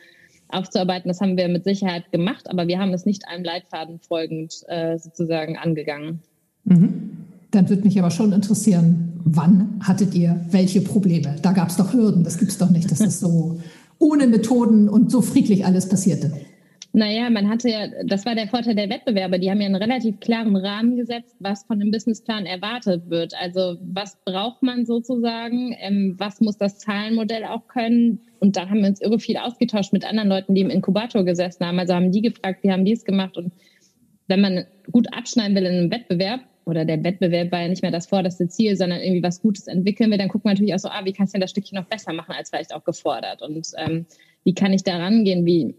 aufzuarbeiten. 0.53 1.09
Das 1.09 1.21
haben 1.21 1.37
wir 1.37 1.47
mit 1.47 1.63
Sicherheit 1.63 2.11
gemacht, 2.11 2.49
aber 2.49 2.67
wir 2.67 2.79
haben 2.79 2.93
es 2.93 3.05
nicht 3.05 3.27
einem 3.27 3.43
Leitfaden 3.43 3.99
folgend 3.99 4.63
äh, 4.67 4.97
sozusagen 4.97 5.57
angegangen. 5.57 6.21
Mhm. 6.65 7.17
Dann 7.51 7.69
würde 7.69 7.83
mich 7.83 7.99
aber 7.99 8.09
schon 8.09 8.31
interessieren, 8.33 9.21
wann 9.23 9.79
hattet 9.81 10.15
ihr 10.15 10.43
welche 10.49 10.81
Probleme? 10.81 11.35
Da 11.41 11.51
gab 11.51 11.69
es 11.69 11.75
doch 11.75 11.93
Hürden. 11.93 12.23
Das 12.23 12.37
gibt 12.37 12.51
es 12.51 12.57
doch 12.57 12.69
nicht, 12.69 12.89
dass 12.89 12.99
das 12.99 13.19
so 13.19 13.59
ohne 13.99 14.27
Methoden 14.27 14.89
und 14.89 15.11
so 15.11 15.21
friedlich 15.21 15.65
alles 15.65 15.87
passierte. 15.87 16.33
Naja, 16.95 17.31
man 17.31 17.49
hatte 17.49 17.69
ja, 17.69 17.87
das 18.05 18.23
war 18.23 18.35
der 18.35 18.47
Vorteil 18.47 18.75
der 18.75 18.87
Wettbewerber, 18.87 19.39
die 19.39 19.49
haben 19.49 19.59
ja 19.59 19.65
einen 19.65 19.75
relativ 19.75 20.19
klaren 20.19 20.55
Rahmen 20.55 20.95
gesetzt, 20.95 21.35
was 21.39 21.63
von 21.63 21.79
dem 21.79 21.89
Businessplan 21.89 22.45
erwartet 22.45 23.09
wird. 23.09 23.33
Also 23.41 23.77
was 23.81 24.15
braucht 24.25 24.61
man 24.61 24.85
sozusagen, 24.85 25.75
ähm, 25.79 26.13
was 26.19 26.39
muss 26.39 26.55
das 26.59 26.77
Zahlenmodell 26.77 27.45
auch 27.45 27.67
können. 27.67 28.19
Und 28.39 28.57
da 28.57 28.69
haben 28.69 28.81
wir 28.81 28.89
uns 28.89 29.01
irre 29.01 29.17
viel 29.17 29.37
ausgetauscht 29.37 29.91
mit 29.91 30.05
anderen 30.05 30.29
Leuten, 30.29 30.53
die 30.53 30.61
im 30.61 30.69
Inkubator 30.69 31.25
gesessen 31.25 31.65
haben. 31.65 31.79
Also 31.79 31.95
haben 31.95 32.11
die 32.11 32.21
gefragt, 32.21 32.63
wie 32.63 32.71
haben 32.71 32.85
die 32.85 32.93
es 32.93 33.05
gemacht. 33.05 33.37
Und 33.37 33.53
wenn 34.27 34.41
man 34.41 34.65
gut 34.91 35.11
abschneiden 35.11 35.55
will 35.55 35.65
in 35.65 35.73
einem 35.73 35.91
Wettbewerb, 35.91 36.41
oder 36.65 36.85
der 36.85 37.03
Wettbewerb 37.03 37.51
war 37.51 37.63
ja 37.63 37.67
nicht 37.67 37.81
mehr 37.81 37.91
das 37.91 38.07
vorderste 38.07 38.47
Ziel, 38.47 38.77
sondern 38.77 39.01
irgendwie 39.01 39.23
was 39.23 39.41
Gutes 39.41 39.67
entwickeln 39.67 40.11
will, 40.11 40.17
dann 40.17 40.29
guckt 40.29 40.45
man 40.45 40.53
natürlich 40.53 40.73
auch 40.73 40.79
so, 40.79 40.87
ah, 40.87 41.01
wie 41.03 41.11
kannst 41.11 41.33
du 41.33 41.35
denn 41.35 41.41
das 41.41 41.51
Stückchen 41.51 41.75
noch 41.75 41.89
besser 41.89 42.13
machen, 42.13 42.33
als 42.37 42.51
vielleicht 42.51 42.73
auch 42.73 42.85
gefordert? 42.85 43.41
Und 43.41 43.67
ähm, 43.77 44.05
wie 44.45 44.53
kann 44.53 44.71
ich 44.71 44.83
da 44.83 44.95
rangehen? 44.95 45.45
Wie 45.45 45.75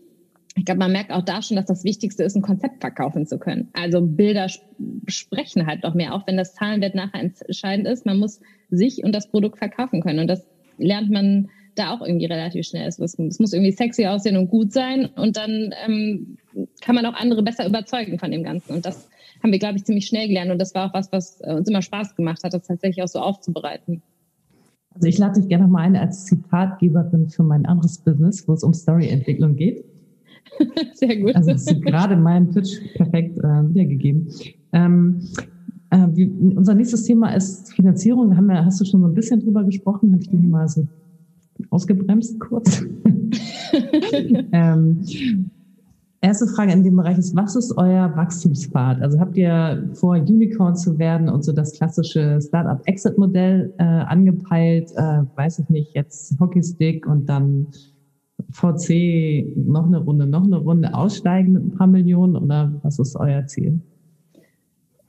ich 0.56 0.64
glaube, 0.64 0.78
man 0.78 0.92
merkt 0.92 1.10
auch 1.10 1.22
da 1.22 1.42
schon, 1.42 1.56
dass 1.56 1.66
das 1.66 1.82
Wichtigste 1.82 2.22
ist, 2.22 2.36
ein 2.36 2.42
Konzept 2.42 2.80
verkaufen 2.80 3.26
zu 3.26 3.38
können. 3.38 3.68
Also 3.72 4.00
Bilder 4.00 4.46
sprechen 5.08 5.66
halt 5.66 5.82
noch 5.82 5.94
mehr, 5.94 6.14
auch 6.14 6.26
wenn 6.26 6.36
das 6.36 6.54
Zahlenwert 6.54 6.94
nachher 6.94 7.20
entscheidend 7.20 7.88
ist. 7.88 8.06
Man 8.06 8.18
muss 8.18 8.40
sich 8.70 9.02
und 9.02 9.12
das 9.12 9.28
Produkt 9.30 9.58
verkaufen 9.58 10.00
können. 10.00 10.20
Und 10.20 10.28
das 10.28 10.46
lernt 10.78 11.10
man 11.10 11.48
da 11.74 11.90
auch 11.90 12.02
irgendwie 12.02 12.26
relativ 12.26 12.66
schnell. 12.66 12.86
Es 12.86 12.98
muss, 12.98 13.18
es 13.18 13.40
muss 13.40 13.52
irgendwie 13.52 13.72
sexy 13.72 14.06
aussehen 14.06 14.36
und 14.36 14.48
gut 14.48 14.72
sein. 14.72 15.06
Und 15.06 15.36
dann 15.36 15.74
ähm, 15.86 16.36
kann 16.80 16.94
man 16.94 17.04
auch 17.06 17.14
andere 17.14 17.42
besser 17.42 17.66
überzeugen 17.66 18.20
von 18.20 18.30
dem 18.30 18.44
Ganzen. 18.44 18.74
Und 18.74 18.86
das 18.86 19.08
haben 19.42 19.50
wir, 19.50 19.58
glaube 19.58 19.76
ich, 19.76 19.84
ziemlich 19.84 20.06
schnell 20.06 20.28
gelernt. 20.28 20.52
Und 20.52 20.60
das 20.60 20.72
war 20.76 20.88
auch 20.88 20.94
was, 20.94 21.10
was 21.10 21.40
äh, 21.40 21.52
uns 21.52 21.68
immer 21.68 21.82
Spaß 21.82 22.14
gemacht 22.14 22.44
hat, 22.44 22.54
das 22.54 22.68
tatsächlich 22.68 23.02
auch 23.02 23.08
so 23.08 23.18
aufzubereiten. 23.18 24.02
Also 24.94 25.08
ich 25.08 25.18
lade 25.18 25.40
dich 25.40 25.48
gerne 25.48 25.66
mal 25.66 25.80
ein 25.80 25.96
als 25.96 26.26
Zitatgeberin 26.26 27.28
für 27.28 27.42
mein 27.42 27.66
anderes 27.66 27.98
Business, 27.98 28.46
wo 28.46 28.52
es 28.52 28.62
um 28.62 28.72
Storyentwicklung 28.72 29.56
geht. 29.56 29.84
Sehr 30.94 31.16
gut. 31.16 31.34
Also 31.34 31.52
das 31.52 31.66
ist 31.66 31.82
gerade 31.82 32.16
meinen 32.16 32.50
Pitch 32.50 32.80
perfekt 32.94 33.38
äh, 33.38 33.42
wiedergegeben. 33.42 34.28
Ähm, 34.72 35.20
Äh, 35.90 36.08
wie, 36.16 36.26
unser 36.56 36.74
nächstes 36.74 37.04
Thema 37.04 37.36
ist 37.36 37.72
Finanzierung. 37.72 38.30
Da 38.30 38.36
haben 38.36 38.46
wir, 38.46 38.64
hast 38.64 38.80
du 38.80 38.84
schon 38.84 39.00
so 39.00 39.06
ein 39.06 39.14
bisschen 39.14 39.38
drüber 39.40 39.62
gesprochen, 39.62 40.12
habe 40.12 40.22
ich 40.22 40.28
dir 40.28 40.38
mal 40.38 40.66
so 40.66 40.88
ausgebremst 41.70 42.40
kurz. 42.40 42.82
ähm, 44.52 45.04
erste 46.20 46.48
Frage 46.48 46.72
in 46.72 46.82
dem 46.82 46.96
Bereich 46.96 47.18
ist, 47.18 47.36
was 47.36 47.54
ist 47.54 47.76
euer 47.76 48.10
Wachstumspfad? 48.16 49.02
Also 49.02 49.20
habt 49.20 49.36
ihr 49.36 49.88
vor, 49.92 50.16
Unicorn 50.16 50.74
zu 50.74 50.98
werden 50.98 51.28
und 51.28 51.44
so 51.44 51.52
das 51.52 51.72
klassische 51.74 52.40
Startup-Exit-Modell 52.40 53.72
äh, 53.78 53.84
angepeilt? 53.84 54.90
Äh, 54.96 55.22
weiß 55.36 55.60
ich 55.60 55.68
nicht, 55.68 55.94
jetzt 55.94 56.36
Hockeystick 56.40 57.06
und 57.06 57.28
dann 57.28 57.68
VC 58.50 59.56
noch 59.56 59.86
eine 59.86 59.98
Runde, 59.98 60.26
noch 60.26 60.44
eine 60.44 60.56
Runde 60.56 60.94
aussteigen 60.94 61.52
mit 61.52 61.64
ein 61.64 61.70
paar 61.72 61.86
Millionen 61.86 62.36
oder 62.36 62.72
was 62.82 62.98
ist 62.98 63.16
euer 63.16 63.46
Ziel? 63.46 63.80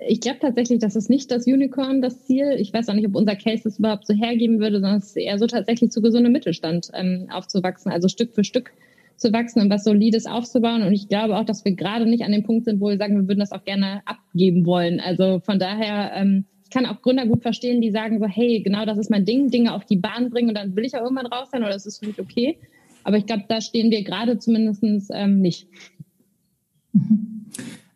Ich 0.07 0.19
glaube 0.19 0.39
tatsächlich, 0.39 0.79
das 0.79 0.95
ist 0.95 1.09
nicht 1.09 1.31
das 1.31 1.47
Unicorn 1.47 2.01
das 2.01 2.25
Ziel. 2.25 2.55
Ich 2.59 2.73
weiß 2.73 2.89
auch 2.89 2.93
nicht, 2.93 3.07
ob 3.07 3.15
unser 3.15 3.35
Case 3.35 3.63
das 3.63 3.79
überhaupt 3.79 4.05
so 4.05 4.13
hergeben 4.13 4.59
würde, 4.59 4.79
sondern 4.79 4.97
es 4.97 5.07
ist 5.07 5.17
eher 5.17 5.39
so 5.39 5.47
tatsächlich 5.47 5.91
zu 5.91 6.01
gesundem 6.01 6.31
Mittelstand 6.31 6.89
ähm, 6.93 7.27
aufzuwachsen, 7.31 7.91
also 7.91 8.07
Stück 8.07 8.33
für 8.33 8.43
Stück 8.43 8.71
zu 9.15 9.31
wachsen 9.31 9.61
und 9.61 9.69
was 9.69 9.83
Solides 9.83 10.25
aufzubauen. 10.25 10.83
Und 10.83 10.93
ich 10.93 11.07
glaube 11.07 11.37
auch, 11.37 11.45
dass 11.45 11.63
wir 11.65 11.71
gerade 11.73 12.05
nicht 12.05 12.23
an 12.23 12.31
dem 12.31 12.43
Punkt 12.43 12.65
sind, 12.65 12.81
wo 12.81 12.89
wir 12.89 12.97
sagen, 12.97 13.15
wir 13.15 13.27
würden 13.27 13.39
das 13.39 13.53
auch 13.53 13.63
gerne 13.63 14.01
abgeben 14.05 14.65
wollen. 14.65 14.99
Also 14.99 15.39
von 15.39 15.57
daher, 15.57 16.11
ähm, 16.15 16.45
ich 16.63 16.69
kann 16.69 16.85
auch 16.85 17.01
Gründer 17.01 17.25
gut 17.25 17.41
verstehen, 17.41 17.81
die 17.81 17.91
sagen 17.91 18.19
so, 18.19 18.25
hey, 18.25 18.61
genau 18.61 18.85
das 18.85 18.97
ist 18.97 19.09
mein 19.09 19.25
Ding, 19.25 19.49
Dinge 19.49 19.73
auf 19.73 19.85
die 19.85 19.97
Bahn 19.97 20.29
bringen 20.29 20.49
und 20.49 20.55
dann 20.55 20.75
will 20.75 20.83
ich 20.83 20.95
auch 20.95 21.03
irgendwann 21.03 21.27
raus 21.27 21.49
sein 21.51 21.63
oder 21.63 21.71
das 21.71 21.85
ist 21.85 21.99
für 21.99 22.07
mich 22.07 22.19
okay. 22.19 22.57
Aber 23.05 23.17
ich 23.17 23.27
glaube, 23.27 23.43
da 23.47 23.61
stehen 23.61 23.91
wir 23.91 24.03
gerade 24.03 24.39
zumindest 24.39 24.83
ähm, 25.13 25.39
nicht. 25.39 25.67
Mhm. 26.91 27.45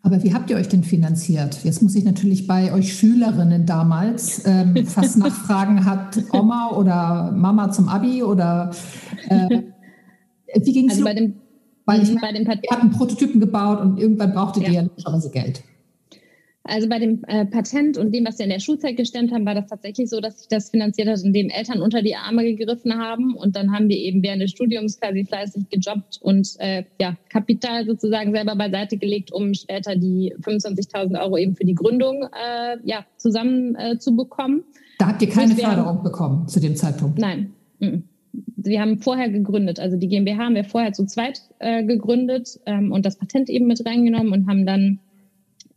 Aber 0.03 0.23
wie 0.23 0.33
habt 0.33 0.49
ihr 0.49 0.55
euch 0.55 0.69
denn 0.69 0.83
finanziert? 0.83 1.63
Jetzt 1.63 1.81
muss 1.81 1.95
ich 1.95 2.03
natürlich 2.03 2.47
bei 2.47 2.71
euch 2.71 2.93
Schülerinnen 2.93 3.65
damals 3.65 4.43
ähm, 4.45 4.85
fast 4.85 5.17
nachfragen, 5.17 5.83
hat 5.83 6.17
Oma 6.31 6.71
oder 6.75 7.31
Mama 7.31 7.71
zum 7.71 7.89
Abi 7.89 8.23
oder 8.23 8.71
äh, 9.27 9.63
wie 10.61 10.73
ging 10.73 10.87
es? 10.87 10.93
Also 10.93 11.05
bei 11.05 11.15
dem, 11.15 11.33
Weil 11.85 12.03
ich 12.03 12.15
bei 12.21 12.31
dem 12.31 12.43
ihr 12.43 12.51
habt 12.71 12.81
einen 12.81 12.91
Prototypen 12.91 13.39
gebaut 13.39 13.81
und 13.81 13.99
irgendwann 13.99 14.33
brauchtet 14.33 14.63
ja. 14.63 14.69
ihr 14.69 14.75
ja 14.75 14.81
logischerweise 14.83 15.31
Geld. 15.31 15.63
Also 16.69 16.87
bei 16.87 16.99
dem 16.99 17.23
äh, 17.27 17.45
Patent 17.45 17.97
und 17.97 18.13
dem, 18.13 18.25
was 18.25 18.37
wir 18.37 18.45
in 18.45 18.51
der 18.51 18.59
Schulzeit 18.59 18.95
gestemmt 18.95 19.31
haben, 19.31 19.45
war 19.45 19.55
das 19.55 19.67
tatsächlich 19.67 20.09
so, 20.09 20.21
dass 20.21 20.39
sich 20.39 20.47
das 20.47 20.69
finanziert 20.69 21.07
hat, 21.07 21.19
indem 21.23 21.49
Eltern 21.49 21.81
unter 21.81 22.01
die 22.01 22.15
Arme 22.15 22.43
gegriffen 22.43 22.93
haben. 22.93 23.35
Und 23.35 23.55
dann 23.55 23.73
haben 23.73 23.89
wir 23.89 23.97
eben 23.97 24.21
während 24.21 24.41
des 24.41 24.51
Studiums 24.51 24.99
quasi 24.99 25.25
fleißig 25.25 25.69
gejobbt 25.69 26.19
und 26.21 26.47
äh, 26.59 26.83
ja, 27.01 27.15
Kapital 27.29 27.85
sozusagen 27.85 28.31
selber 28.33 28.55
beiseite 28.55 28.97
gelegt, 28.97 29.33
um 29.33 29.53
später 29.53 29.95
die 29.95 30.35
25.000 30.41 31.19
Euro 31.21 31.37
eben 31.37 31.55
für 31.55 31.65
die 31.65 31.75
Gründung 31.75 32.23
äh, 32.23 32.77
ja, 32.83 33.05
zusammen 33.17 33.75
äh, 33.75 33.97
zu 33.97 34.15
bekommen. 34.15 34.63
Da 34.99 35.07
habt 35.07 35.21
ihr 35.21 35.29
keine 35.29 35.55
Förderung 35.55 36.03
bekommen 36.03 36.47
zu 36.47 36.59
dem 36.59 36.75
Zeitpunkt? 36.75 37.17
Nein. 37.17 37.53
Wir 38.57 38.81
haben 38.81 38.99
vorher 38.99 39.29
gegründet, 39.29 39.79
also 39.79 39.97
die 39.97 40.07
GmbH 40.07 40.45
haben 40.45 40.55
wir 40.55 40.65
vorher 40.65 40.91
zu 40.93 41.05
zweit 41.05 41.41
äh, 41.59 41.83
gegründet 41.83 42.59
ähm, 42.65 42.91
und 42.91 43.05
das 43.05 43.17
Patent 43.17 43.49
eben 43.49 43.65
mit 43.67 43.83
reingenommen 43.85 44.33
und 44.33 44.47
haben 44.47 44.65
dann 44.65 44.99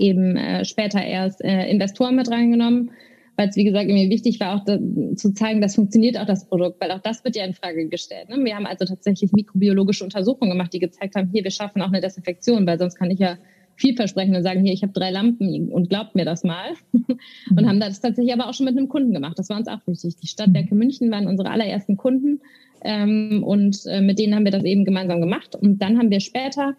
eben 0.03 0.37
äh, 0.37 0.65
später 0.65 1.03
erst 1.03 1.43
äh, 1.43 1.71
Investoren 1.71 2.17
mit 2.17 2.31
reingenommen, 2.31 2.91
weil 3.37 3.49
es, 3.49 3.57
wie 3.57 3.65
gesagt, 3.65 3.87
mir 3.89 4.11
wichtig 4.11 4.41
war, 4.41 4.57
auch 4.57 4.65
da, 4.65 4.79
zu 5.17 5.33
zeigen, 5.33 5.61
das 5.61 5.77
funktioniert 5.77 6.19
auch 6.19 6.27
das 6.27 6.47
Produkt, 6.47 6.81
weil 6.81 6.91
auch 6.91 7.01
das 7.01 7.25
wird 7.25 7.37
ja 7.37 7.45
in 7.45 7.55
Frage 7.55 7.89
gestellt. 7.89 8.29
Ne? 8.29 8.45
Wir 8.45 8.57
haben 8.57 8.67
also 8.67 8.85
tatsächlich 8.85 9.33
mikrobiologische 9.33 10.05
Untersuchungen 10.05 10.51
gemacht, 10.51 10.73
die 10.73 10.81
gezeigt 10.81 11.15
haben, 11.15 11.31
hier, 11.33 11.45
wir 11.45 11.51
schaffen 11.51 11.81
auch 11.81 11.89
eine 11.89 12.01
Desinfektion, 12.01 12.67
weil 12.67 12.79
sonst 12.79 12.97
kann 12.97 13.11
ich 13.11 13.19
ja 13.19 13.39
viel 13.77 13.97
versprechen 13.97 14.37
und 14.37 14.43
sagen, 14.43 14.63
hier, 14.63 14.73
ich 14.73 14.83
habe 14.83 14.93
drei 14.93 15.11
Lampen 15.11 15.71
und 15.71 15.89
glaubt 15.89 16.15
mir 16.15 16.25
das 16.25 16.45
mal. 16.45 16.73
und 16.93 17.67
haben 17.67 17.81
das 17.81 18.01
tatsächlich 18.01 18.35
aber 18.35 18.49
auch 18.49 18.55
schon 18.55 18.67
mit 18.67 18.77
einem 18.77 18.89
Kunden 18.89 19.15
gemacht. 19.15 19.39
Das 19.39 19.49
war 19.49 19.57
uns 19.57 19.69
auch 19.69 19.81
wichtig. 19.87 20.17
Die 20.17 20.27
Stadtwerke 20.27 20.75
München 20.75 21.11
waren 21.11 21.27
unsere 21.27 21.51
allerersten 21.51 21.97
Kunden 21.97 22.41
ähm, 22.85 23.43
und 23.43 23.87
äh, 23.87 24.01
mit 24.01 24.19
denen 24.19 24.35
haben 24.35 24.45
wir 24.45 24.53
das 24.53 24.65
eben 24.65 24.85
gemeinsam 24.85 25.21
gemacht. 25.21 25.57
Und 25.57 25.81
dann 25.81 25.99
haben 25.99 26.11
wir 26.11 26.21
später 26.21 26.75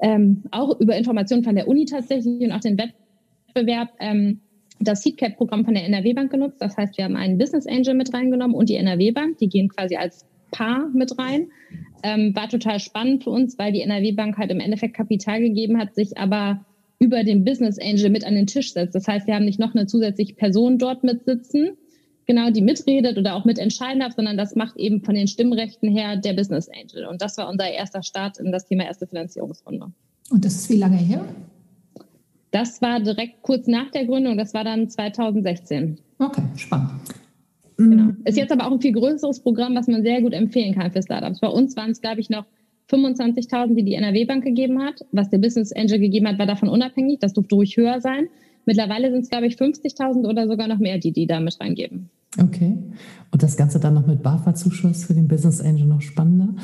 ähm, 0.00 0.44
auch 0.50 0.80
über 0.80 0.96
Informationen 0.96 1.44
von 1.44 1.54
der 1.54 1.68
Uni 1.68 1.84
tatsächlich 1.84 2.40
und 2.40 2.52
auch 2.52 2.60
den 2.60 2.78
Wettbewerb 2.78 3.88
ähm, 3.98 4.40
das 4.80 5.02
Seedcap-Programm 5.02 5.64
von 5.64 5.74
der 5.74 5.84
NRW 5.84 6.14
Bank 6.14 6.30
genutzt. 6.30 6.56
Das 6.60 6.76
heißt, 6.76 6.96
wir 6.96 7.04
haben 7.04 7.16
einen 7.16 7.38
Business 7.38 7.66
Angel 7.66 7.94
mit 7.94 8.12
reingenommen 8.14 8.56
und 8.56 8.68
die 8.68 8.76
NRW 8.76 9.12
Bank, 9.12 9.38
die 9.38 9.48
gehen 9.48 9.68
quasi 9.68 9.96
als 9.96 10.26
Paar 10.50 10.88
mit 10.94 11.16
rein. 11.18 11.48
Ähm, 12.02 12.34
war 12.34 12.48
total 12.48 12.80
spannend 12.80 13.24
für 13.24 13.30
uns, 13.30 13.58
weil 13.58 13.72
die 13.72 13.82
NRW 13.82 14.12
Bank 14.12 14.38
halt 14.38 14.50
im 14.50 14.58
Endeffekt 14.58 14.96
Kapital 14.96 15.40
gegeben 15.40 15.78
hat, 15.78 15.94
sich 15.94 16.16
aber 16.16 16.64
über 16.98 17.24
den 17.24 17.44
Business 17.44 17.78
Angel 17.78 18.10
mit 18.10 18.24
an 18.24 18.34
den 18.34 18.46
Tisch 18.46 18.72
setzt. 18.72 18.94
Das 18.94 19.06
heißt, 19.06 19.26
wir 19.26 19.34
haben 19.34 19.44
nicht 19.44 19.60
noch 19.60 19.74
eine 19.74 19.86
zusätzliche 19.86 20.34
Person 20.34 20.78
dort 20.78 21.04
mit 21.04 21.24
sitzen, 21.24 21.76
genau, 22.26 22.50
die 22.50 22.62
mitredet 22.62 23.18
oder 23.18 23.34
auch 23.34 23.44
mitentscheiden 23.44 24.00
darf, 24.00 24.14
sondern 24.14 24.36
das 24.36 24.54
macht 24.56 24.76
eben 24.76 25.02
von 25.02 25.14
den 25.14 25.26
Stimmrechten 25.26 25.88
her 25.90 26.16
der 26.16 26.32
Business 26.32 26.68
Angel. 26.68 27.06
Und 27.06 27.22
das 27.22 27.36
war 27.36 27.48
unser 27.48 27.68
erster 27.70 28.02
Start 28.02 28.38
in 28.38 28.52
das 28.52 28.66
Thema 28.66 28.84
erste 28.84 29.06
Finanzierungsrunde. 29.06 29.92
Und 30.30 30.44
das 30.44 30.54
ist 30.54 30.70
wie 30.70 30.76
lange 30.76 30.96
her? 30.96 31.24
Das 32.50 32.82
war 32.82 33.00
direkt 33.00 33.42
kurz 33.42 33.66
nach 33.66 33.90
der 33.90 34.06
Gründung, 34.06 34.36
das 34.36 34.54
war 34.54 34.64
dann 34.64 34.88
2016. 34.88 35.98
Okay, 36.18 36.42
spannend. 36.56 37.00
Genau. 37.76 38.04
Mm. 38.04 38.16
Ist 38.24 38.36
jetzt 38.36 38.52
aber 38.52 38.66
auch 38.66 38.72
ein 38.72 38.80
viel 38.80 38.92
größeres 38.92 39.40
Programm, 39.40 39.74
was 39.74 39.86
man 39.86 40.02
sehr 40.02 40.20
gut 40.20 40.34
empfehlen 40.34 40.74
kann 40.74 40.90
für 40.90 41.02
Startups. 41.02 41.40
Bei 41.40 41.48
uns 41.48 41.76
waren 41.76 41.90
es, 41.90 42.00
glaube 42.00 42.20
ich, 42.20 42.28
noch 42.28 42.44
25.000, 42.90 43.74
die 43.74 43.84
die 43.84 43.94
NRW 43.94 44.24
Bank 44.24 44.44
gegeben 44.44 44.82
hat. 44.82 45.00
Was 45.12 45.30
der 45.30 45.38
Business 45.38 45.72
Angel 45.72 45.98
gegeben 45.98 46.28
hat, 46.28 46.38
war 46.38 46.46
davon 46.46 46.68
unabhängig. 46.68 47.20
Das 47.20 47.32
durfte 47.32 47.54
ruhig 47.54 47.76
höher 47.76 48.00
sein. 48.00 48.28
Mittlerweile 48.66 49.10
sind 49.10 49.22
es, 49.22 49.28
glaube 49.28 49.46
ich, 49.46 49.56
50.000 49.56 50.28
oder 50.28 50.46
sogar 50.46 50.68
noch 50.68 50.78
mehr, 50.78 50.98
die 50.98 51.12
die 51.12 51.26
da 51.26 51.40
mit 51.40 51.58
reingeben. 51.60 52.10
Okay. 52.38 52.78
Und 53.30 53.42
das 53.42 53.56
Ganze 53.56 53.80
dann 53.80 53.94
noch 53.94 54.06
mit 54.06 54.22
BAFA-Zuschuss 54.22 55.04
für 55.04 55.14
den 55.14 55.28
Business 55.28 55.60
Angel 55.60 55.86
noch 55.86 56.00
spannender. 56.00 56.54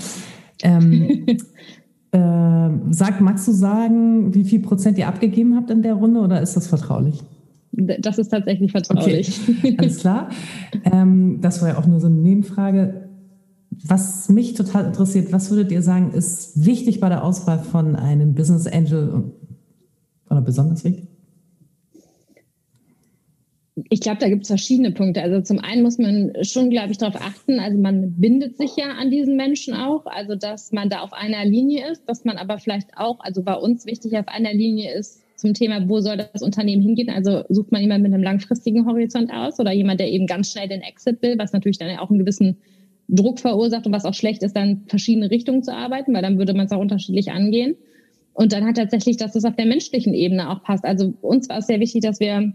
Ähm, 0.62 1.26
äh, 2.12 2.70
sag, 2.90 3.20
magst 3.20 3.48
du 3.48 3.52
sagen, 3.52 4.34
wie 4.34 4.44
viel 4.44 4.60
Prozent 4.60 4.98
ihr 4.98 5.08
abgegeben 5.08 5.56
habt 5.56 5.70
in 5.70 5.82
der 5.82 5.94
Runde 5.94 6.20
oder 6.20 6.40
ist 6.40 6.56
das 6.56 6.66
vertraulich? 6.66 7.22
Das 7.72 8.18
ist 8.18 8.28
tatsächlich 8.28 8.72
vertraulich. 8.72 9.40
Okay. 9.48 9.76
Alles 9.78 9.98
klar. 9.98 10.30
Ähm, 10.84 11.40
das 11.42 11.60
war 11.60 11.68
ja 11.68 11.78
auch 11.78 11.86
nur 11.86 12.00
so 12.00 12.06
eine 12.06 12.16
Nebenfrage. 12.16 13.08
Was 13.84 14.28
mich 14.28 14.54
total 14.54 14.86
interessiert, 14.86 15.32
was 15.32 15.50
würdet 15.50 15.70
ihr 15.70 15.82
sagen, 15.82 16.12
ist 16.12 16.64
wichtig 16.64 17.00
bei 17.00 17.08
der 17.08 17.22
Auswahl 17.22 17.58
von 17.58 17.94
einem 17.94 18.34
Business 18.34 18.66
Angel 18.66 19.32
oder 20.30 20.40
besonders 20.40 20.84
wichtig? 20.84 21.08
Ich 23.90 24.00
glaube, 24.00 24.18
da 24.20 24.28
gibt 24.28 24.42
es 24.42 24.48
verschiedene 24.48 24.90
Punkte. 24.90 25.22
Also 25.22 25.42
zum 25.42 25.58
einen 25.58 25.82
muss 25.82 25.98
man 25.98 26.32
schon, 26.42 26.70
glaube 26.70 26.92
ich, 26.92 26.98
darauf 26.98 27.20
achten, 27.20 27.60
also 27.60 27.78
man 27.78 28.14
bindet 28.18 28.56
sich 28.56 28.74
ja 28.76 28.92
an 28.98 29.10
diesen 29.10 29.36
Menschen 29.36 29.74
auch, 29.74 30.06
also 30.06 30.34
dass 30.34 30.72
man 30.72 30.88
da 30.88 31.00
auf 31.00 31.12
einer 31.12 31.44
Linie 31.44 31.90
ist, 31.90 32.08
dass 32.08 32.24
man 32.24 32.38
aber 32.38 32.58
vielleicht 32.58 32.96
auch, 32.96 33.20
also 33.20 33.42
bei 33.42 33.54
uns 33.54 33.84
wichtig 33.84 34.16
auf 34.16 34.28
einer 34.28 34.54
Linie 34.54 34.94
ist 34.94 35.22
zum 35.36 35.52
Thema, 35.52 35.86
wo 35.90 36.00
soll 36.00 36.16
das 36.16 36.40
Unternehmen 36.40 36.80
hingehen. 36.80 37.10
Also 37.10 37.44
sucht 37.50 37.70
man 37.70 37.82
jemanden 37.82 38.04
mit 38.04 38.14
einem 38.14 38.22
langfristigen 38.22 38.86
Horizont 38.86 39.30
aus 39.30 39.60
oder 39.60 39.72
jemand, 39.72 40.00
der 40.00 40.10
eben 40.10 40.26
ganz 40.26 40.50
schnell 40.50 40.68
den 40.68 40.80
Exit 40.80 41.20
will, 41.20 41.38
was 41.38 41.52
natürlich 41.52 41.78
dann 41.78 41.98
auch 41.98 42.08
einen 42.08 42.18
gewissen 42.18 42.56
Druck 43.08 43.40
verursacht 43.40 43.86
und 43.86 43.92
was 43.92 44.06
auch 44.06 44.14
schlecht 44.14 44.42
ist, 44.42 44.56
dann 44.56 44.84
verschiedene 44.88 45.30
Richtungen 45.30 45.62
zu 45.62 45.74
arbeiten, 45.74 46.14
weil 46.14 46.22
dann 46.22 46.38
würde 46.38 46.54
man 46.54 46.64
es 46.64 46.72
auch 46.72 46.80
unterschiedlich 46.80 47.30
angehen. 47.30 47.76
Und 48.32 48.52
dann 48.52 48.64
hat 48.66 48.76
tatsächlich, 48.76 49.18
dass 49.18 49.34
es 49.34 49.44
auf 49.44 49.56
der 49.56 49.66
menschlichen 49.66 50.14
Ebene 50.14 50.50
auch 50.50 50.62
passt. 50.62 50.84
Also 50.84 51.14
uns 51.20 51.48
war 51.48 51.58
es 51.58 51.66
sehr 51.66 51.80
wichtig, 51.80 52.02
dass 52.02 52.20
wir 52.20 52.54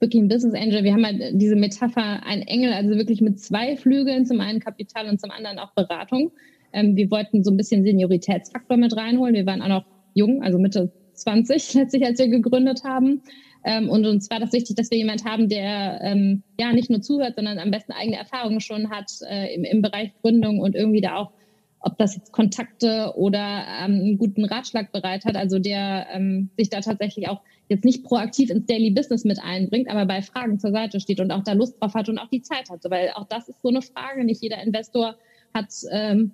wirklich 0.00 0.22
ein 0.22 0.28
Business 0.28 0.54
Angel. 0.54 0.84
Wir 0.84 0.92
haben 0.92 1.04
halt 1.04 1.20
diese 1.32 1.56
Metapher, 1.56 2.24
ein 2.24 2.42
Engel, 2.42 2.72
also 2.72 2.90
wirklich 2.90 3.20
mit 3.20 3.40
zwei 3.40 3.76
Flügeln, 3.76 4.26
zum 4.26 4.40
einen 4.40 4.60
Kapital 4.60 5.08
und 5.08 5.20
zum 5.20 5.30
anderen 5.30 5.58
auch 5.58 5.72
Beratung. 5.72 6.32
Ähm, 6.72 6.96
wir 6.96 7.10
wollten 7.10 7.42
so 7.42 7.50
ein 7.50 7.56
bisschen 7.56 7.84
Senioritätsfaktor 7.84 8.76
mit 8.76 8.96
reinholen. 8.96 9.34
Wir 9.34 9.46
waren 9.46 9.62
auch 9.62 9.68
noch 9.68 9.84
jung, 10.14 10.42
also 10.42 10.58
Mitte 10.58 10.92
20 11.14 11.74
letztlich, 11.74 12.04
als 12.04 12.18
wir 12.18 12.28
gegründet 12.28 12.84
haben. 12.84 13.22
Ähm, 13.64 13.88
und 13.90 14.06
uns 14.06 14.30
war 14.30 14.38
das 14.38 14.52
wichtig, 14.52 14.76
dass 14.76 14.90
wir 14.90 14.98
jemand 14.98 15.24
haben, 15.24 15.48
der 15.48 16.00
ähm, 16.02 16.42
ja 16.60 16.72
nicht 16.72 16.90
nur 16.90 17.02
zuhört, 17.02 17.34
sondern 17.36 17.58
am 17.58 17.70
besten 17.70 17.92
eigene 17.92 18.16
Erfahrungen 18.16 18.60
schon 18.60 18.90
hat 18.90 19.10
äh, 19.28 19.54
im, 19.54 19.64
im 19.64 19.82
Bereich 19.82 20.12
Gründung 20.22 20.60
und 20.60 20.74
irgendwie 20.74 21.00
da 21.00 21.16
auch 21.16 21.32
ob 21.80 21.96
das 21.96 22.16
jetzt 22.16 22.32
Kontakte 22.32 23.12
oder 23.16 23.64
ähm, 23.80 23.92
einen 23.92 24.18
guten 24.18 24.44
Ratschlag 24.44 24.92
bereit 24.92 25.24
hat, 25.24 25.36
also 25.36 25.58
der 25.58 26.08
ähm, 26.12 26.50
sich 26.56 26.70
da 26.70 26.80
tatsächlich 26.80 27.28
auch 27.28 27.40
jetzt 27.68 27.84
nicht 27.84 28.04
proaktiv 28.04 28.50
ins 28.50 28.66
Daily 28.66 28.90
Business 28.90 29.24
mit 29.24 29.38
einbringt, 29.42 29.90
aber 29.90 30.06
bei 30.06 30.22
Fragen 30.22 30.58
zur 30.58 30.72
Seite 30.72 31.00
steht 31.00 31.20
und 31.20 31.30
auch 31.30 31.44
da 31.44 31.52
Lust 31.52 31.80
drauf 31.80 31.94
hat 31.94 32.08
und 32.08 32.18
auch 32.18 32.28
die 32.28 32.42
Zeit 32.42 32.70
hat. 32.70 32.80
Weil 32.88 33.10
auch 33.14 33.26
das 33.28 33.48
ist 33.48 33.60
so 33.62 33.68
eine 33.68 33.82
Frage. 33.82 34.24
Nicht 34.24 34.42
jeder 34.42 34.62
Investor 34.62 35.16
hat 35.54 35.72
ähm, 35.90 36.30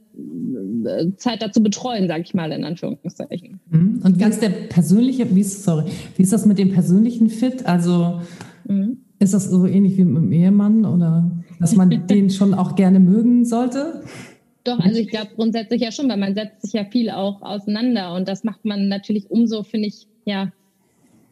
Zeit 1.16 1.42
dazu 1.42 1.62
betreuen, 1.62 2.08
sage 2.08 2.22
ich 2.22 2.34
mal 2.34 2.52
in 2.52 2.64
Anführungszeichen. 2.64 3.60
Mhm. 3.70 4.00
Und 4.04 4.20
ist 4.20 4.42
der 4.42 4.48
persönliche, 4.48 5.34
wie 5.34 5.40
ist, 5.40 5.62
sorry, 5.64 5.84
wie 6.16 6.22
ist 6.22 6.32
das 6.32 6.46
mit 6.46 6.58
dem 6.58 6.72
persönlichen 6.72 7.28
Fit? 7.28 7.66
Also 7.66 8.20
mhm. 8.66 8.98
ist 9.18 9.34
das 9.34 9.50
so 9.50 9.66
ähnlich 9.66 9.96
wie 9.96 10.04
mit 10.04 10.22
dem 10.22 10.32
Ehemann 10.32 10.84
oder 10.84 11.30
dass 11.60 11.76
man 11.76 12.06
den 12.06 12.30
schon 12.30 12.54
auch 12.54 12.74
gerne 12.76 13.00
mögen 13.00 13.44
sollte? 13.44 14.02
Doch, 14.64 14.78
also 14.80 14.98
ich 14.98 15.08
glaube 15.08 15.28
grundsätzlich 15.36 15.82
ja 15.82 15.92
schon, 15.92 16.08
weil 16.08 16.16
man 16.16 16.34
setzt 16.34 16.62
sich 16.62 16.72
ja 16.72 16.84
viel 16.84 17.10
auch 17.10 17.42
auseinander 17.42 18.14
und 18.14 18.28
das 18.28 18.44
macht 18.44 18.64
man 18.64 18.88
natürlich 18.88 19.30
umso, 19.30 19.62
finde 19.62 19.88
ich, 19.88 20.08
ja, 20.24 20.52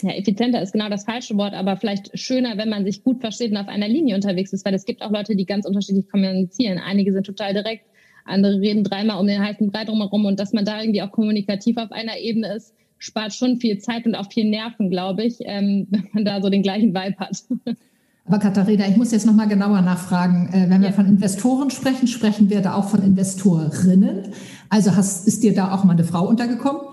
ja, 0.03 0.15
effizienter 0.15 0.63
ist 0.63 0.73
genau 0.73 0.89
das 0.89 1.05
falsche 1.05 1.37
Wort, 1.37 1.55
aber 1.55 1.77
vielleicht 1.77 2.19
schöner, 2.19 2.57
wenn 2.57 2.69
man 2.69 2.85
sich 2.85 3.03
gut 3.03 3.21
versteht 3.21 3.51
und 3.51 3.57
auf 3.57 3.69
einer 3.69 3.89
Linie 3.89 4.15
unterwegs 4.15 4.53
ist, 4.53 4.65
weil 4.65 4.75
es 4.75 4.85
gibt 4.85 5.03
auch 5.03 5.11
Leute, 5.11 5.37
die 5.37 5.47
ganz 5.47 5.67
unterschiedlich 5.67 6.09
kommunizieren. 6.09 6.79
Einige 6.79 7.13
sind 7.13 7.25
total 7.25 7.53
direkt, 7.55 7.85
andere 8.25 8.61
reden 8.61 8.85
dreimal 8.85 9.21
um 9.21 9.27
den 9.27 9.43
heißen 9.43 9.71
Brei 9.71 9.85
drumherum 9.85 10.25
und 10.27 10.39
dass 10.39 10.53
man 10.53 10.65
da 10.65 10.81
irgendwie 10.81 11.03
auch 11.03 11.11
kommunikativ 11.11 11.77
auf 11.77 11.93
einer 11.93 12.19
Ebene 12.19 12.55
ist, 12.55 12.75
spart 12.99 13.35
schon 13.35 13.57
viel 13.57 13.79
Zeit 13.79 14.07
und 14.07 14.15
auch 14.15 14.31
viel 14.31 14.49
Nerven, 14.49 14.91
glaube 14.91 15.25
ich, 15.25 15.39
ähm, 15.41 15.87
wenn 15.91 16.09
man 16.13 16.25
da 16.25 16.41
so 16.41 16.51
den 16.51 16.63
gleichen 16.63 16.95
Vibe 16.95 17.17
hat. 17.19 17.45
Aber 18.25 18.39
Katharina, 18.39 18.87
ich 18.89 18.97
muss 18.97 19.11
jetzt 19.11 19.27
nochmal 19.27 19.49
genauer 19.49 19.81
nachfragen. 19.81 20.49
Äh, 20.53 20.71
wenn 20.71 20.81
wir 20.81 20.91
ja. 20.91 20.95
von 20.95 21.07
Investoren 21.07 21.71
sprechen, 21.71 22.07
sprechen 22.07 22.51
wir 22.51 22.61
da 22.61 22.75
auch 22.75 22.89
von 22.89 23.03
Investorinnen. 23.03 24.33
Also 24.69 24.95
hast, 24.95 25.27
ist 25.27 25.43
dir 25.43 25.55
da 25.55 25.75
auch 25.75 25.83
mal 25.83 25.95
eine 25.95 26.05
Frau 26.05 26.29
untergekommen? 26.29 26.92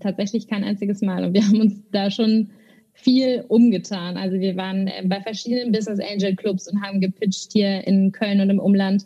Tatsächlich 0.00 0.48
kein 0.48 0.64
einziges 0.64 1.02
Mal. 1.02 1.24
Und 1.24 1.34
wir 1.34 1.42
haben 1.46 1.60
uns 1.60 1.82
da 1.92 2.10
schon 2.10 2.50
viel 2.94 3.44
umgetan. 3.48 4.16
Also 4.16 4.38
wir 4.38 4.56
waren 4.56 4.86
äh, 4.86 5.02
bei 5.04 5.20
verschiedenen 5.20 5.72
Business 5.72 6.00
Angel 6.00 6.34
Clubs 6.36 6.70
und 6.70 6.80
haben 6.80 7.00
gepitcht 7.00 7.52
hier 7.52 7.86
in 7.86 8.12
Köln 8.12 8.40
und 8.40 8.50
im 8.50 8.60
Umland. 8.60 9.04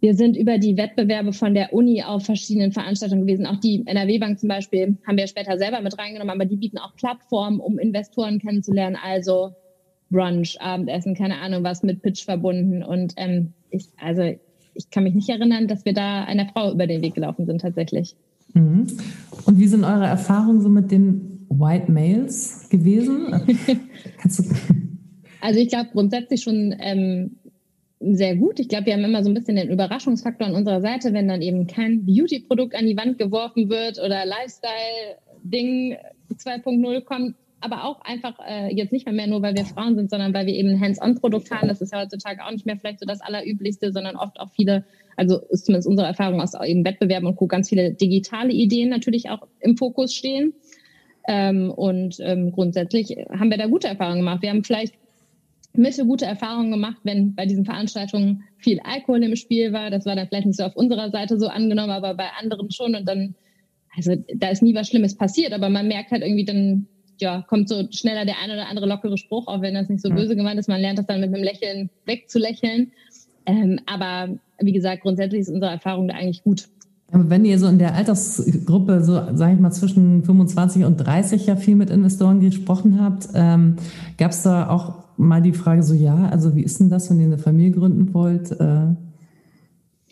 Wir 0.00 0.14
sind 0.14 0.36
über 0.36 0.56
die 0.56 0.78
Wettbewerbe 0.78 1.34
von 1.34 1.52
der 1.52 1.74
Uni 1.74 2.02
auf 2.02 2.24
verschiedenen 2.24 2.72
Veranstaltungen 2.72 3.26
gewesen. 3.26 3.46
Auch 3.46 3.60
die 3.60 3.82
NRW 3.84 4.18
Bank 4.18 4.38
zum 4.38 4.48
Beispiel 4.48 4.96
haben 5.06 5.18
wir 5.18 5.26
später 5.26 5.58
selber 5.58 5.82
mit 5.82 5.98
reingenommen, 5.98 6.34
aber 6.34 6.46
die 6.46 6.56
bieten 6.56 6.78
auch 6.78 6.96
Plattformen, 6.96 7.60
um 7.60 7.78
Investoren 7.78 8.38
kennenzulernen. 8.38 8.96
Also 8.96 9.52
Brunch, 10.10 10.56
Abendessen, 10.60 11.14
keine 11.14 11.38
Ahnung 11.38 11.64
was 11.64 11.82
mit 11.82 12.00
Pitch 12.00 12.24
verbunden. 12.24 12.82
Und 12.82 13.12
ähm, 13.16 13.52
ich, 13.70 13.88
also 14.00 14.22
ich 14.74 14.90
kann 14.90 15.04
mich 15.04 15.14
nicht 15.14 15.28
erinnern, 15.28 15.68
dass 15.68 15.84
wir 15.84 15.92
da 15.92 16.24
einer 16.24 16.48
Frau 16.48 16.72
über 16.72 16.86
den 16.86 17.02
Weg 17.02 17.14
gelaufen 17.14 17.44
sind 17.44 17.60
tatsächlich. 17.60 18.14
Mhm. 18.54 18.86
Und 19.46 19.58
wie 19.58 19.66
sind 19.66 19.84
eure 19.84 20.06
Erfahrungen 20.06 20.60
so 20.60 20.68
mit 20.68 20.90
den 20.90 21.46
White 21.48 21.90
Males 21.90 22.68
gewesen? 22.70 23.34
also 25.40 25.58
ich 25.58 25.68
glaube 25.68 25.90
grundsätzlich 25.92 26.42
schon 26.42 26.74
ähm, 26.78 27.36
sehr 28.00 28.36
gut. 28.36 28.58
Ich 28.58 28.68
glaube, 28.68 28.86
wir 28.86 28.94
haben 28.94 29.04
immer 29.04 29.22
so 29.22 29.30
ein 29.30 29.34
bisschen 29.34 29.56
den 29.56 29.68
Überraschungsfaktor 29.68 30.46
an 30.46 30.54
unserer 30.54 30.80
Seite, 30.80 31.12
wenn 31.12 31.28
dann 31.28 31.42
eben 31.42 31.66
kein 31.66 32.06
Beauty-Produkt 32.06 32.74
an 32.74 32.86
die 32.86 32.96
Wand 32.96 33.18
geworfen 33.18 33.68
wird 33.68 33.98
oder 33.98 34.24
Lifestyle-Ding 34.24 35.96
2.0 36.34 37.00
kommt, 37.02 37.34
aber 37.60 37.84
auch 37.84 38.00
einfach 38.02 38.38
äh, 38.46 38.74
jetzt 38.74 38.92
nicht 38.92 39.04
mehr, 39.04 39.14
mehr 39.14 39.26
nur, 39.26 39.42
weil 39.42 39.54
wir 39.54 39.66
Frauen 39.66 39.96
sind, 39.96 40.08
sondern 40.08 40.32
weil 40.32 40.46
wir 40.46 40.54
eben 40.54 40.70
ein 40.70 40.80
Hands-on-Produkt 40.80 41.50
haben. 41.50 41.68
Das 41.68 41.82
ist 41.82 41.92
ja 41.92 42.00
heutzutage 42.00 42.42
auch 42.44 42.50
nicht 42.50 42.64
mehr 42.64 42.78
vielleicht 42.78 43.00
so 43.00 43.06
das 43.06 43.20
Allerüblichste, 43.20 43.92
sondern 43.92 44.16
oft 44.16 44.40
auch 44.40 44.50
viele, 44.50 44.84
also 45.20 45.38
ist 45.50 45.66
zumindest 45.66 45.86
unsere 45.86 46.08
Erfahrung 46.08 46.40
aus 46.40 46.54
eben 46.64 46.82
Wettbewerben 46.82 47.28
und 47.28 47.36
Co. 47.36 47.46
ganz 47.46 47.68
viele 47.68 47.92
digitale 47.92 48.52
Ideen 48.52 48.88
natürlich 48.88 49.28
auch 49.28 49.46
im 49.60 49.76
Fokus 49.76 50.14
stehen. 50.14 50.54
Ähm, 51.28 51.70
und 51.70 52.16
ähm, 52.20 52.52
grundsätzlich 52.52 53.10
haben 53.28 53.50
wir 53.50 53.58
da 53.58 53.66
gute 53.66 53.86
Erfahrungen 53.86 54.20
gemacht. 54.20 54.40
Wir 54.40 54.48
haben 54.48 54.64
vielleicht 54.64 54.94
Mitte 55.74 56.06
gute 56.06 56.24
Erfahrungen 56.24 56.70
gemacht, 56.70 56.96
wenn 57.04 57.34
bei 57.34 57.44
diesen 57.44 57.66
Veranstaltungen 57.66 58.44
viel 58.56 58.80
Alkohol 58.82 59.22
im 59.22 59.36
Spiel 59.36 59.74
war. 59.74 59.90
Das 59.90 60.06
war 60.06 60.16
dann 60.16 60.26
vielleicht 60.26 60.46
nicht 60.46 60.56
so 60.56 60.64
auf 60.64 60.74
unserer 60.74 61.10
Seite 61.10 61.38
so 61.38 61.48
angenommen, 61.48 61.90
aber 61.90 62.14
bei 62.14 62.28
anderen 62.40 62.70
schon. 62.70 62.94
Und 62.94 63.06
dann, 63.06 63.34
also 63.94 64.14
da 64.34 64.48
ist 64.48 64.62
nie 64.62 64.74
was 64.74 64.88
Schlimmes 64.88 65.18
passiert, 65.18 65.52
aber 65.52 65.68
man 65.68 65.86
merkt 65.86 66.12
halt 66.12 66.22
irgendwie 66.22 66.46
dann, 66.46 66.86
ja, 67.20 67.44
kommt 67.46 67.68
so 67.68 67.86
schneller 67.92 68.24
der 68.24 68.38
ein 68.42 68.50
oder 68.50 68.68
andere 68.68 68.86
lockere 68.86 69.18
Spruch, 69.18 69.48
auch 69.48 69.60
wenn 69.60 69.74
das 69.74 69.90
nicht 69.90 70.00
so 70.00 70.08
böse 70.08 70.34
gemeint 70.34 70.58
ist. 70.58 70.70
Man 70.70 70.80
lernt 70.80 70.98
das 70.98 71.06
dann 71.06 71.20
mit 71.20 71.28
einem 71.34 71.44
Lächeln 71.44 71.90
wegzulächeln. 72.06 72.92
Ähm, 73.46 73.80
aber 73.86 74.38
wie 74.60 74.72
gesagt, 74.72 75.02
grundsätzlich 75.02 75.42
ist 75.42 75.50
unsere 75.50 75.72
Erfahrung 75.72 76.08
da 76.08 76.14
eigentlich 76.14 76.42
gut. 76.42 76.68
Aber 77.12 77.28
wenn 77.28 77.44
ihr 77.44 77.58
so 77.58 77.66
in 77.66 77.78
der 77.78 77.94
Altersgruppe, 77.94 79.02
so 79.02 79.14
sage 79.34 79.54
ich 79.54 79.60
mal, 79.60 79.72
zwischen 79.72 80.22
25 80.22 80.84
und 80.84 80.96
30 80.96 81.46
ja 81.46 81.56
viel 81.56 81.74
mit 81.74 81.90
Investoren 81.90 82.40
gesprochen 82.40 83.00
habt, 83.00 83.28
ähm, 83.34 83.76
gab 84.16 84.30
es 84.30 84.42
da 84.42 84.68
auch 84.68 85.00
mal 85.16 85.42
die 85.42 85.52
Frage 85.52 85.82
so, 85.82 85.94
ja, 85.94 86.28
also 86.28 86.54
wie 86.54 86.62
ist 86.62 86.78
denn 86.78 86.88
das, 86.88 87.10
wenn 87.10 87.18
ihr 87.18 87.26
eine 87.26 87.38
Familie 87.38 87.72
gründen 87.72 88.14
wollt? 88.14 88.52
Äh, 88.52 88.94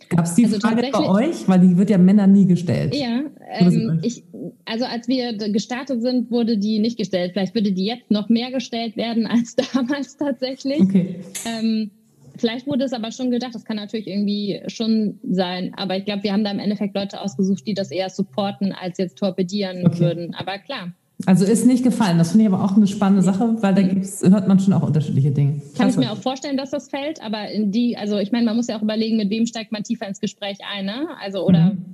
Gab 0.09 0.25
es 0.25 0.35
die 0.35 0.47
also 0.47 0.59
Frage 0.59 0.89
bei 0.91 1.09
euch? 1.09 1.49
Weil 1.49 1.61
die 1.61 1.77
wird 1.77 1.91
ja 1.91 1.99
Männern 1.99 2.33
nie 2.33 2.47
gestellt. 2.47 2.95
Ja, 2.95 3.25
ähm, 3.59 4.01
ich, 4.03 4.25
also 4.65 4.87
als 4.87 5.07
wir 5.07 5.37
gestartet 5.37 6.01
sind, 6.03 6.31
wurde 6.31 6.57
die 6.57 6.79
nicht 6.79 6.97
gestellt. 6.97 7.33
Vielleicht 7.35 7.55
würde 7.55 7.73
die 7.73 7.85
jetzt 7.85 8.11
noch 8.11 8.29
mehr 8.29 8.51
gestellt 8.51 8.97
werden 8.97 9.27
als 9.27 9.55
damals 9.73 10.17
tatsächlich. 10.17 10.81
Okay. 10.81 11.17
Ähm, 11.45 11.91
vielleicht 12.39 12.67
wurde 12.67 12.85
es 12.85 12.93
aber 12.93 13.13
schon 13.13 13.31
gedacht, 13.31 13.55
das 13.55 13.65
kann 13.65 13.77
natürlich 13.77 14.07
irgendwie 14.07 14.63
schon 14.69 15.19
sein. 15.29 15.73
Aber 15.77 15.97
ich 15.97 16.05
glaube, 16.05 16.23
wir 16.23 16.33
haben 16.33 16.45
da 16.45 16.51
im 16.51 16.59
Endeffekt 16.59 16.95
Leute 16.95 17.21
ausgesucht, 17.21 17.67
die 17.67 17.75
das 17.75 17.91
eher 17.91 18.09
supporten, 18.11 18.73
als 18.73 18.99
jetzt 18.99 19.19
torpedieren 19.19 19.87
okay. 19.87 20.01
würden. 20.01 20.35
Aber 20.35 20.59
klar, 20.59 20.93
also 21.27 21.45
ist 21.45 21.67
nicht 21.67 21.83
gefallen. 21.83 22.17
Das 22.19 22.31
finde 22.31 22.47
ich 22.47 22.53
aber 22.53 22.65
auch 22.65 22.77
eine 22.77 22.87
spannende 22.87 23.23
Sache, 23.23 23.57
weil 23.61 23.75
da 23.75 23.83
gibt's, 23.83 24.23
hört 24.23 24.47
man 24.47 24.61
schon 24.61 24.73
auch 24.73 24.83
unterschiedliche 24.83 25.33
Dinge. 25.33 25.61
Kann 25.77 25.89
ich 25.89 25.97
mir 25.97 26.13
auch 26.13 26.19
vorstellen, 26.19 26.57
dass 26.57 26.71
das 26.71 26.89
fällt, 26.89 27.21
aber 27.23 27.51
in 27.51 27.73
die, 27.73 27.97
also 27.97 28.19
ich 28.19 28.31
meine, 28.31 28.45
man 28.45 28.57
muss 28.57 28.69
ja 28.69 28.79
auch 28.79 28.83
überlegen, 28.83 29.17
mit 29.17 29.29
wem 29.29 29.45
steigt 29.45 29.73
man 29.73 29.83
tiefer 29.83 30.07
ins 30.07 30.21
Gespräch 30.21 30.59
ein, 30.73 30.87
ne? 30.87 31.09
Also 31.21 31.45
oder 31.45 31.73
mhm. 31.73 31.85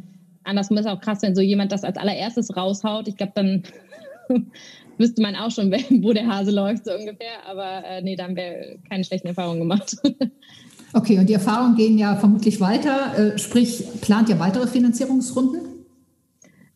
andersrum 0.45 0.77
ist 0.77 0.87
auch 0.87 1.01
krass, 1.01 1.23
wenn 1.23 1.35
so 1.35 1.41
jemand 1.41 1.73
das 1.73 1.85
als 1.85 1.97
allererstes 1.97 2.55
raushaut. 2.55 3.09
Ich 3.09 3.17
glaube, 3.17 3.33
dann 3.35 3.63
wüsste 4.99 5.23
man 5.23 5.37
auch 5.37 5.51
schon, 5.51 5.71
wo 6.03 6.13
der 6.13 6.27
Hase 6.27 6.51
läuft, 6.51 6.85
so 6.87 6.93
ungefähr. 6.93 7.47
Aber 7.47 7.85
äh, 7.85 8.03
nee, 8.03 8.17
da 8.17 8.25
haben 8.25 8.37
wir 8.37 8.79
keine 8.89 9.05
schlechten 9.05 9.29
Erfahrungen 9.29 9.61
gemacht. 9.61 9.97
okay, 10.93 11.19
und 11.19 11.29
die 11.29 11.35
Erfahrungen 11.35 11.77
gehen 11.77 11.99
ja 11.99 12.17
vermutlich 12.17 12.61
weiter. 12.61 13.35
Äh, 13.35 13.39
sprich, 13.39 13.85
plant 14.01 14.29
ihr 14.29 14.39
weitere 14.39 14.67
Finanzierungsrunden? 14.67 15.75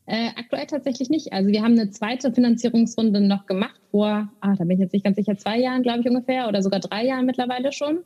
Äh, 0.07 0.31
aktuell 0.37 0.67
tatsächlich 0.67 1.11
nicht. 1.11 1.35
Also 1.35 1.51
wir 1.51 1.63
haben 1.63 1.73
eine 1.73 1.91
zweite 1.91 2.33
Finanzierungsrunde 2.33 3.21
noch 3.21 3.45
gemacht 3.45 3.79
vor, 3.91 4.31
ah, 4.41 4.55
da 4.57 4.65
bin 4.65 4.71
ich 4.71 4.79
jetzt 4.79 4.95
nicht 4.95 5.05
ganz 5.05 5.17
sicher, 5.17 5.37
zwei 5.37 5.59
Jahren, 5.59 5.83
glaube 5.83 6.01
ich 6.01 6.09
ungefähr, 6.09 6.49
oder 6.49 6.63
sogar 6.63 6.81
drei 6.81 7.05
Jahren 7.05 7.27
mittlerweile 7.27 7.73
schon. 7.73 7.99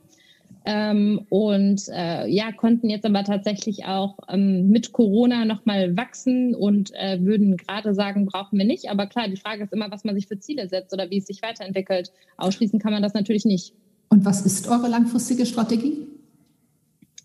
Ähm, 0.65 1.25
und 1.29 1.81
äh, 1.93 2.27
ja, 2.27 2.51
konnten 2.53 2.89
jetzt 2.89 3.05
aber 3.05 3.23
tatsächlich 3.23 3.85
auch 3.85 4.17
ähm, 4.29 4.69
mit 4.69 4.93
Corona 4.93 5.43
nochmal 5.43 5.97
wachsen 5.97 6.55
und 6.55 6.91
äh, 6.93 7.19
würden 7.21 7.57
gerade 7.57 7.93
sagen, 7.93 8.25
brauchen 8.25 8.57
wir 8.57 8.65
nicht. 8.65 8.89
Aber 8.89 9.07
klar, 9.07 9.27
die 9.27 9.37
Frage 9.37 9.63
ist 9.63 9.73
immer, 9.73 9.91
was 9.91 10.05
man 10.05 10.15
sich 10.15 10.27
für 10.27 10.39
Ziele 10.39 10.69
setzt 10.69 10.93
oder 10.93 11.09
wie 11.09 11.17
es 11.17 11.25
sich 11.25 11.41
weiterentwickelt. 11.41 12.11
Ausschließen 12.37 12.79
kann 12.79 12.93
man 12.93 13.03
das 13.03 13.13
natürlich 13.13 13.43
nicht. 13.45 13.73
Und 14.09 14.25
was 14.25 14.45
ist 14.45 14.69
eure 14.69 14.87
langfristige 14.87 15.45
Strategie? 15.45 16.07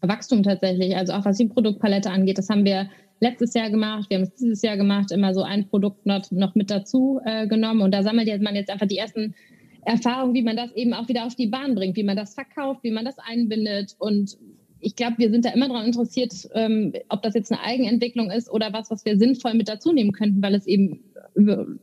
Wachstum 0.00 0.42
tatsächlich, 0.42 0.96
also 0.96 1.12
auch 1.12 1.24
was 1.24 1.38
die 1.38 1.46
Produktpalette 1.46 2.10
angeht, 2.10 2.38
das 2.38 2.48
haben 2.48 2.64
wir 2.64 2.88
letztes 3.20 3.54
Jahr 3.54 3.70
gemacht, 3.70 4.08
wir 4.08 4.18
haben 4.18 4.24
es 4.24 4.34
dieses 4.34 4.62
Jahr 4.62 4.76
gemacht, 4.76 5.10
immer 5.10 5.34
so 5.34 5.42
ein 5.42 5.68
Produkt 5.68 6.06
noch, 6.06 6.30
noch 6.30 6.54
mit 6.54 6.70
dazu 6.70 7.20
äh, 7.24 7.46
genommen 7.48 7.82
und 7.82 7.92
da 7.92 8.02
sammelt 8.02 8.42
man 8.42 8.54
jetzt 8.54 8.70
einfach 8.70 8.86
die 8.86 8.98
ersten 8.98 9.34
Erfahrungen, 9.88 10.34
wie 10.34 10.42
man 10.42 10.56
das 10.56 10.72
eben 10.72 10.92
auch 10.94 11.08
wieder 11.08 11.26
auf 11.26 11.34
die 11.34 11.46
Bahn 11.46 11.74
bringt, 11.74 11.96
wie 11.96 12.02
man 12.02 12.16
das 12.16 12.34
verkauft, 12.34 12.80
wie 12.82 12.90
man 12.90 13.04
das 13.04 13.18
einbindet 13.18 13.96
und 13.98 14.36
ich 14.80 14.94
glaube, 14.94 15.16
wir 15.18 15.32
sind 15.32 15.44
da 15.44 15.50
immer 15.50 15.66
daran 15.66 15.86
interessiert, 15.86 16.32
ähm, 16.54 16.92
ob 17.08 17.22
das 17.22 17.34
jetzt 17.34 17.50
eine 17.50 17.60
Eigenentwicklung 17.60 18.30
ist 18.30 18.48
oder 18.48 18.72
was, 18.72 18.92
was 18.92 19.04
wir 19.04 19.18
sinnvoll 19.18 19.54
mit 19.54 19.68
dazu 19.68 19.92
nehmen 19.92 20.12
könnten, 20.12 20.40
weil 20.40 20.54
es 20.54 20.68
eben 20.68 21.00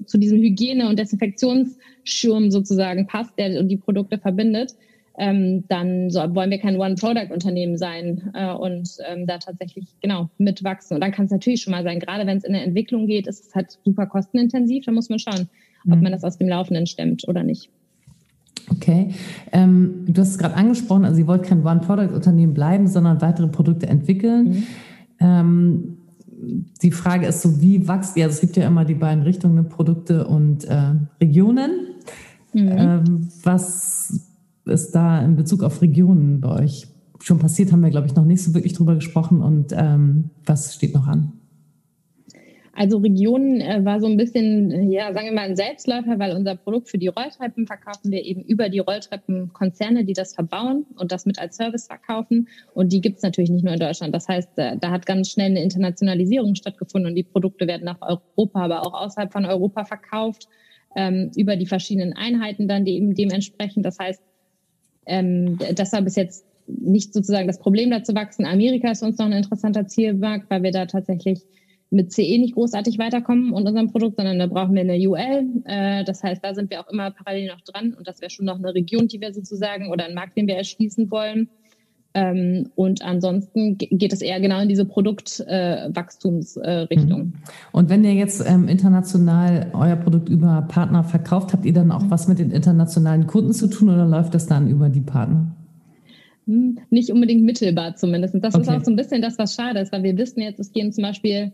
zu 0.06 0.18
diesem 0.18 0.40
Hygiene- 0.40 0.88
und 0.88 0.98
Desinfektionsschirm 0.98 2.52
sozusagen 2.52 3.06
passt, 3.06 3.38
der 3.38 3.64
die 3.64 3.76
Produkte 3.76 4.18
verbindet 4.18 4.76
ähm, 5.18 5.64
dann 5.68 6.10
so, 6.10 6.20
wollen 6.36 6.52
wir 6.52 6.60
kein 6.60 6.78
One-Product-Unternehmen 6.78 7.78
sein 7.78 8.32
äh, 8.34 8.54
und 8.54 8.90
ähm, 9.08 9.26
da 9.28 9.38
tatsächlich 9.38 9.86
genau 10.02 10.30
mitwachsen. 10.38 10.96
Und 10.96 11.02
dann 11.02 11.12
kann 11.12 11.26
es 11.26 11.32
natürlich 11.32 11.62
schon 11.62 11.72
mal 11.72 11.84
sein, 11.84 12.00
gerade 12.00 12.28
wenn 12.28 12.38
es 12.38 12.44
in 12.44 12.54
der 12.54 12.64
Entwicklung 12.64 13.08
geht, 13.08 13.28
ist 13.28 13.48
es 13.48 13.56
halt 13.56 13.78
super 13.84 14.08
kostenintensiv. 14.08 14.86
Da 14.86 14.92
muss 14.92 15.10
man 15.10 15.20
schauen, 15.20 15.50
ob 15.86 15.98
mhm. 15.98 16.04
man 16.04 16.12
das 16.12 16.24
aus 16.24 16.38
dem 16.38 16.50
Laufenden 16.50 16.86
stemmt 16.86 17.28
oder 17.28 17.44
nicht. 17.44 17.70
Okay. 18.72 19.12
Ähm, 19.52 20.06
du 20.08 20.22
hast 20.22 20.30
es 20.30 20.38
gerade 20.38 20.56
angesprochen, 20.56 21.06
also 21.06 21.20
ihr 21.20 21.28
wollt 21.28 21.44
kein 21.44 21.66
One-Product-Unternehmen 21.66 22.54
bleiben, 22.54 22.88
sondern 22.88 23.22
weitere 23.22 23.48
Produkte 23.48 23.88
entwickeln. 23.88 24.50
Mhm. 24.50 24.64
Ähm, 25.20 25.98
die 26.82 26.92
Frage 26.92 27.28
ist 27.28 27.42
so, 27.42 27.62
wie 27.62 27.88
wächst 27.88 28.18
ihr? 28.18 28.26
Also 28.26 28.36
es 28.36 28.42
gibt 28.42 28.58
ja 28.58 28.68
immer 28.68 28.86
die 28.86 28.96
beiden 28.96 29.24
Richtungen, 29.24 29.56
ne, 29.56 29.64
Produkte 29.64 30.28
und 30.28 30.66
äh, 30.66 30.94
Regionen. 31.22 31.72
Mhm. 32.54 32.72
Ähm, 32.72 33.28
was 33.44 34.30
ist 34.66 34.92
da 34.96 35.22
in 35.22 35.36
Bezug 35.36 35.64
auf 35.64 35.82
Regionen 35.82 36.42
bei 36.42 36.64
euch 36.64 36.88
schon 37.22 37.40
passiert? 37.40 37.72
Haben 37.72 37.82
wir, 37.82 37.90
glaube 37.90 38.08
ich, 38.08 38.16
noch 38.16 38.26
nicht 38.26 38.44
so 38.44 38.54
wirklich 38.54 38.74
drüber 38.74 38.96
gesprochen. 38.96 39.42
Und 39.42 39.74
ähm, 39.76 40.32
was 40.46 40.76
steht 40.76 40.94
noch 40.94 41.08
an? 41.08 41.34
Also 42.78 42.98
Regionen 42.98 43.62
äh, 43.62 43.86
war 43.86 44.02
so 44.02 44.08
ein 44.08 44.18
bisschen, 44.18 44.92
ja, 44.92 45.14
sagen 45.14 45.28
wir 45.28 45.34
mal, 45.34 45.48
ein 45.48 45.56
Selbstläufer, 45.56 46.20
weil 46.20 46.36
unser 46.36 46.56
Produkt 46.58 46.90
für 46.90 46.98
die 46.98 47.08
Rolltreppen 47.08 47.66
verkaufen 47.68 48.12
wir 48.12 48.24
eben 48.24 48.42
über 48.44 48.68
die 48.68 48.80
Rolltreppenkonzerne, 48.80 50.04
die 50.04 50.12
das 50.12 50.36
verbauen 50.36 50.86
und 50.98 51.14
das 51.14 51.26
mit 51.26 51.40
als 51.40 51.56
Service 51.56 51.88
verkaufen. 51.88 52.50
Und 52.74 52.92
die 52.92 53.00
gibt 53.00 53.18
es 53.18 53.24
natürlich 53.24 53.50
nicht 53.50 53.64
nur 53.64 53.74
in 53.74 53.80
Deutschland. 53.80 54.14
Das 54.14 54.28
heißt, 54.28 54.58
äh, 54.58 54.78
da 54.78 54.92
hat 54.92 55.06
ganz 55.06 55.32
schnell 55.32 55.52
eine 55.52 55.64
Internationalisierung 55.64 56.56
stattgefunden 56.56 57.10
und 57.10 57.16
die 57.16 57.24
Produkte 57.24 57.66
werden 57.66 57.86
nach 57.86 58.02
Europa, 58.02 58.66
aber 58.66 58.86
auch 58.86 58.94
außerhalb 58.94 59.32
von 59.32 59.46
Europa 59.46 59.86
verkauft, 59.86 60.50
ähm, 60.98 61.32
über 61.38 61.56
die 61.56 61.68
verschiedenen 61.68 62.12
Einheiten 62.12 62.68
dann 62.68 62.84
die 62.84 62.96
eben 62.96 63.16
dementsprechend. 63.16 63.86
Das 63.86 64.00
heißt, 64.00 64.22
ähm, 65.06 65.58
das 65.76 65.94
war 65.94 66.02
bis 66.02 66.18
jetzt 66.18 66.46
nicht 66.68 67.14
sozusagen 67.14 67.48
das 67.48 67.60
Problem, 67.60 67.90
da 67.90 68.04
zu 68.04 68.16
wachsen. 68.16 68.46
Amerika 68.46 68.92
ist 68.92 69.02
uns 69.02 69.18
noch 69.18 69.28
ein 69.28 69.32
interessanter 69.32 69.88
Zielmarkt, 69.88 70.50
weil 70.50 70.64
wir 70.64 70.72
da 70.72 70.88
tatsächlich 70.88 71.42
mit 71.92 72.12
CE 72.12 72.40
nicht 72.40 72.56
großartig 72.56 72.98
weiterkommen 72.98 73.54
und 73.54 73.68
unserem 73.68 73.92
Produkt, 73.92 74.18
sondern 74.18 74.40
da 74.40 74.48
brauchen 74.48 74.74
wir 74.74 74.82
eine 74.82 74.98
UL. 74.98 75.64
Äh, 75.66 76.04
das 76.04 76.24
heißt, 76.24 76.44
da 76.44 76.54
sind 76.54 76.70
wir 76.70 76.82
auch 76.82 76.90
immer 76.90 77.12
parallel 77.12 77.48
noch 77.48 77.62
dran 77.62 77.94
und 77.94 78.08
das 78.08 78.22
wäre 78.22 78.30
schon 78.30 78.46
noch 78.46 78.58
eine 78.58 78.74
Region, 78.74 79.08
die 79.08 79.22
wir 79.22 79.34
sozusagen 79.34 79.92
oder 79.92 80.06
einen 80.06 80.16
Markt, 80.16 80.38
den 80.38 80.48
wir 80.48 80.56
erschließen 80.56 81.10
wollen. 81.12 81.50
Ähm, 82.16 82.72
und 82.76 83.02
ansonsten 83.02 83.78
geht 83.78 84.14
es 84.14 84.22
eher 84.22 84.40
genau 84.40 84.62
in 84.62 84.70
diese 84.70 84.86
Produktwachstumsrichtung. 84.86 87.22
Äh, 87.22 87.26
mhm. 87.26 87.34
und 87.74 87.90
wenn 87.90 88.06
ihr 88.06 88.14
jetzt 88.14 88.42
ähm, 88.50 88.70
international 88.70 89.72
euer 89.74 89.98
Produkt 89.98 90.30
über 90.30 90.66
Partner 90.70 91.04
verkauft, 91.04 91.52
habt 91.52 91.66
ihr 91.66 91.74
dann 91.74 91.92
auch 91.92 92.10
was 92.10 92.30
mit 92.30 92.40
den 92.40 92.52
internationalen 92.52 93.28
Kunden 93.28 93.52
zu 93.52 93.68
tun 93.68 93.90
oder 93.90 94.06
läuft 94.06 94.34
das 94.34 94.48
dann 94.48 94.70
über 94.70 94.88
die 94.88 95.02
Partner? 95.02 95.54
Hm, 96.48 96.78
nicht 96.90 97.12
unbedingt 97.12 97.44
mittelbar 97.44 97.98
zumindest. 97.98 98.34
Das 98.36 98.56
okay. 98.56 98.62
ist 98.62 98.70
auch 98.70 98.86
so 98.86 98.92
ein 98.92 98.96
bisschen 98.96 99.22
das, 99.22 99.38
was 99.38 99.54
schade 99.54 99.82
ist, 99.82 99.92
weil 99.92 100.04
wir 100.04 100.18
wissen 100.18 100.40
jetzt, 100.40 100.62
es 100.62 100.72
gehen 100.72 100.94
zum 100.94 101.02
Beispiel 101.02 101.52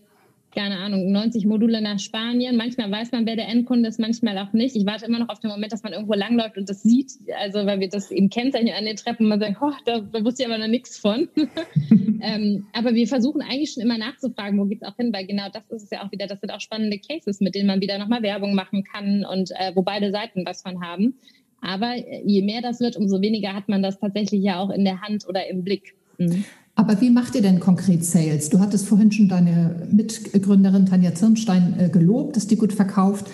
keine 0.54 0.78
Ahnung, 0.78 1.12
90 1.12 1.46
Module 1.46 1.82
nach 1.82 2.00
Spanien. 2.00 2.58
Manchmal 2.58 2.92
weiß 2.92 3.12
man, 3.12 3.26
wer 3.26 3.36
der 3.36 3.48
Endkunde 3.48 3.90
ist, 3.90 4.00
manchmal 4.00 4.38
auch 4.38 4.54
nicht. 4.54 4.76
Ich 4.76 4.86
warte 4.86 5.06
immer 5.06 5.20
noch 5.20 5.30
auf 5.30 5.40
den 5.40 5.50
Moment, 5.50 5.72
dass 5.72 5.84
man 5.84 5.94
irgendwo 5.94 6.14
langläuft 6.14 6.58
und 6.58 6.70
das 6.70 6.84
sieht. 6.84 7.14
Also, 7.40 7.66
weil 7.66 7.80
wir 7.80 7.90
das 7.90 8.12
eben 8.12 8.30
kennzeichnen 8.30 8.74
an 8.74 8.86
den 8.86 8.96
Treppen 8.96 9.26
und 9.26 9.30
man 9.30 9.40
sagt, 9.40 9.58
oh, 9.62 9.72
da, 9.86 10.02
wusste 10.24 10.44
ich 10.44 10.50
aber 10.50 10.58
noch 10.58 10.68
nichts 10.68 10.98
von. 10.98 11.30
ähm, 12.22 12.68
aber 12.74 12.94
wir 12.94 13.08
versuchen 13.08 13.42
eigentlich 13.42 13.72
schon 13.72 13.84
immer 13.84 13.98
nachzufragen, 13.98 14.60
wo 14.60 14.66
geht's 14.66 14.84
auch 14.84 14.96
hin, 14.96 15.14
weil 15.14 15.26
genau 15.26 15.48
das 15.52 15.64
ist 15.70 15.84
es 15.84 15.90
ja 15.92 16.04
auch 16.04 16.12
wieder, 16.12 16.28
das 16.28 16.40
sind 16.42 16.52
auch 16.52 16.62
spannende 16.62 17.00
Cases, 17.00 17.40
mit 17.40 17.56
denen 17.56 17.68
man 17.68 17.82
wieder 17.82 17.98
nochmal 17.98 18.22
Werbung 18.22 18.54
machen 18.54 18.84
kann 18.84 19.26
und 19.26 19.52
äh, 19.52 19.72
wo 19.76 19.82
beide 19.82 20.12
Seiten 20.12 20.46
was 20.46 20.62
von 20.62 20.82
haben. 20.82 21.16
Aber 21.62 21.96
je 21.96 22.42
mehr 22.42 22.62
das 22.62 22.80
wird, 22.80 22.98
umso 22.98 23.22
weniger 23.22 23.54
hat 23.54 23.70
man 23.70 23.84
das 23.84 24.00
tatsächlich 24.00 24.44
ja 24.44 24.60
auch 24.60 24.72
in 24.72 24.84
der 24.84 25.02
Hand 25.02 25.28
oder 25.28 25.48
im 25.48 25.64
Blick. 25.64 25.94
Mhm. 26.18 26.44
Aber 26.76 27.00
wie 27.02 27.10
macht 27.10 27.36
ihr 27.36 27.42
denn 27.42 27.60
konkret 27.60 28.06
Sales? 28.06 28.50
Du 28.50 28.60
hattest 28.60 28.88
vorhin 28.88 29.12
schon 29.12 29.28
deine 29.28 29.88
Mitgründerin 29.92 30.86
Tanja 30.86 31.14
Zirnstein 31.14 31.76
äh, 31.80 31.90
gelobt, 31.90 32.36
dass 32.36 32.48
die 32.48 32.56
gut 32.56 32.74
verkauft. 32.74 33.30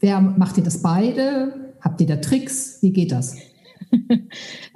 Wer 0.00 0.20
macht 0.20 0.56
ihr 0.56 0.64
das 0.64 0.82
beide? 0.82 1.54
Habt 1.80 2.00
ihr 2.00 2.06
da 2.06 2.16
Tricks? 2.16 2.78
Wie 2.82 2.92
geht 2.92 3.12
das? 3.12 3.36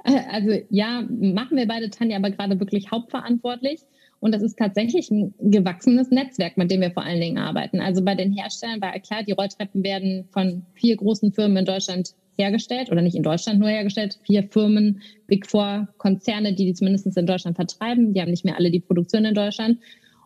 Also 0.03 0.51
ja, 0.69 1.03
machen 1.09 1.57
wir 1.57 1.67
beide 1.67 1.89
Tanja 1.89 2.17
aber 2.17 2.29
gerade 2.29 2.59
wirklich 2.59 2.91
hauptverantwortlich. 2.91 3.81
Und 4.19 4.33
das 4.33 4.43
ist 4.43 4.57
tatsächlich 4.57 5.09
ein 5.09 5.33
gewachsenes 5.39 6.11
Netzwerk, 6.11 6.57
mit 6.57 6.69
dem 6.69 6.81
wir 6.81 6.91
vor 6.91 7.03
allen 7.03 7.19
Dingen 7.19 7.37
arbeiten. 7.37 7.79
Also 7.79 8.03
bei 8.03 8.15
den 8.15 8.31
Herstellern 8.31 8.81
war 8.81 8.97
klar, 8.99 9.23
die 9.23 9.31
Rolltreppen 9.31 9.83
werden 9.83 10.25
von 10.31 10.63
vier 10.73 10.95
großen 10.95 11.31
Firmen 11.31 11.57
in 11.57 11.65
Deutschland 11.65 12.13
hergestellt 12.37 12.91
oder 12.91 13.01
nicht 13.01 13.15
in 13.15 13.23
Deutschland 13.23 13.59
nur 13.59 13.69
hergestellt. 13.69 14.19
Vier 14.23 14.43
Firmen, 14.43 15.01
Big 15.27 15.47
Four 15.47 15.87
Konzerne, 15.97 16.53
die 16.53 16.65
die 16.65 16.73
zumindest 16.73 17.17
in 17.17 17.25
Deutschland 17.25 17.55
vertreiben. 17.55 18.13
Die 18.13 18.21
haben 18.21 18.31
nicht 18.31 18.45
mehr 18.45 18.57
alle 18.57 18.71
die 18.71 18.79
Produktion 18.79 19.25
in 19.25 19.33
Deutschland. 19.33 19.79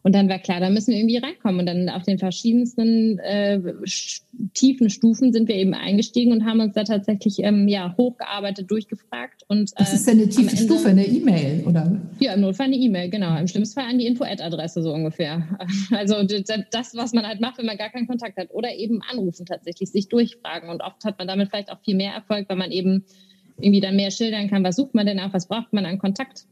Und 0.04 0.16
dann 0.16 0.30
war 0.30 0.40
klar, 0.40 0.60
da 0.60 0.70
müssen 0.70 0.92
wir 0.92 0.98
irgendwie 0.98 1.18
reinkommen. 1.18 1.60
Und 1.60 1.66
dann 1.66 1.90
auf 1.90 2.04
den 2.04 2.20
verschiedensten 2.20 3.20
äh, 3.20 3.60
tiefen 4.54 4.90
Stufen 4.90 5.34
sind 5.34 5.48
wir 5.48 5.56
eben 5.56 5.74
eingestiegen 5.74 6.32
und 6.32 6.46
haben 6.46 6.60
uns 6.62 6.74
da 6.74 6.84
tatsächlich 6.84 7.40
ähm, 7.40 7.68
ja, 7.68 7.96
hochgearbeitet, 7.98 8.70
durchgefragt. 8.72 9.44
Und, 9.48 9.72
äh, 9.72 9.82
Was 9.82 9.94
ist 9.94 10.08
denn 10.08 10.20
eine 10.20 10.30
tiefe 10.30 10.52
Ende, 10.52 10.64
Stufe? 10.64 10.90
Eine 10.90 11.06
E-Mail, 11.06 11.64
oder? 11.66 12.00
Ja, 12.20 12.34
im 12.34 12.42
Notfall 12.42 12.68
eine 12.68 12.78
E-Mail, 12.78 13.10
genau. 13.10 13.38
Im 13.38 13.48
schlimmsten 13.48 13.80
Fall 13.80 13.90
an 13.90 14.00
die 14.00 14.08
Info-Ad-Adresse 14.08 14.82
so 14.82 14.94
ungefähr. 14.94 15.48
Also 15.92 16.16
das, 16.24 16.96
was 16.96 17.14
man 17.14 17.28
halt 17.28 17.42
macht, 17.42 17.58
wenn 17.58 17.66
man 17.66 17.78
gar 17.78 17.90
keinen 17.90 18.08
Kontakt 18.08 18.38
hat. 18.38 18.52
Oder 18.52 18.76
eben 18.76 19.02
anrufen 19.10 19.46
tatsächlich, 19.46 19.90
sich 19.90 20.08
durchfragen. 20.08 20.70
Und 20.70 20.82
oft 20.82 21.04
hat 21.04 21.18
man 21.18 21.28
damit 21.28 21.50
vielleicht 21.50 21.72
auch 21.72 21.80
viel 21.84 21.96
mehr 21.96 22.14
Erfolg, 22.14 22.48
weil 22.48 22.58
man 22.58 22.72
eben 22.72 23.04
irgendwie 23.60 23.82
dann 23.82 23.96
mehr 23.96 24.12
schildern 24.12 24.50
kann, 24.50 24.64
was 24.64 24.76
sucht 24.76 24.96
man 24.96 25.06
denn 25.06 25.20
auch, 25.20 25.34
was 25.34 25.48
braucht 25.48 25.74
man 25.74 25.86
an 25.86 26.00
Kontakt. 26.00 26.46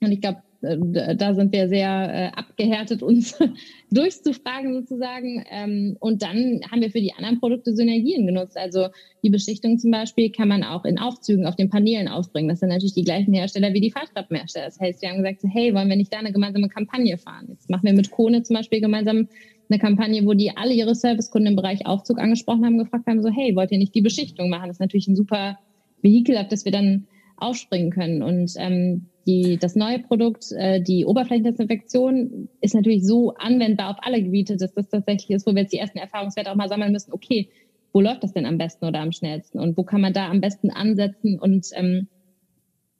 Und 0.00 0.12
ich 0.12 0.20
glaube, 0.20 0.42
da 0.62 1.34
sind 1.34 1.52
wir 1.52 1.68
sehr 1.68 1.88
äh, 1.88 2.38
abgehärtet, 2.38 3.02
uns 3.02 3.38
durchzufragen 3.90 4.74
sozusagen. 4.74 5.44
Ähm, 5.50 5.96
und 6.00 6.22
dann 6.22 6.60
haben 6.70 6.82
wir 6.82 6.90
für 6.90 7.00
die 7.00 7.14
anderen 7.14 7.40
Produkte 7.40 7.74
Synergien 7.74 8.26
genutzt. 8.26 8.58
Also 8.58 8.88
die 9.22 9.30
Beschichtung 9.30 9.78
zum 9.78 9.90
Beispiel 9.90 10.30
kann 10.30 10.48
man 10.48 10.62
auch 10.62 10.84
in 10.84 10.98
Aufzügen 10.98 11.46
auf 11.46 11.56
den 11.56 11.70
Paneelen 11.70 12.08
aufbringen. 12.08 12.48
Das 12.48 12.60
sind 12.60 12.68
natürlich 12.68 12.94
die 12.94 13.04
gleichen 13.04 13.32
Hersteller 13.32 13.72
wie 13.72 13.80
die 13.80 13.90
Fahrradhersteller. 13.90 14.66
Das 14.66 14.78
heißt, 14.78 15.00
wir 15.00 15.08
haben 15.08 15.22
gesagt, 15.22 15.40
hey, 15.50 15.74
wollen 15.74 15.88
wir 15.88 15.96
nicht 15.96 16.12
da 16.12 16.18
eine 16.18 16.32
gemeinsame 16.32 16.68
Kampagne 16.68 17.16
fahren? 17.16 17.46
Jetzt 17.48 17.70
machen 17.70 17.84
wir 17.84 17.94
mit 17.94 18.10
Kone 18.10 18.42
zum 18.42 18.56
Beispiel 18.56 18.82
gemeinsam 18.82 19.28
eine 19.70 19.78
Kampagne, 19.78 20.26
wo 20.26 20.34
die 20.34 20.56
alle 20.56 20.74
ihre 20.74 20.94
Servicekunden 20.94 21.52
im 21.52 21.56
Bereich 21.56 21.86
Aufzug 21.86 22.18
angesprochen 22.18 22.66
haben, 22.66 22.76
gefragt 22.76 23.06
haben, 23.06 23.22
so, 23.22 23.30
hey, 23.30 23.54
wollt 23.56 23.70
ihr 23.70 23.78
nicht 23.78 23.94
die 23.94 24.02
Beschichtung 24.02 24.50
machen? 24.50 24.68
Das 24.68 24.76
ist 24.76 24.80
natürlich 24.80 25.08
ein 25.08 25.16
super 25.16 25.58
Vehikel, 26.02 26.36
auf 26.36 26.48
das 26.48 26.64
wir 26.64 26.72
dann 26.72 27.06
aufspringen 27.36 27.90
können. 27.90 28.22
Und 28.22 28.52
ähm, 28.58 29.06
die, 29.26 29.58
das 29.58 29.76
neue 29.76 29.98
Produkt, 29.98 30.52
äh, 30.52 30.82
die 30.82 31.04
Oberflächendesinfektion, 31.04 32.48
ist 32.60 32.74
natürlich 32.74 33.06
so 33.06 33.34
anwendbar 33.34 33.90
auf 33.90 33.96
alle 34.00 34.22
Gebiete, 34.22 34.56
dass 34.56 34.72
das 34.74 34.88
tatsächlich 34.88 35.30
ist, 35.30 35.46
wo 35.46 35.54
wir 35.54 35.62
jetzt 35.62 35.72
die 35.72 35.78
ersten 35.78 35.98
Erfahrungswerte 35.98 36.50
auch 36.50 36.56
mal 36.56 36.68
sammeln 36.68 36.92
müssen. 36.92 37.12
Okay, 37.12 37.50
wo 37.92 38.00
läuft 38.00 38.22
das 38.22 38.32
denn 38.32 38.46
am 38.46 38.58
besten 38.58 38.84
oder 38.86 39.00
am 39.00 39.12
schnellsten? 39.12 39.58
Und 39.58 39.76
wo 39.76 39.82
kann 39.84 40.00
man 40.00 40.12
da 40.12 40.28
am 40.28 40.40
besten 40.40 40.70
ansetzen 40.70 41.38
und 41.38 41.68
ähm, 41.74 42.08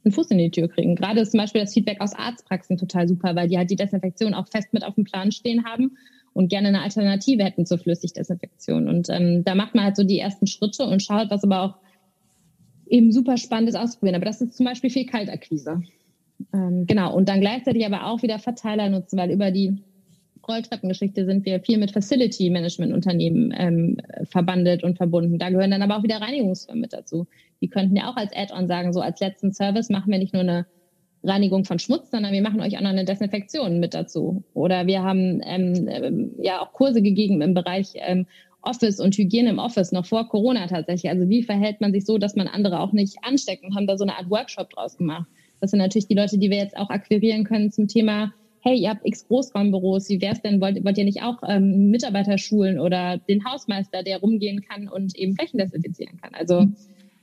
einen 0.04 0.12
Fuß 0.12 0.30
in 0.30 0.38
die 0.38 0.50
Tür 0.50 0.68
kriegen? 0.68 0.96
Gerade 0.96 1.20
ist 1.20 1.30
zum 1.30 1.38
Beispiel 1.38 1.60
das 1.60 1.74
Feedback 1.74 2.00
aus 2.00 2.14
Arztpraxen 2.14 2.76
total 2.76 3.08
super, 3.08 3.34
weil 3.34 3.48
die 3.48 3.56
halt 3.56 3.70
die 3.70 3.76
Desinfektion 3.76 4.34
auch 4.34 4.48
fest 4.48 4.72
mit 4.72 4.84
auf 4.84 4.94
dem 4.94 5.04
Plan 5.04 5.32
stehen 5.32 5.64
haben 5.64 5.96
und 6.32 6.48
gerne 6.48 6.68
eine 6.68 6.82
Alternative 6.82 7.44
hätten 7.44 7.66
zur 7.66 7.78
Flüssigdesinfektion. 7.78 8.88
Und 8.88 9.08
ähm, 9.10 9.42
da 9.44 9.54
macht 9.54 9.74
man 9.74 9.84
halt 9.84 9.96
so 9.96 10.04
die 10.04 10.18
ersten 10.18 10.46
Schritte 10.46 10.84
und 10.84 11.02
schaut, 11.02 11.30
was 11.30 11.44
aber 11.44 11.62
auch 11.62 11.74
eben 12.88 13.12
super 13.12 13.36
spannend 13.36 13.68
ist 13.68 13.76
auszuprobieren. 13.76 14.16
Aber 14.16 14.26
das 14.26 14.40
ist 14.40 14.56
zum 14.56 14.66
Beispiel 14.66 14.90
viel 14.90 15.06
Kaltakquise. 15.06 15.82
Ähm, 16.52 16.86
genau, 16.86 17.14
und 17.14 17.28
dann 17.28 17.40
gleichzeitig 17.40 17.84
aber 17.86 18.06
auch 18.06 18.22
wieder 18.22 18.38
Verteiler 18.38 18.88
nutzen, 18.88 19.18
weil 19.18 19.30
über 19.30 19.50
die 19.50 19.78
Rolltreppengeschichte 20.46 21.24
sind 21.26 21.44
wir 21.44 21.60
viel 21.60 21.78
mit 21.78 21.92
Facility 21.92 22.50
Management 22.50 22.92
Unternehmen 22.92 23.54
ähm, 23.56 23.98
verbandelt 24.24 24.82
und 24.82 24.96
verbunden. 24.96 25.38
Da 25.38 25.50
gehören 25.50 25.70
dann 25.70 25.82
aber 25.82 25.98
auch 25.98 26.02
wieder 26.02 26.20
Reinigungsfirmen 26.20 26.80
mit 26.80 26.92
dazu. 26.92 27.26
Die 27.60 27.68
könnten 27.68 27.96
ja 27.96 28.10
auch 28.10 28.16
als 28.16 28.34
Add-on 28.34 28.66
sagen, 28.66 28.92
so 28.92 29.00
als 29.00 29.20
letzten 29.20 29.52
Service 29.52 29.90
machen 29.90 30.10
wir 30.10 30.18
nicht 30.18 30.32
nur 30.32 30.42
eine 30.42 30.66
Reinigung 31.22 31.64
von 31.64 31.78
Schmutz, 31.78 32.10
sondern 32.10 32.32
wir 32.32 32.42
machen 32.42 32.60
euch 32.60 32.76
auch 32.76 32.82
noch 32.82 32.90
eine 32.90 33.04
Desinfektion 33.04 33.78
mit 33.78 33.94
dazu. 33.94 34.42
Oder 34.54 34.86
wir 34.86 35.02
haben 35.02 35.40
ähm, 35.44 35.88
ähm, 35.88 36.30
ja 36.38 36.60
auch 36.62 36.72
Kurse 36.72 37.02
gegeben 37.02 37.42
im 37.42 37.54
Bereich 37.54 37.92
ähm, 37.96 38.26
Office 38.62 39.00
und 39.00 39.16
Hygiene 39.16 39.50
im 39.50 39.58
Office 39.58 39.92
noch 39.92 40.06
vor 40.06 40.28
Corona 40.28 40.66
tatsächlich. 40.66 41.10
Also 41.10 41.28
wie 41.28 41.42
verhält 41.42 41.80
man 41.80 41.92
sich 41.92 42.04
so, 42.04 42.18
dass 42.18 42.36
man 42.36 42.46
andere 42.46 42.80
auch 42.80 42.92
nicht 42.92 43.16
ansteckt 43.22 43.64
und 43.64 43.74
haben 43.74 43.86
da 43.86 43.96
so 43.96 44.04
eine 44.04 44.16
Art 44.16 44.30
Workshop 44.30 44.70
draus 44.70 44.96
gemacht. 44.96 45.26
Das 45.60 45.70
sind 45.70 45.78
natürlich 45.78 46.08
die 46.08 46.14
Leute, 46.14 46.38
die 46.38 46.50
wir 46.50 46.58
jetzt 46.58 46.76
auch 46.76 46.90
akquirieren 46.90 47.44
können 47.44 47.70
zum 47.70 47.88
Thema, 47.88 48.32
hey, 48.62 48.76
ihr 48.76 48.90
habt 48.90 49.06
x 49.06 49.26
Großraumbüros, 49.26 50.08
wie 50.08 50.20
wär's 50.20 50.42
denn, 50.42 50.60
wollt, 50.60 50.84
wollt 50.84 50.98
ihr 50.98 51.04
nicht 51.04 51.22
auch 51.22 51.38
ähm, 51.46 51.90
Mitarbeiter 51.90 52.38
schulen 52.38 52.78
oder 52.78 53.18
den 53.18 53.44
Hausmeister, 53.44 54.02
der 54.02 54.20
rumgehen 54.20 54.62
kann 54.62 54.88
und 54.88 55.16
eben 55.16 55.34
Flächen 55.34 55.58
desinfizieren 55.58 56.20
kann? 56.20 56.34
Also 56.34 56.66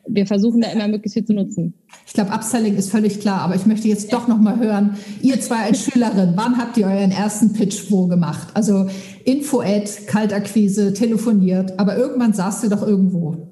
wir 0.09 0.25
versuchen 0.25 0.61
da 0.61 0.71
immer 0.71 0.87
möglichst 0.87 1.15
viel 1.15 1.25
zu 1.25 1.33
nutzen. 1.33 1.73
Ich 2.05 2.13
glaube, 2.13 2.31
Upselling 2.31 2.75
ist 2.75 2.89
völlig 2.89 3.19
klar, 3.19 3.41
aber 3.41 3.55
ich 3.55 3.65
möchte 3.65 3.87
jetzt 3.87 4.11
ja. 4.11 4.17
doch 4.17 4.27
noch 4.27 4.39
mal 4.39 4.57
hören, 4.57 4.97
ihr 5.21 5.39
zwei 5.41 5.57
als 5.57 5.83
Schülerin, 5.83 6.33
wann 6.35 6.57
habt 6.57 6.77
ihr 6.77 6.87
euren 6.87 7.11
ersten 7.11 7.53
Pitch 7.53 7.91
wo 7.91 8.07
gemacht? 8.07 8.47
Also 8.53 8.87
Info-Ad, 9.25 9.89
Kaltakquise, 10.07 10.93
telefoniert, 10.93 11.77
aber 11.77 11.97
irgendwann 11.97 12.33
saßt 12.33 12.63
ihr 12.63 12.69
doch 12.69 12.85
irgendwo. 12.85 13.46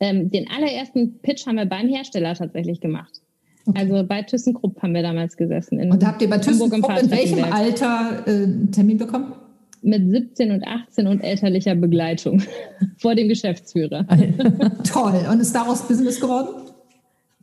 Ähm, 0.00 0.30
den 0.30 0.50
allerersten 0.50 1.18
Pitch 1.20 1.46
haben 1.46 1.56
wir 1.56 1.66
beim 1.66 1.88
Hersteller 1.88 2.34
tatsächlich 2.34 2.80
gemacht. 2.80 3.20
Okay. 3.66 3.78
Also 3.78 4.06
bei 4.06 4.22
ThyssenKrupp 4.22 4.82
haben 4.82 4.94
wir 4.94 5.02
damals 5.02 5.36
gesessen. 5.36 5.78
Und 5.90 6.04
habt 6.04 6.22
ihr 6.22 6.30
bei 6.30 6.38
ThyssenKrupp 6.38 7.02
in 7.02 7.10
welchem 7.10 7.44
Alter 7.44 8.22
äh, 8.26 8.30
einen 8.30 8.72
Termin 8.72 8.96
bekommen? 8.96 9.34
Mit 9.82 10.10
17 10.10 10.50
und 10.52 10.66
18 10.66 11.06
und 11.06 11.20
elterlicher 11.20 11.74
Begleitung 11.74 12.42
vor 12.98 13.14
dem 13.14 13.28
Geschäftsführer. 13.28 14.06
Toll. 14.84 15.26
Und 15.30 15.40
ist 15.40 15.54
daraus 15.54 15.86
Business 15.86 16.20
geworden? 16.20 16.70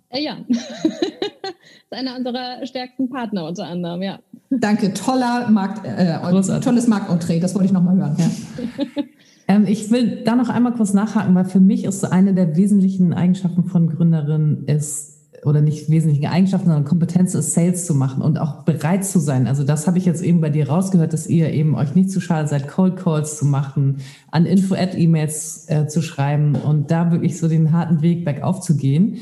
Äh, 0.10 0.24
ja. 0.24 0.38
das 0.48 0.58
ist 0.64 1.92
einer 1.92 2.16
unserer 2.16 2.66
stärksten 2.66 3.10
Partner 3.10 3.46
unter 3.46 3.66
anderem, 3.66 4.02
ja. 4.02 4.20
Danke. 4.50 4.94
Toller 4.94 5.50
Markt, 5.50 5.86
äh, 5.86 6.60
tolles 6.62 6.88
Marktentree. 6.88 7.40
Das 7.40 7.54
wollte 7.54 7.68
ich 7.68 7.74
nochmal 7.74 7.98
hören. 7.98 8.16
Ja. 8.18 9.04
Ähm, 9.48 9.66
ich 9.68 9.90
will 9.92 10.24
da 10.24 10.36
noch 10.36 10.50
einmal 10.50 10.74
kurz 10.74 10.94
nachhaken, 10.94 11.36
weil 11.36 11.46
für 11.46 11.60
mich 11.60 11.86
ist 11.86 12.04
eine 12.04 12.34
der 12.34 12.56
wesentlichen 12.56 13.14
Eigenschaften 13.14 13.64
von 13.66 13.88
Gründerinnen 13.90 14.66
ist, 14.66 15.18
oder 15.44 15.62
nicht 15.62 15.90
wesentliche 15.90 16.30
Eigenschaften, 16.30 16.68
sondern 16.68 16.86
Kompetenz 16.86 17.34
ist, 17.34 17.54
Sales 17.54 17.86
zu 17.86 17.96
machen 17.96 18.22
und 18.22 18.40
auch 18.40 18.64
bereit 18.64 19.06
zu 19.06 19.20
sein. 19.20 19.48
Also 19.48 19.64
das 19.64 19.88
habe 19.88 19.98
ich 19.98 20.06
jetzt 20.06 20.22
eben 20.22 20.42
bei 20.42 20.50
dir 20.50 20.68
rausgehört, 20.68 21.14
dass 21.14 21.28
ihr 21.28 21.52
eben 21.54 21.76
euch 21.76 21.96
nicht 21.96 22.12
zu 22.12 22.20
schade 22.20 22.48
seid, 22.48 22.68
Cold 22.68 22.98
Calls 22.98 23.38
zu 23.38 23.46
machen, 23.46 23.98
an 24.32 24.46
Info-Ad-E-Mails 24.46 25.70
äh, 25.70 25.88
zu 25.88 26.02
schreiben 26.02 26.56
und 26.56 26.92
da 26.92 27.12
wirklich 27.12 27.38
so 27.38 27.48
den 27.48 27.72
harten 27.72 28.02
Weg 28.02 28.26
bergauf 28.26 28.62
zu 28.62 28.76
gehen. 28.76 29.18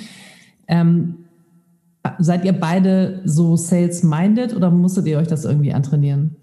Ähm, 0.67 1.25
seid 2.19 2.45
ihr 2.45 2.53
beide 2.53 3.21
so 3.25 3.55
sales-minded 3.55 4.55
oder 4.55 4.71
musstet 4.71 5.07
ihr 5.07 5.17
euch 5.17 5.27
das 5.27 5.45
irgendwie 5.45 5.73
antrainieren? 5.73 6.37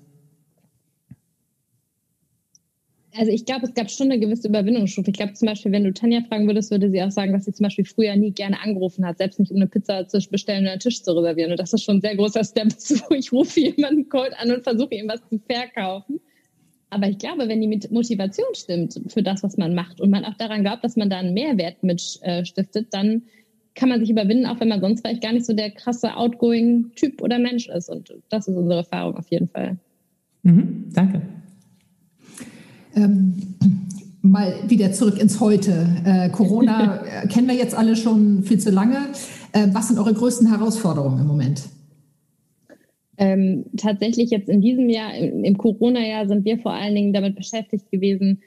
Also 3.15 3.31
ich 3.31 3.45
glaube, 3.45 3.67
es 3.67 3.75
gab 3.75 3.91
schon 3.91 4.11
eine 4.11 4.19
gewisse 4.19 4.49
Überwindungsstufe. 4.49 5.11
Ich 5.11 5.17
glaube 5.17 5.35
zum 5.35 5.47
Beispiel, 5.47 5.71
wenn 5.71 5.85
du 5.85 5.93
Tanja 5.93 6.23
fragen 6.23 6.47
würdest, 6.47 6.71
würde 6.71 6.91
sie 6.91 7.03
auch 7.03 7.11
sagen, 7.11 7.33
dass 7.33 7.45
sie 7.45 7.53
zum 7.53 7.65
Beispiel 7.65 7.85
früher 7.85 8.17
nie 8.17 8.33
gerne 8.33 8.61
angerufen 8.61 9.05
hat, 9.05 9.19
selbst 9.19 9.39
nicht 9.39 9.51
um 9.51 9.59
eine 9.59 9.67
Pizza 9.67 10.09
zu 10.09 10.19
bestellen 10.31 10.63
oder 10.63 10.73
einen 10.73 10.81
Tisch 10.81 11.03
zu 11.03 11.13
reservieren. 11.13 11.51
Und 11.51 11.61
das 11.61 11.75
ist 11.75 11.85
schon 11.85 11.97
ein 11.97 12.01
sehr 12.01 12.17
großer 12.17 12.43
Step, 12.43 12.69
wo 13.09 13.15
ich 13.15 13.31
rufe 13.33 13.61
jemanden 13.61 14.09
cold 14.09 14.33
an 14.39 14.51
und 14.51 14.63
versuche 14.63 14.95
ihm 14.95 15.09
was 15.09 15.21
zu 15.29 15.39
verkaufen. 15.47 16.21
Aber 16.89 17.09
ich 17.09 17.19
glaube, 17.19 17.49
wenn 17.49 17.61
die 17.61 17.89
Motivation 17.91 18.55
stimmt 18.55 19.01
für 19.09 19.23
das, 19.23 19.43
was 19.43 19.57
man 19.57 19.75
macht 19.75 20.01
und 20.01 20.11
man 20.11 20.25
auch 20.25 20.35
daran 20.35 20.63
glaubt, 20.63 20.85
dass 20.85 20.97
man 20.97 21.09
da 21.09 21.19
einen 21.19 21.35
Mehrwert 21.35 21.83
mit 21.83 22.19
äh, 22.23 22.45
stiftet, 22.45 22.89
dann 22.93 23.23
kann 23.75 23.89
man 23.89 24.01
sich 24.01 24.11
überwinden, 24.11 24.47
auch 24.47 24.61
wenn 24.61 24.69
man 24.69 24.81
sonst 24.81 25.01
vielleicht 25.01 25.23
gar 25.23 25.33
nicht 25.33 25.47
so 25.47 25.55
der 25.55 25.71
krasse 25.71 26.15
outgoing 26.17 26.93
Typ 26.95 27.23
oder 27.23 27.39
Mensch 27.39 27.69
ist. 27.69 27.89
Und 27.89 28.15
das 28.29 28.49
ist 28.49 28.57
unsere 28.57 28.81
Erfahrung 28.81 29.17
auf 29.17 29.31
jeden 29.31 29.49
Fall. 29.49 29.79
Mhm, 30.43 30.91
danke. 30.93 31.23
Ähm, 32.95 33.34
mal 34.22 34.55
wieder 34.68 34.93
zurück 34.93 35.18
ins 35.18 35.40
Heute. 35.40 35.86
Äh, 36.05 36.30
Corona 36.30 37.03
äh, 37.22 37.26
kennen 37.26 37.49
wir 37.49 37.55
jetzt 37.55 37.74
alle 37.74 37.97
schon 37.97 38.43
viel 38.45 38.59
zu 38.59 38.70
lange. 38.70 39.09
Äh, 39.53 39.68
was 39.72 39.88
sind 39.88 39.99
eure 39.99 40.14
größten 40.14 40.49
Herausforderungen 40.49 41.20
im 41.20 41.26
Moment? 41.26 41.62
Ähm, 43.18 43.66
tatsächlich 43.76 44.30
jetzt 44.30 44.49
in 44.49 44.61
diesem 44.61 44.88
Jahr, 44.88 45.14
im, 45.14 45.45
im 45.45 45.59
Corona-Jahr, 45.59 46.26
sind 46.26 46.45
wir 46.45 46.59
vor 46.59 46.72
allen 46.72 46.95
Dingen 46.95 47.12
damit 47.12 47.36
beschäftigt 47.36 47.90
gewesen, 47.90 48.40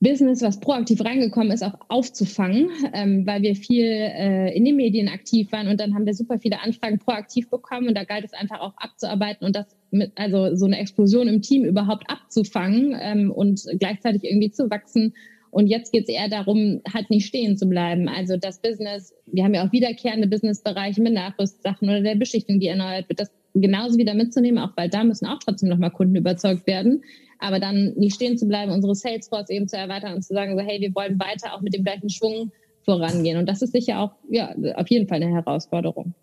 Business, 0.00 0.42
was 0.42 0.60
proaktiv 0.60 1.02
reingekommen 1.02 1.50
ist, 1.50 1.62
auch 1.62 1.78
aufzufangen, 1.88 2.68
ähm, 2.92 3.26
weil 3.26 3.42
wir 3.42 3.54
viel 3.54 3.86
äh, 3.86 4.54
in 4.54 4.64
den 4.64 4.76
Medien 4.76 5.08
aktiv 5.08 5.50
waren 5.52 5.68
und 5.68 5.80
dann 5.80 5.94
haben 5.94 6.04
wir 6.04 6.14
super 6.14 6.38
viele 6.38 6.60
Anfragen 6.60 6.98
proaktiv 6.98 7.48
bekommen 7.48 7.88
und 7.88 7.96
da 7.96 8.04
galt 8.04 8.24
es 8.24 8.34
einfach 8.34 8.60
auch 8.60 8.74
abzuarbeiten 8.76 9.46
und 9.46 9.56
das 9.56 9.66
mit, 9.90 10.12
also 10.16 10.54
so 10.56 10.66
eine 10.66 10.78
Explosion 10.78 11.28
im 11.28 11.40
Team 11.40 11.64
überhaupt 11.64 12.10
abzufangen 12.10 12.96
ähm, 13.00 13.30
und 13.30 13.64
gleichzeitig 13.78 14.24
irgendwie 14.24 14.50
zu 14.50 14.68
wachsen. 14.70 15.14
Und 15.50 15.68
jetzt 15.68 15.92
geht 15.92 16.08
es 16.08 16.08
eher 16.08 16.28
darum, 16.28 16.80
halt 16.92 17.10
nicht 17.10 17.26
stehen 17.26 17.56
zu 17.56 17.68
bleiben. 17.68 18.08
Also 18.08 18.36
das 18.36 18.60
Business, 18.60 19.14
wir 19.26 19.44
haben 19.44 19.54
ja 19.54 19.64
auch 19.64 19.70
wiederkehrende 19.70 20.26
Businessbereiche 20.26 21.00
mit 21.00 21.12
Nachrüstsachen 21.12 21.88
oder 21.88 22.00
der 22.00 22.16
Beschichtung, 22.16 22.58
die 22.58 22.66
erneuert 22.66 23.08
wird, 23.08 23.20
das 23.20 23.30
genauso 23.54 23.98
wieder 23.98 24.14
mitzunehmen, 24.14 24.62
auch 24.62 24.76
weil 24.76 24.88
da 24.88 25.04
müssen 25.04 25.26
auch 25.26 25.38
trotzdem 25.38 25.68
nochmal 25.68 25.90
Kunden 25.90 26.16
überzeugt 26.16 26.66
werden 26.66 27.02
aber 27.44 27.60
dann 27.60 27.92
nicht 27.96 28.14
stehen 28.14 28.38
zu 28.38 28.46
bleiben, 28.46 28.72
unsere 28.72 28.94
Salesforce 28.94 29.50
eben 29.50 29.68
zu 29.68 29.76
erweitern 29.76 30.14
und 30.14 30.22
zu 30.22 30.32
sagen, 30.32 30.56
so, 30.56 30.64
hey, 30.64 30.80
wir 30.80 30.94
wollen 30.94 31.18
weiter 31.18 31.54
auch 31.54 31.60
mit 31.60 31.74
dem 31.74 31.84
gleichen 31.84 32.08
Schwung 32.08 32.52
vorangehen. 32.84 33.38
Und 33.38 33.48
das 33.48 33.62
ist 33.62 33.72
sicher 33.72 34.00
auch, 34.00 34.12
ja, 34.30 34.54
auf 34.76 34.88
jeden 34.88 35.08
Fall 35.08 35.22
eine 35.22 35.32
Herausforderung. 35.32 36.14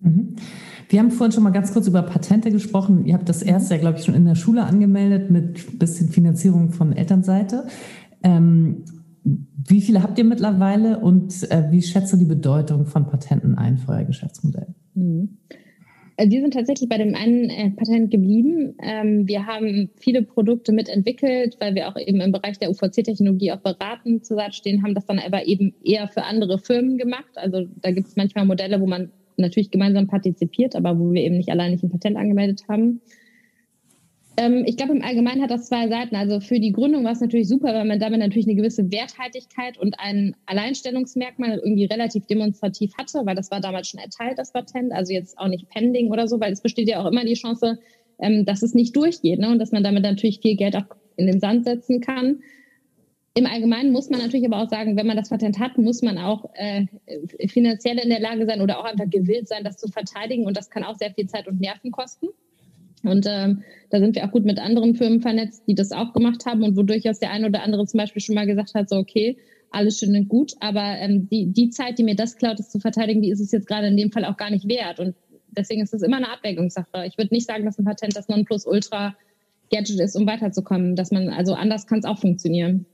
Mhm. 0.00 0.36
Wir 0.88 1.00
haben 1.00 1.10
vorhin 1.10 1.32
schon 1.32 1.42
mal 1.42 1.50
ganz 1.50 1.72
kurz 1.72 1.86
über 1.86 2.02
Patente 2.02 2.50
gesprochen. 2.50 3.04
Ihr 3.04 3.14
habt 3.14 3.28
das 3.28 3.42
erste 3.42 3.74
ja, 3.74 3.80
glaube 3.80 3.98
ich, 3.98 4.04
schon 4.04 4.14
in 4.14 4.24
der 4.24 4.36
Schule 4.36 4.64
angemeldet 4.64 5.30
mit 5.30 5.78
bisschen 5.78 6.08
Finanzierung 6.08 6.70
von 6.70 6.92
Elternseite. 6.92 7.64
Ähm, 8.22 8.84
wie 9.22 9.82
viele 9.82 10.02
habt 10.02 10.18
ihr 10.18 10.24
mittlerweile 10.24 10.98
und 11.00 11.50
äh, 11.50 11.70
wie 11.70 11.82
schätzt 11.82 12.12
du 12.12 12.16
die 12.16 12.24
Bedeutung 12.24 12.86
von 12.86 13.06
Patenten 13.06 13.56
ein 13.56 13.76
für 13.76 13.92
euer 13.92 14.04
Geschäftsmodell? 14.04 14.74
Mhm. 14.94 15.36
Äh, 16.18 16.28
wir 16.30 16.40
sind 16.42 16.52
tatsächlich 16.52 16.88
bei 16.88 16.98
dem 16.98 17.14
einen 17.14 17.48
äh, 17.48 17.70
Patent 17.70 18.10
geblieben. 18.10 18.74
Ähm, 18.82 19.26
wir 19.26 19.46
haben 19.46 19.88
viele 19.96 20.22
Produkte 20.22 20.72
mitentwickelt, 20.72 21.56
weil 21.60 21.74
wir 21.74 21.88
auch 21.88 21.96
eben 21.96 22.20
im 22.20 22.32
Bereich 22.32 22.58
der 22.58 22.70
UVC-Technologie 22.70 23.52
auch 23.52 23.60
beratend 23.60 24.26
zur 24.26 24.36
Seite 24.36 24.52
stehen, 24.52 24.82
haben 24.82 24.94
das 24.94 25.06
dann 25.06 25.20
aber 25.20 25.46
eben 25.46 25.74
eher 25.82 26.08
für 26.08 26.24
andere 26.24 26.58
Firmen 26.58 26.98
gemacht. 26.98 27.30
Also 27.36 27.66
da 27.80 27.92
gibt 27.92 28.08
es 28.08 28.16
manchmal 28.16 28.44
Modelle, 28.44 28.80
wo 28.80 28.86
man 28.86 29.10
natürlich 29.36 29.70
gemeinsam 29.70 30.08
partizipiert, 30.08 30.74
aber 30.74 30.98
wo 30.98 31.12
wir 31.12 31.22
eben 31.22 31.36
nicht 31.36 31.50
allein 31.50 31.70
nicht 31.70 31.84
ein 31.84 31.90
Patent 31.90 32.16
angemeldet 32.16 32.64
haben. 32.68 33.00
Ähm, 34.38 34.62
ich 34.64 34.76
glaube, 34.76 34.92
im 34.92 35.02
Allgemeinen 35.02 35.42
hat 35.42 35.50
das 35.50 35.66
zwei 35.66 35.88
Seiten. 35.88 36.14
Also 36.14 36.38
für 36.38 36.60
die 36.60 36.70
Gründung 36.70 37.04
war 37.04 37.10
es 37.10 37.20
natürlich 37.20 37.48
super, 37.48 37.74
weil 37.74 37.84
man 37.84 37.98
damit 37.98 38.20
natürlich 38.20 38.46
eine 38.46 38.54
gewisse 38.54 38.88
Werthaltigkeit 38.92 39.76
und 39.76 39.98
ein 39.98 40.36
Alleinstellungsmerkmal 40.46 41.58
irgendwie 41.58 41.86
relativ 41.86 42.24
demonstrativ 42.26 42.92
hatte, 42.96 43.26
weil 43.26 43.34
das 43.34 43.50
war 43.50 43.60
damals 43.60 43.88
schon 43.88 43.98
erteilt, 43.98 44.38
das 44.38 44.52
Patent, 44.52 44.92
also 44.92 45.12
jetzt 45.12 45.36
auch 45.38 45.48
nicht 45.48 45.68
pending 45.70 46.12
oder 46.12 46.28
so, 46.28 46.38
weil 46.38 46.52
es 46.52 46.60
besteht 46.60 46.88
ja 46.88 47.02
auch 47.02 47.06
immer 47.06 47.24
die 47.24 47.34
Chance, 47.34 47.80
ähm, 48.20 48.44
dass 48.44 48.62
es 48.62 48.74
nicht 48.74 48.94
durchgeht 48.94 49.40
ne? 49.40 49.50
und 49.50 49.58
dass 49.58 49.72
man 49.72 49.82
damit 49.82 50.04
natürlich 50.04 50.38
viel 50.40 50.54
Geld 50.54 50.76
auch 50.76 50.86
in 51.16 51.26
den 51.26 51.40
Sand 51.40 51.64
setzen 51.64 52.00
kann. 52.00 52.38
Im 53.34 53.46
Allgemeinen 53.46 53.90
muss 53.90 54.08
man 54.08 54.20
natürlich 54.20 54.46
aber 54.46 54.62
auch 54.62 54.68
sagen, 54.68 54.96
wenn 54.96 55.06
man 55.08 55.16
das 55.16 55.30
Patent 55.30 55.58
hat, 55.58 55.78
muss 55.78 56.00
man 56.02 56.16
auch 56.16 56.48
äh, 56.54 56.86
finanziell 57.48 57.98
in 57.98 58.08
der 58.08 58.20
Lage 58.20 58.46
sein 58.46 58.60
oder 58.60 58.78
auch 58.78 58.84
einfach 58.84 59.10
gewillt 59.10 59.48
sein, 59.48 59.64
das 59.64 59.78
zu 59.78 59.88
verteidigen. 59.88 60.46
Und 60.46 60.56
das 60.56 60.70
kann 60.70 60.84
auch 60.84 60.96
sehr 60.96 61.12
viel 61.12 61.26
Zeit 61.26 61.48
und 61.48 61.60
Nerven 61.60 61.90
kosten. 61.90 62.28
Und 63.04 63.26
ähm, 63.28 63.62
da 63.90 63.98
sind 63.98 64.14
wir 64.14 64.24
auch 64.24 64.32
gut 64.32 64.44
mit 64.44 64.58
anderen 64.58 64.94
Firmen 64.94 65.20
vernetzt, 65.20 65.64
die 65.66 65.74
das 65.74 65.92
auch 65.92 66.12
gemacht 66.12 66.46
haben 66.46 66.62
und 66.62 66.76
wo 66.76 66.82
durchaus 66.82 67.18
der 67.18 67.30
eine 67.30 67.46
oder 67.46 67.62
andere 67.62 67.86
zum 67.86 67.98
Beispiel 67.98 68.22
schon 68.22 68.34
mal 68.34 68.46
gesagt 68.46 68.74
hat, 68.74 68.88
so 68.88 68.96
okay, 68.96 69.36
alles 69.70 69.98
schön 69.98 70.14
und 70.16 70.28
gut, 70.28 70.52
aber 70.60 70.82
ähm, 70.98 71.28
die, 71.28 71.52
die 71.52 71.70
Zeit, 71.70 71.98
die 71.98 72.04
mir 72.04 72.16
das 72.16 72.36
klaut, 72.36 72.58
das 72.58 72.70
zu 72.70 72.80
verteidigen, 72.80 73.22
die 73.22 73.30
ist 73.30 73.40
es 73.40 73.52
jetzt 73.52 73.66
gerade 73.66 73.86
in 73.86 73.96
dem 73.96 74.10
Fall 74.10 74.24
auch 74.24 74.36
gar 74.36 74.50
nicht 74.50 74.68
wert. 74.68 74.98
Und 74.98 75.14
deswegen 75.50 75.82
ist 75.82 75.94
es 75.94 76.02
immer 76.02 76.16
eine 76.16 76.32
Abwägungssache. 76.32 77.06
Ich 77.06 77.18
würde 77.18 77.34
nicht 77.34 77.46
sagen, 77.46 77.64
dass 77.64 77.78
ein 77.78 77.84
Patent 77.84 78.16
das 78.16 78.28
Nonplusultra 78.28 79.14
Gadget 79.70 80.00
ist, 80.00 80.16
um 80.16 80.26
weiterzukommen. 80.26 80.96
Dass 80.96 81.10
man, 81.10 81.28
also 81.28 81.54
anders 81.54 81.86
kann 81.86 81.98
es 81.98 82.04
auch 82.04 82.18
funktionieren. 82.18 82.86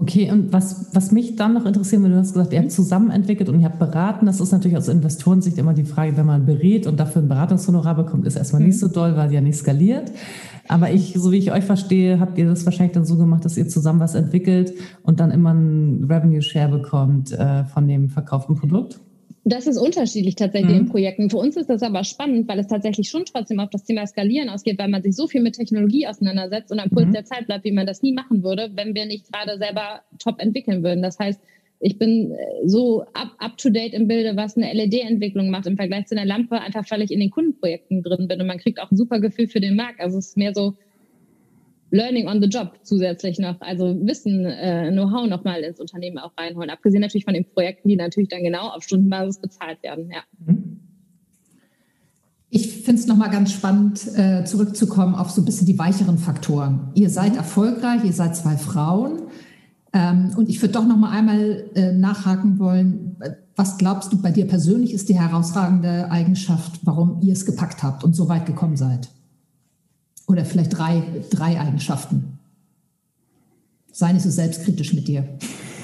Okay, 0.00 0.30
und 0.30 0.50
was, 0.50 0.86
was 0.94 1.12
mich 1.12 1.36
dann 1.36 1.52
noch 1.52 1.66
interessieren 1.66 2.00
würde, 2.00 2.14
du 2.14 2.20
hast 2.20 2.32
gesagt, 2.32 2.54
ihr 2.54 2.58
habt 2.60 2.72
zusammen 2.72 3.10
entwickelt 3.10 3.50
und 3.50 3.60
ihr 3.60 3.66
habt 3.66 3.78
beraten. 3.78 4.24
Das 4.24 4.40
ist 4.40 4.50
natürlich 4.50 4.78
aus 4.78 4.88
Investorensicht 4.88 5.58
immer 5.58 5.74
die 5.74 5.84
Frage, 5.84 6.16
wenn 6.16 6.24
man 6.24 6.46
berät 6.46 6.86
und 6.86 6.98
dafür 6.98 7.20
ein 7.20 7.28
Beratungshonorar 7.28 7.96
bekommt, 7.96 8.26
ist 8.26 8.36
erstmal 8.36 8.62
nicht 8.62 8.76
mhm. 8.76 8.78
so 8.78 8.88
doll, 8.88 9.14
weil 9.16 9.30
ja 9.30 9.42
nicht 9.42 9.58
skaliert. 9.58 10.10
Aber 10.68 10.90
ich, 10.90 11.12
so 11.18 11.32
wie 11.32 11.36
ich 11.36 11.52
euch 11.52 11.64
verstehe, 11.64 12.18
habt 12.18 12.38
ihr 12.38 12.46
das 12.46 12.64
wahrscheinlich 12.64 12.94
dann 12.94 13.04
so 13.04 13.18
gemacht, 13.18 13.44
dass 13.44 13.58
ihr 13.58 13.68
zusammen 13.68 14.00
was 14.00 14.14
entwickelt 14.14 14.72
und 15.02 15.20
dann 15.20 15.32
immer 15.32 15.52
ein 15.52 16.04
Revenue 16.08 16.40
Share 16.40 16.70
bekommt 16.70 17.32
äh, 17.32 17.66
von 17.66 17.86
dem 17.86 18.08
verkauften 18.08 18.56
Produkt? 18.56 19.00
Das 19.44 19.66
ist 19.66 19.78
unterschiedlich 19.78 20.34
tatsächlich 20.34 20.74
mhm. 20.74 20.80
in 20.80 20.88
Projekten. 20.88 21.30
Für 21.30 21.38
uns 21.38 21.56
ist 21.56 21.70
das 21.70 21.82
aber 21.82 22.04
spannend, 22.04 22.46
weil 22.46 22.58
es 22.58 22.66
tatsächlich 22.66 23.08
schon 23.08 23.24
trotzdem 23.24 23.58
auf 23.58 23.70
das 23.70 23.84
Thema 23.84 24.06
Skalieren 24.06 24.50
ausgeht, 24.50 24.78
weil 24.78 24.88
man 24.88 25.02
sich 25.02 25.16
so 25.16 25.26
viel 25.26 25.40
mit 25.40 25.54
Technologie 25.54 26.06
auseinandersetzt 26.06 26.70
und 26.70 26.78
am 26.78 26.90
Puls 26.90 27.06
mhm. 27.06 27.12
der 27.12 27.24
Zeit 27.24 27.46
bleibt, 27.46 27.64
wie 27.64 27.72
man 27.72 27.86
das 27.86 28.02
nie 28.02 28.12
machen 28.12 28.42
würde, 28.42 28.70
wenn 28.74 28.94
wir 28.94 29.06
nicht 29.06 29.32
gerade 29.32 29.56
selber 29.58 30.02
top 30.18 30.42
entwickeln 30.42 30.82
würden. 30.82 31.02
Das 31.02 31.18
heißt, 31.18 31.40
ich 31.80 31.98
bin 31.98 32.32
äh, 32.32 32.68
so 32.68 33.02
up, 33.14 33.30
up 33.38 33.56
to 33.56 33.70
date 33.70 33.94
im 33.94 34.06
Bilde, 34.06 34.36
was 34.36 34.56
eine 34.56 34.72
LED-Entwicklung 34.74 35.48
macht 35.48 35.66
im 35.66 35.76
Vergleich 35.76 36.06
zu 36.06 36.14
einer 36.14 36.26
Lampe, 36.26 36.60
einfach 36.60 36.84
weil 36.90 37.00
ich 37.00 37.10
in 37.10 37.20
den 37.20 37.30
Kundenprojekten 37.30 38.02
drin 38.02 38.28
bin 38.28 38.40
und 38.40 38.46
man 38.46 38.58
kriegt 38.58 38.78
auch 38.80 38.90
ein 38.90 38.96
super 38.96 39.20
Gefühl 39.20 39.48
für 39.48 39.60
den 39.60 39.76
Markt. 39.76 40.00
Also 40.00 40.18
es 40.18 40.28
ist 40.28 40.36
mehr 40.36 40.54
so, 40.54 40.74
Learning 41.90 42.28
on 42.28 42.40
the 42.40 42.48
Job 42.48 42.78
zusätzlich 42.82 43.38
noch, 43.38 43.60
also 43.60 43.96
Wissen, 44.06 44.44
äh, 44.44 44.90
Know-how 44.92 45.28
nochmal 45.28 45.60
ins 45.60 45.80
Unternehmen 45.80 46.18
auch 46.18 46.32
reinholen. 46.38 46.70
Abgesehen 46.70 47.00
natürlich 47.00 47.24
von 47.24 47.34
den 47.34 47.44
Projekten, 47.44 47.88
die 47.88 47.96
natürlich 47.96 48.28
dann 48.28 48.42
genau 48.42 48.68
auf 48.68 48.84
Stundenbasis 48.84 49.40
bezahlt 49.40 49.82
werden. 49.82 50.10
Ja. 50.10 50.22
Mhm. 50.46 50.80
Ich 52.52 52.82
finde 52.82 53.00
es 53.00 53.06
nochmal 53.06 53.30
ganz 53.30 53.52
spannend, 53.52 54.06
äh, 54.16 54.44
zurückzukommen 54.44 55.14
auf 55.14 55.30
so 55.30 55.42
ein 55.42 55.44
bisschen 55.44 55.66
die 55.66 55.78
weicheren 55.78 56.18
Faktoren. 56.18 56.90
Ihr 56.94 57.08
seid 57.08 57.36
erfolgreich, 57.36 58.04
ihr 58.04 58.12
seid 58.12 58.34
zwei 58.34 58.56
Frauen. 58.56 59.22
Ähm, 59.92 60.32
und 60.36 60.48
ich 60.48 60.60
würde 60.60 60.74
doch 60.74 60.86
nochmal 60.86 61.16
einmal 61.16 61.64
äh, 61.74 61.92
nachhaken 61.92 62.58
wollen, 62.58 63.16
was 63.56 63.78
glaubst 63.78 64.12
du 64.12 64.20
bei 64.20 64.30
dir 64.30 64.46
persönlich 64.46 64.94
ist 64.94 65.08
die 65.08 65.18
herausragende 65.18 66.10
Eigenschaft, 66.10 66.80
warum 66.82 67.20
ihr 67.22 67.32
es 67.32 67.44
gepackt 67.44 67.82
habt 67.82 68.04
und 68.04 68.14
so 68.14 68.28
weit 68.28 68.46
gekommen 68.46 68.76
seid? 68.76 69.08
Oder 70.30 70.44
vielleicht 70.44 70.78
drei, 70.78 71.02
drei 71.30 71.58
Eigenschaften. 71.58 72.38
Sei 73.90 74.12
nicht 74.12 74.22
so 74.22 74.30
selbstkritisch 74.30 74.94
mit 74.94 75.08
dir. 75.08 75.24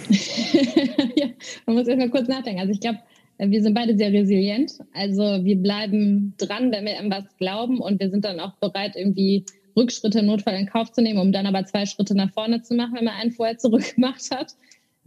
ja, 1.17 1.27
man 1.67 1.75
muss 1.75 1.89
erstmal 1.89 2.11
kurz 2.11 2.29
nachdenken. 2.29 2.61
Also 2.61 2.73
ich 2.73 2.79
glaube, 2.79 3.01
wir 3.39 3.61
sind 3.61 3.75
beide 3.75 3.97
sehr 3.97 4.13
resilient. 4.13 4.79
Also 4.95 5.45
wir 5.45 5.61
bleiben 5.61 6.35
dran, 6.39 6.71
wenn 6.71 6.85
wir 6.85 6.97
an 7.01 7.11
was 7.11 7.25
glauben 7.39 7.81
und 7.81 7.99
wir 7.99 8.09
sind 8.09 8.25
dann 8.25 8.39
auch 8.39 8.55
bereit, 8.59 8.95
irgendwie 8.95 9.45
Rückschritte 9.77 10.21
im 10.21 10.27
Notfall 10.27 10.55
in 10.55 10.67
Kauf 10.67 10.93
zu 10.93 11.03
nehmen, 11.03 11.19
um 11.19 11.33
dann 11.33 11.47
aber 11.47 11.65
zwei 11.65 11.85
Schritte 11.85 12.15
nach 12.15 12.33
vorne 12.33 12.63
zu 12.63 12.75
machen, 12.75 12.95
wenn 12.95 13.05
man 13.05 13.15
einen 13.15 13.33
vorher 13.33 13.59
zurückgemacht 13.59 14.31
hat. 14.31 14.55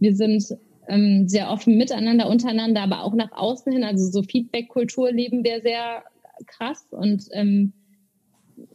Wir 0.00 0.14
sind 0.14 0.54
ähm, 0.86 1.26
sehr 1.28 1.50
offen 1.50 1.78
miteinander, 1.78 2.28
untereinander, 2.28 2.82
aber 2.82 3.04
auch 3.04 3.14
nach 3.14 3.32
außen 3.32 3.72
hin. 3.72 3.84
Also 3.84 4.04
so 4.10 4.22
Feedback-Kultur 4.22 5.10
leben 5.10 5.44
wir 5.44 5.62
sehr 5.62 6.04
krass 6.46 6.86
und 6.90 7.24
ähm, 7.32 7.72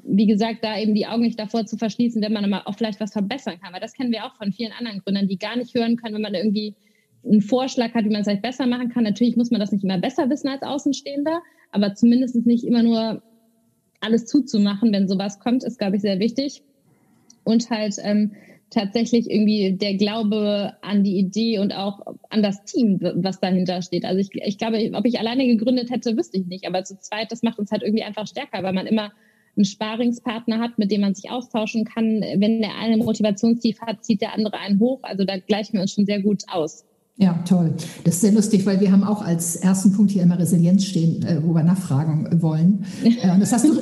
wie 0.07 0.27
gesagt, 0.27 0.63
da 0.63 0.77
eben 0.77 0.93
die 0.93 1.07
Augen 1.07 1.23
nicht 1.23 1.39
davor 1.39 1.65
zu 1.65 1.77
verschließen, 1.77 2.21
wenn 2.21 2.33
man 2.33 2.53
auch 2.53 2.75
vielleicht 2.75 2.99
was 2.99 3.13
verbessern 3.13 3.59
kann. 3.61 3.73
Weil 3.73 3.81
das 3.81 3.93
kennen 3.93 4.11
wir 4.11 4.25
auch 4.25 4.35
von 4.35 4.51
vielen 4.51 4.71
anderen 4.71 4.99
Gründern, 4.99 5.27
die 5.27 5.37
gar 5.37 5.55
nicht 5.57 5.73
hören 5.73 5.97
können, 5.97 6.15
wenn 6.15 6.21
man 6.21 6.35
irgendwie 6.35 6.75
einen 7.23 7.41
Vorschlag 7.41 7.93
hat, 7.93 8.05
wie 8.05 8.09
man 8.09 8.21
es 8.21 8.27
vielleicht 8.27 8.43
besser 8.43 8.67
machen 8.67 8.89
kann. 8.89 9.03
Natürlich 9.03 9.35
muss 9.35 9.51
man 9.51 9.59
das 9.59 9.71
nicht 9.71 9.83
immer 9.83 9.97
besser 9.97 10.29
wissen 10.29 10.47
als 10.47 10.61
Außenstehender, 10.61 11.41
aber 11.71 11.95
zumindest 11.95 12.35
nicht 12.45 12.63
immer 12.63 12.83
nur 12.83 13.23
alles 13.99 14.27
zuzumachen, 14.27 14.93
wenn 14.93 15.07
sowas 15.07 15.39
kommt, 15.39 15.63
ist, 15.63 15.79
glaube 15.79 15.95
ich, 15.95 16.03
sehr 16.03 16.19
wichtig. 16.19 16.61
Und 17.43 17.69
halt 17.71 17.95
ähm, 18.03 18.33
tatsächlich 18.69 19.29
irgendwie 19.29 19.73
der 19.73 19.95
Glaube 19.95 20.73
an 20.81 21.03
die 21.03 21.17
Idee 21.17 21.59
und 21.59 21.73
auch 21.73 22.01
an 22.29 22.43
das 22.43 22.63
Team, 22.65 22.99
was 23.01 23.39
dahinter 23.39 23.81
steht. 23.81 24.05
Also 24.05 24.19
ich, 24.19 24.29
ich 24.33 24.57
glaube, 24.57 24.91
ob 24.93 25.05
ich 25.05 25.19
alleine 25.19 25.47
gegründet 25.47 25.89
hätte, 25.89 26.15
wüsste 26.15 26.37
ich 26.37 26.45
nicht. 26.45 26.67
Aber 26.67 26.83
zu 26.83 26.99
zweit, 26.99 27.31
das 27.31 27.41
macht 27.41 27.57
uns 27.57 27.71
halt 27.71 27.81
irgendwie 27.81 28.03
einfach 28.03 28.27
stärker, 28.27 28.61
weil 28.61 28.73
man 28.73 28.85
immer 28.85 29.11
einen 29.57 29.65
Sparingspartner 29.65 30.59
hat, 30.59 30.77
mit 30.77 30.91
dem 30.91 31.01
man 31.01 31.15
sich 31.15 31.29
austauschen 31.29 31.85
kann. 31.85 32.21
Wenn 32.21 32.61
der 32.61 32.75
eine 32.75 32.97
Motivationstief 32.97 33.79
hat, 33.81 34.03
zieht 34.03 34.21
der 34.21 34.33
andere 34.33 34.57
einen 34.57 34.79
hoch. 34.79 34.99
Also 35.03 35.25
da 35.25 35.37
gleichen 35.37 35.73
wir 35.73 35.81
uns 35.81 35.93
schon 35.93 36.05
sehr 36.05 36.21
gut 36.21 36.43
aus. 36.47 36.85
Ja, 37.17 37.33
toll. 37.47 37.73
Das 38.03 38.15
ist 38.15 38.21
sehr 38.21 38.33
lustig, 38.33 38.65
weil 38.65 38.81
wir 38.81 38.91
haben 38.91 39.05
auch 39.05 39.21
als 39.21 39.55
ersten 39.55 39.93
Punkt 39.93 40.11
hier 40.11 40.23
immer 40.23 40.37
Resilienz 40.37 40.85
stehen, 40.85 41.23
äh, 41.23 41.41
wo 41.41 41.53
wir 41.53 41.63
nachfragen 41.63 42.41
wollen. 42.41 42.85
Äh, 43.05 43.31
und 43.31 43.39
das 43.39 43.53
hast 43.53 43.65
du, 43.65 43.79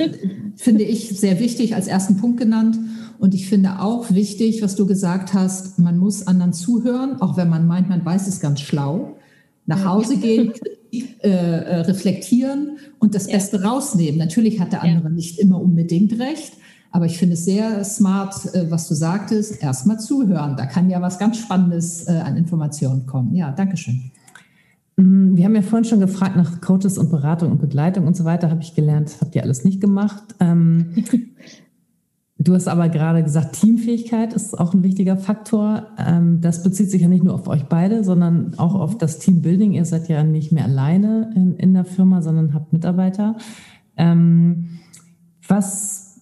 finde 0.56 0.84
ich, 0.84 1.20
sehr 1.20 1.40
wichtig 1.40 1.74
als 1.74 1.88
ersten 1.88 2.18
Punkt 2.18 2.40
genannt. 2.40 2.78
Und 3.18 3.34
ich 3.34 3.48
finde 3.48 3.80
auch 3.80 4.12
wichtig, 4.12 4.62
was 4.62 4.76
du 4.76 4.86
gesagt 4.86 5.34
hast, 5.34 5.80
man 5.80 5.98
muss 5.98 6.28
anderen 6.28 6.54
zuhören, 6.54 7.22
auch 7.22 7.38
wenn 7.38 7.50
man 7.50 7.66
meint, 7.66 7.90
man 7.90 8.06
weiß 8.06 8.28
es 8.28 8.40
ganz 8.40 8.62
schlau. 8.62 9.16
Nach 9.66 9.86
Hause 9.86 10.18
gehen, 10.18 10.54
äh, 10.94 11.30
äh, 11.30 11.76
reflektieren 11.82 12.78
und 13.00 13.16
das 13.16 13.28
Beste 13.28 13.64
rausnehmen. 13.64 14.18
Natürlich 14.20 14.60
hat 14.60 14.72
der 14.74 14.84
andere 14.84 15.10
nicht 15.10 15.40
immer 15.40 15.60
unbedingt 15.60 16.20
recht, 16.20 16.54
aber 16.92 17.06
ich 17.06 17.18
finde 17.18 17.34
es 17.34 17.46
sehr 17.46 17.84
smart, 17.84 18.54
äh, 18.54 18.70
was 18.70 18.88
du 18.88 18.94
sagtest, 18.94 19.62
erstmal 19.64 20.00
zuhören. 20.00 20.56
Da 20.56 20.66
kann 20.66 20.90
ja 20.90 21.02
was 21.02 21.18
ganz 21.18 21.38
Spannendes 21.40 22.08
äh, 22.08 22.12
an 22.12 22.38
Informationen 22.38 23.06
kommen. 23.06 23.34
Ja, 23.36 23.52
Dankeschön. 23.52 24.12
Mhm, 24.98 25.36
wir 25.36 25.46
haben 25.46 25.56
ja 25.56 25.64
vorhin 25.64 25.86
schon 25.86 26.00
gefragt 26.00 26.36
nach 26.36 26.62
Coaches 26.62 26.98
und 27.00 27.10
Beratung 27.10 27.52
und 27.52 27.62
Begleitung 27.62 28.06
und 28.06 28.16
so 28.16 28.26
weiter. 28.26 28.52
Habe 28.52 28.62
ich 28.62 28.76
gelernt, 28.76 29.18
habt 29.20 29.34
ihr 29.36 29.44
alles 29.44 29.64
nicht 29.64 29.82
gemacht. 29.82 30.24
Du 32.44 32.54
hast 32.54 32.68
aber 32.68 32.90
gerade 32.90 33.24
gesagt, 33.24 33.62
Teamfähigkeit 33.62 34.34
ist 34.34 34.60
auch 34.60 34.74
ein 34.74 34.84
wichtiger 34.84 35.16
Faktor. 35.16 35.88
Ähm, 35.98 36.42
das 36.42 36.62
bezieht 36.62 36.92
sich 36.92 37.02
ja 37.02 37.08
nicht 37.08 37.24
nur 37.24 37.34
auf 37.34 37.48
euch 37.48 37.64
beide, 37.64 38.04
sondern 38.04 38.56
auch 38.58 38.76
auf 38.76 38.98
das 38.98 39.20
Teambuilding. 39.20 39.72
Ihr 39.72 39.86
seid 39.86 40.10
ja 40.10 40.24
nicht 40.24 40.52
mehr 40.52 40.66
alleine 40.66 41.32
in, 41.36 41.56
in 41.56 41.74
der 41.74 41.86
Firma, 41.86 42.22
sondern 42.22 42.54
habt 42.54 42.74
Mitarbeiter. 42.74 43.38
Ähm, 43.96 44.80
was 45.48 46.22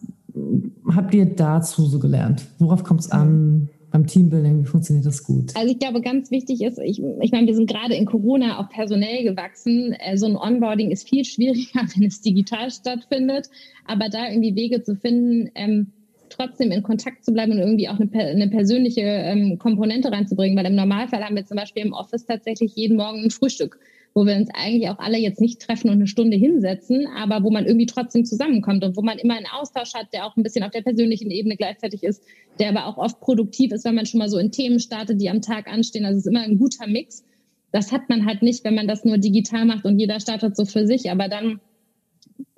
habt 0.94 1.14
ihr 1.16 1.26
dazu 1.26 1.86
so 1.88 1.98
gelernt? 1.98 2.46
Worauf 2.60 2.84
kommt 2.84 3.00
es 3.00 3.12
an? 3.12 3.70
Beim 3.90 4.08
Teambuilding, 4.08 4.62
wie 4.62 4.68
funktioniert 4.68 5.06
das 5.06 5.24
gut? 5.26 5.54
Also 5.56 5.70
ich 5.70 5.78
glaube, 5.78 6.00
ganz 6.00 6.32
wichtig 6.32 6.62
ist, 6.62 6.80
ich, 6.80 7.04
ich 7.20 7.32
meine, 7.34 7.48
wir 7.48 7.56
sind 7.56 7.70
gerade 7.70 7.94
in 7.94 8.06
Corona 8.06 8.60
auch 8.60 8.70
personell 8.70 9.24
gewachsen. 9.24 9.94
Äh, 10.00 10.18
so 10.18 10.28
ein 10.28 10.38
Onboarding 10.38 10.92
ist 10.92 11.10
viel 11.10 11.26
schwieriger, 11.26 11.82
wenn 11.96 12.04
es 12.04 12.22
digital 12.22 12.70
stattfindet. 12.70 13.50
Aber 13.86 14.08
da 14.10 14.30
irgendwie 14.30 14.56
Wege 14.56 14.84
zu 14.84 14.96
finden, 14.96 15.50
ähm, 15.56 15.88
trotzdem 16.32 16.72
in 16.72 16.84
Kontakt 16.84 17.24
zu 17.24 17.32
bleiben 17.32 17.52
und 17.52 17.60
irgendwie 17.60 17.90
auch 17.90 18.00
eine, 18.00 18.10
eine 18.12 18.48
persönliche 18.50 19.02
ähm, 19.02 19.58
Komponente 19.60 20.12
reinzubringen. 20.12 20.58
Weil 20.58 20.66
im 20.66 20.76
Normalfall 20.76 21.24
haben 21.24 21.36
wir 21.36 21.46
zum 21.46 21.58
Beispiel 21.58 21.84
im 21.84 21.94
Office 21.94 22.26
tatsächlich 22.26 22.76
jeden 22.76 22.98
Morgen 22.98 23.24
ein 23.24 23.32
Frühstück 23.32 23.80
wo 24.14 24.26
wir 24.26 24.36
uns 24.36 24.50
eigentlich 24.54 24.90
auch 24.90 25.00
alle 25.00 25.18
jetzt 25.18 25.40
nicht 25.40 25.62
treffen 25.62 25.90
und 25.90 25.96
eine 25.96 26.08
Stunde 26.08 26.36
hinsetzen, 26.36 27.08
aber 27.16 27.44
wo 27.44 27.50
man 27.50 27.66
irgendwie 27.66 27.86
trotzdem 27.86 28.26
zusammenkommt 28.26 28.84
und 28.84 28.98
wo 28.98 29.02
man 29.02 29.18
immer 29.18 29.36
einen 29.36 29.48
Austausch 29.48 29.94
hat, 29.94 30.08
der 30.14 30.26
auch 30.26 30.36
ein 30.36 30.44
bisschen 30.44 30.64
auf 30.64 30.72
der 30.72 30.82
persönlichen 30.82 31.32
Ebene 31.32 31.56
gleichzeitig 31.56 32.04
ist, 32.04 32.24
der 32.60 32.70
aber 32.70 32.88
auch 32.88 32.98
oft 32.98 33.22
produktiv 33.22 33.72
ist, 33.72 33.86
wenn 33.86 33.96
man 33.96 34.06
schon 34.06 34.20
mal 34.20 34.30
so 34.30 34.38
in 34.38 34.52
Themen 34.52 34.80
startet, 34.80 35.22
die 35.22 35.30
am 35.30 35.42
Tag 35.42 35.68
anstehen. 35.68 36.06
Also 36.06 36.18
es 36.18 36.26
ist 36.26 36.32
immer 36.32 36.42
ein 36.42 36.58
guter 36.58 36.88
Mix. 36.88 37.24
Das 37.72 37.94
hat 37.94 38.10
man 38.10 38.26
halt 38.26 38.42
nicht, 38.42 38.66
wenn 38.66 38.76
man 38.76 38.88
das 38.88 39.06
nur 39.06 39.18
digital 39.18 39.66
macht 39.66 39.86
und 39.86 39.98
jeder 39.98 40.20
startet 40.20 40.58
so 40.58 40.66
für 40.66 40.86
sich, 40.86 41.10
aber 41.10 41.30
dann 41.30 41.62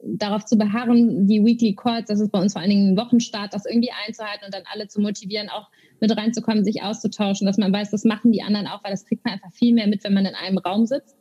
darauf 0.05 0.45
zu 0.45 0.57
beharren, 0.57 1.27
die 1.27 1.43
Weekly 1.43 1.75
Calls, 1.75 2.07
das 2.07 2.19
ist 2.19 2.31
bei 2.31 2.39
uns 2.39 2.53
vor 2.53 2.61
allen 2.61 2.69
Dingen 2.69 2.93
ein 2.93 2.97
Wochenstart, 2.97 3.53
das 3.53 3.65
irgendwie 3.65 3.91
einzuhalten 4.05 4.45
und 4.45 4.53
dann 4.53 4.63
alle 4.71 4.87
zu 4.87 5.01
motivieren, 5.01 5.49
auch 5.49 5.69
mit 5.99 6.15
reinzukommen, 6.15 6.63
sich 6.63 6.83
auszutauschen, 6.83 7.47
dass 7.47 7.57
man 7.57 7.71
weiß, 7.71 7.91
das 7.91 8.03
machen 8.03 8.31
die 8.31 8.41
anderen 8.41 8.67
auch, 8.67 8.83
weil 8.83 8.91
das 8.91 9.05
kriegt 9.05 9.23
man 9.23 9.35
einfach 9.35 9.51
viel 9.53 9.73
mehr 9.73 9.87
mit, 9.87 10.03
wenn 10.03 10.13
man 10.13 10.25
in 10.25 10.35
einem 10.35 10.57
Raum 10.57 10.85
sitzt 10.85 11.15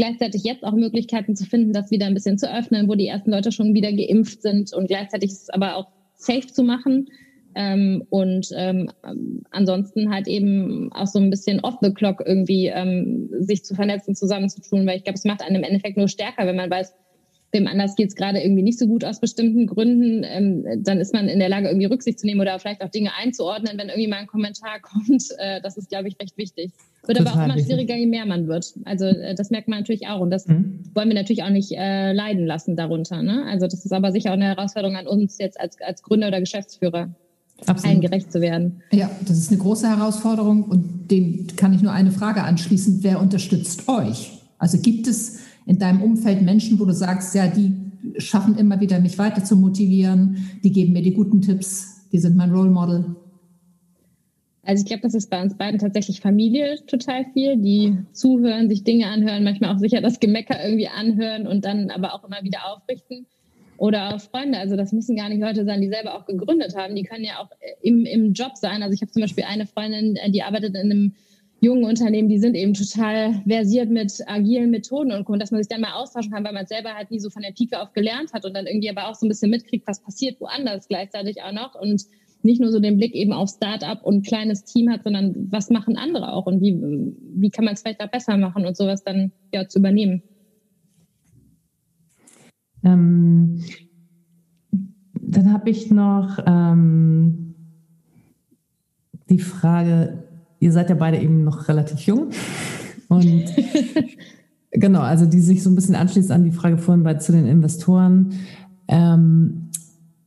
gleichzeitig 0.00 0.44
jetzt 0.44 0.64
auch 0.64 0.72
Möglichkeiten 0.72 1.36
zu 1.36 1.44
finden, 1.44 1.72
das 1.72 1.90
wieder 1.90 2.06
ein 2.06 2.14
bisschen 2.14 2.38
zu 2.38 2.50
öffnen, 2.50 2.88
wo 2.88 2.94
die 2.94 3.06
ersten 3.06 3.30
Leute 3.30 3.52
schon 3.52 3.74
wieder 3.74 3.92
geimpft 3.92 4.42
sind 4.42 4.72
und 4.72 4.86
gleichzeitig 4.86 5.30
es 5.30 5.50
aber 5.50 5.76
auch 5.76 5.88
safe 6.14 6.46
zu 6.46 6.62
machen. 6.62 7.08
Ähm, 7.54 8.04
und 8.10 8.48
ähm, 8.56 8.90
ansonsten 9.50 10.10
halt 10.10 10.28
eben 10.28 10.92
auch 10.92 11.08
so 11.08 11.18
ein 11.18 11.30
bisschen 11.30 11.60
off 11.60 11.74
the 11.82 11.92
clock 11.92 12.22
irgendwie 12.24 12.68
ähm, 12.68 13.28
sich 13.40 13.64
zu 13.64 13.74
vernetzen, 13.74 14.14
zusammenzutun, 14.14 14.86
weil 14.86 14.98
ich 14.98 15.04
glaube, 15.04 15.16
es 15.16 15.24
macht 15.24 15.42
einen 15.42 15.56
im 15.56 15.64
Endeffekt 15.64 15.96
nur 15.96 16.06
stärker, 16.08 16.46
wenn 16.46 16.56
man 16.56 16.70
weiß, 16.70 16.94
dem 17.54 17.66
anders 17.66 17.96
geht 17.96 18.08
es 18.08 18.14
gerade 18.14 18.40
irgendwie 18.40 18.62
nicht 18.62 18.78
so 18.78 18.86
gut 18.86 19.04
aus 19.04 19.20
bestimmten 19.20 19.66
Gründen, 19.66 20.24
ähm, 20.24 20.84
dann 20.84 20.98
ist 20.98 21.12
man 21.12 21.28
in 21.28 21.38
der 21.38 21.48
Lage, 21.48 21.68
irgendwie 21.68 21.86
Rücksicht 21.86 22.20
zu 22.20 22.26
nehmen 22.26 22.40
oder 22.40 22.58
vielleicht 22.58 22.82
auch 22.82 22.90
Dinge 22.90 23.10
einzuordnen, 23.18 23.76
wenn 23.76 23.88
irgendwie 23.88 24.08
mal 24.08 24.18
ein 24.18 24.26
Kommentar 24.26 24.78
kommt. 24.82 25.24
Äh, 25.38 25.60
das 25.60 25.76
ist, 25.76 25.88
glaube 25.88 26.08
ich, 26.08 26.18
recht 26.20 26.36
wichtig. 26.36 26.72
Wird 27.06 27.18
Total 27.18 27.32
aber 27.32 27.40
auch 27.40 27.44
immer 27.44 27.62
schwieriger, 27.62 27.96
je 27.96 28.06
mehr 28.06 28.26
man 28.26 28.46
wird. 28.46 28.74
Also 28.84 29.06
äh, 29.06 29.34
das 29.34 29.50
merkt 29.50 29.68
man 29.68 29.80
natürlich 29.80 30.06
auch 30.06 30.20
und 30.20 30.30
das 30.30 30.46
mhm. 30.46 30.84
wollen 30.94 31.08
wir 31.08 31.14
natürlich 31.14 31.42
auch 31.42 31.50
nicht 31.50 31.72
äh, 31.72 32.12
leiden 32.12 32.46
lassen 32.46 32.76
darunter. 32.76 33.22
Ne? 33.22 33.44
Also 33.46 33.66
das 33.66 33.84
ist 33.84 33.92
aber 33.92 34.12
sicher 34.12 34.30
auch 34.30 34.34
eine 34.34 34.46
Herausforderung 34.46 34.96
an 34.96 35.06
uns 35.06 35.38
jetzt 35.38 35.58
als, 35.58 35.80
als 35.80 36.02
Gründer 36.02 36.28
oder 36.28 36.40
Geschäftsführer. 36.40 37.10
Absolut. 37.66 37.84
allen 37.84 38.00
gerecht 38.00 38.32
zu 38.32 38.40
werden. 38.40 38.80
Ja, 38.90 39.10
das 39.20 39.36
ist 39.36 39.50
eine 39.50 39.60
große 39.60 39.86
Herausforderung 39.86 40.64
und 40.64 41.10
dem 41.10 41.46
kann 41.56 41.74
ich 41.74 41.82
nur 41.82 41.92
eine 41.92 42.10
Frage 42.10 42.42
anschließen. 42.42 43.00
Wer 43.02 43.20
unterstützt 43.20 43.86
euch? 43.86 44.30
Also 44.56 44.78
gibt 44.78 45.06
es 45.06 45.40
in 45.70 45.78
deinem 45.78 46.02
Umfeld 46.02 46.42
Menschen, 46.42 46.80
wo 46.80 46.84
du 46.84 46.92
sagst, 46.92 47.32
ja, 47.32 47.46
die 47.46 47.72
schaffen 48.18 48.58
immer 48.58 48.80
wieder, 48.80 48.98
mich 48.98 49.16
weiter 49.18 49.44
zu 49.44 49.56
motivieren, 49.56 50.58
die 50.64 50.72
geben 50.72 50.92
mir 50.92 51.02
die 51.02 51.14
guten 51.14 51.42
Tipps, 51.42 52.08
die 52.10 52.18
sind 52.18 52.36
mein 52.36 52.50
Role 52.50 52.70
Model? 52.70 53.14
Also 54.64 54.82
ich 54.82 54.88
glaube, 54.88 55.02
das 55.02 55.14
ist 55.14 55.30
bei 55.30 55.40
uns 55.40 55.56
beiden 55.56 55.78
tatsächlich 55.78 56.20
Familie 56.20 56.84
total 56.86 57.24
viel, 57.32 57.56
die 57.56 57.96
zuhören, 58.12 58.68
sich 58.68 58.82
Dinge 58.82 59.06
anhören, 59.06 59.44
manchmal 59.44 59.72
auch 59.72 59.78
sicher 59.78 60.00
das 60.00 60.18
Gemecker 60.18 60.60
irgendwie 60.60 60.88
anhören 60.88 61.46
und 61.46 61.64
dann 61.64 61.90
aber 61.90 62.14
auch 62.14 62.24
immer 62.24 62.42
wieder 62.42 62.66
aufrichten. 62.66 63.26
Oder 63.76 64.14
auch 64.14 64.20
Freunde, 64.20 64.58
also 64.58 64.74
das 64.74 64.90
müssen 64.90 65.14
gar 65.14 65.28
nicht 65.28 65.40
Leute 65.40 65.64
sein, 65.64 65.80
die 65.80 65.88
selber 65.88 66.16
auch 66.16 66.26
gegründet 66.26 66.76
haben. 66.76 66.96
Die 66.96 67.04
können 67.04 67.24
ja 67.24 67.38
auch 67.38 67.48
im, 67.80 68.04
im 68.06 68.32
Job 68.32 68.56
sein. 68.56 68.82
Also 68.82 68.92
ich 68.92 69.02
habe 69.02 69.12
zum 69.12 69.22
Beispiel 69.22 69.44
eine 69.44 69.66
Freundin, 69.66 70.18
die 70.32 70.42
arbeitet 70.42 70.74
in 70.74 70.90
einem 70.90 71.14
jungen 71.60 71.84
Unternehmen, 71.84 72.28
die 72.28 72.38
sind 72.38 72.54
eben 72.54 72.72
total 72.72 73.42
versiert 73.46 73.90
mit 73.90 74.12
agilen 74.26 74.70
Methoden 74.70 75.12
und, 75.12 75.28
und 75.28 75.38
dass 75.40 75.50
man 75.50 75.62
sich 75.62 75.68
dann 75.68 75.82
mal 75.82 75.92
austauschen 75.92 76.32
kann, 76.32 76.44
weil 76.44 76.54
man 76.54 76.66
selber 76.66 76.94
halt 76.94 77.10
nie 77.10 77.20
so 77.20 77.28
von 77.28 77.42
der 77.42 77.52
Pike 77.52 77.80
auf 77.80 77.92
gelernt 77.92 78.32
hat 78.32 78.46
und 78.46 78.54
dann 78.54 78.66
irgendwie 78.66 78.90
aber 78.90 79.08
auch 79.08 79.14
so 79.14 79.26
ein 79.26 79.28
bisschen 79.28 79.50
mitkriegt, 79.50 79.86
was 79.86 80.02
passiert 80.02 80.40
woanders 80.40 80.88
gleichzeitig 80.88 81.42
auch 81.42 81.52
noch 81.52 81.74
und 81.74 82.02
nicht 82.42 82.60
nur 82.60 82.72
so 82.72 82.80
den 82.80 82.96
Blick 82.96 83.14
eben 83.14 83.34
auf 83.34 83.50
Start-up 83.50 84.02
und 84.02 84.26
kleines 84.26 84.64
Team 84.64 84.90
hat, 84.90 85.04
sondern 85.04 85.34
was 85.50 85.68
machen 85.68 85.98
andere 85.98 86.32
auch 86.32 86.46
und 86.46 86.62
wie, 86.62 86.80
wie 87.34 87.50
kann 87.50 87.66
man 87.66 87.74
es 87.74 87.82
vielleicht 87.82 88.00
auch 88.00 88.10
besser 88.10 88.38
machen 88.38 88.64
und 88.64 88.76
sowas 88.76 89.04
dann 89.04 89.32
ja 89.52 89.68
zu 89.68 89.78
übernehmen. 89.78 90.22
Ähm, 92.82 93.62
dann 95.12 95.52
habe 95.52 95.68
ich 95.68 95.90
noch 95.90 96.38
ähm, 96.46 97.54
die 99.28 99.38
Frage, 99.38 100.29
ihr 100.60 100.72
seid 100.72 100.90
ja 100.90 100.94
beide 100.94 101.18
eben 101.18 101.42
noch 101.42 101.68
relativ 101.68 102.00
jung. 102.00 102.28
Und 103.08 103.46
genau, 104.70 105.00
also 105.00 105.26
die 105.26 105.40
sich 105.40 105.62
so 105.62 105.70
ein 105.70 105.74
bisschen 105.74 105.96
anschließt 105.96 106.30
an 106.30 106.44
die 106.44 106.52
Frage 106.52 106.78
vorhin 106.78 107.02
bei 107.02 107.14
zu 107.14 107.32
den 107.32 107.46
Investoren. 107.46 108.34
Ähm, 108.86 109.70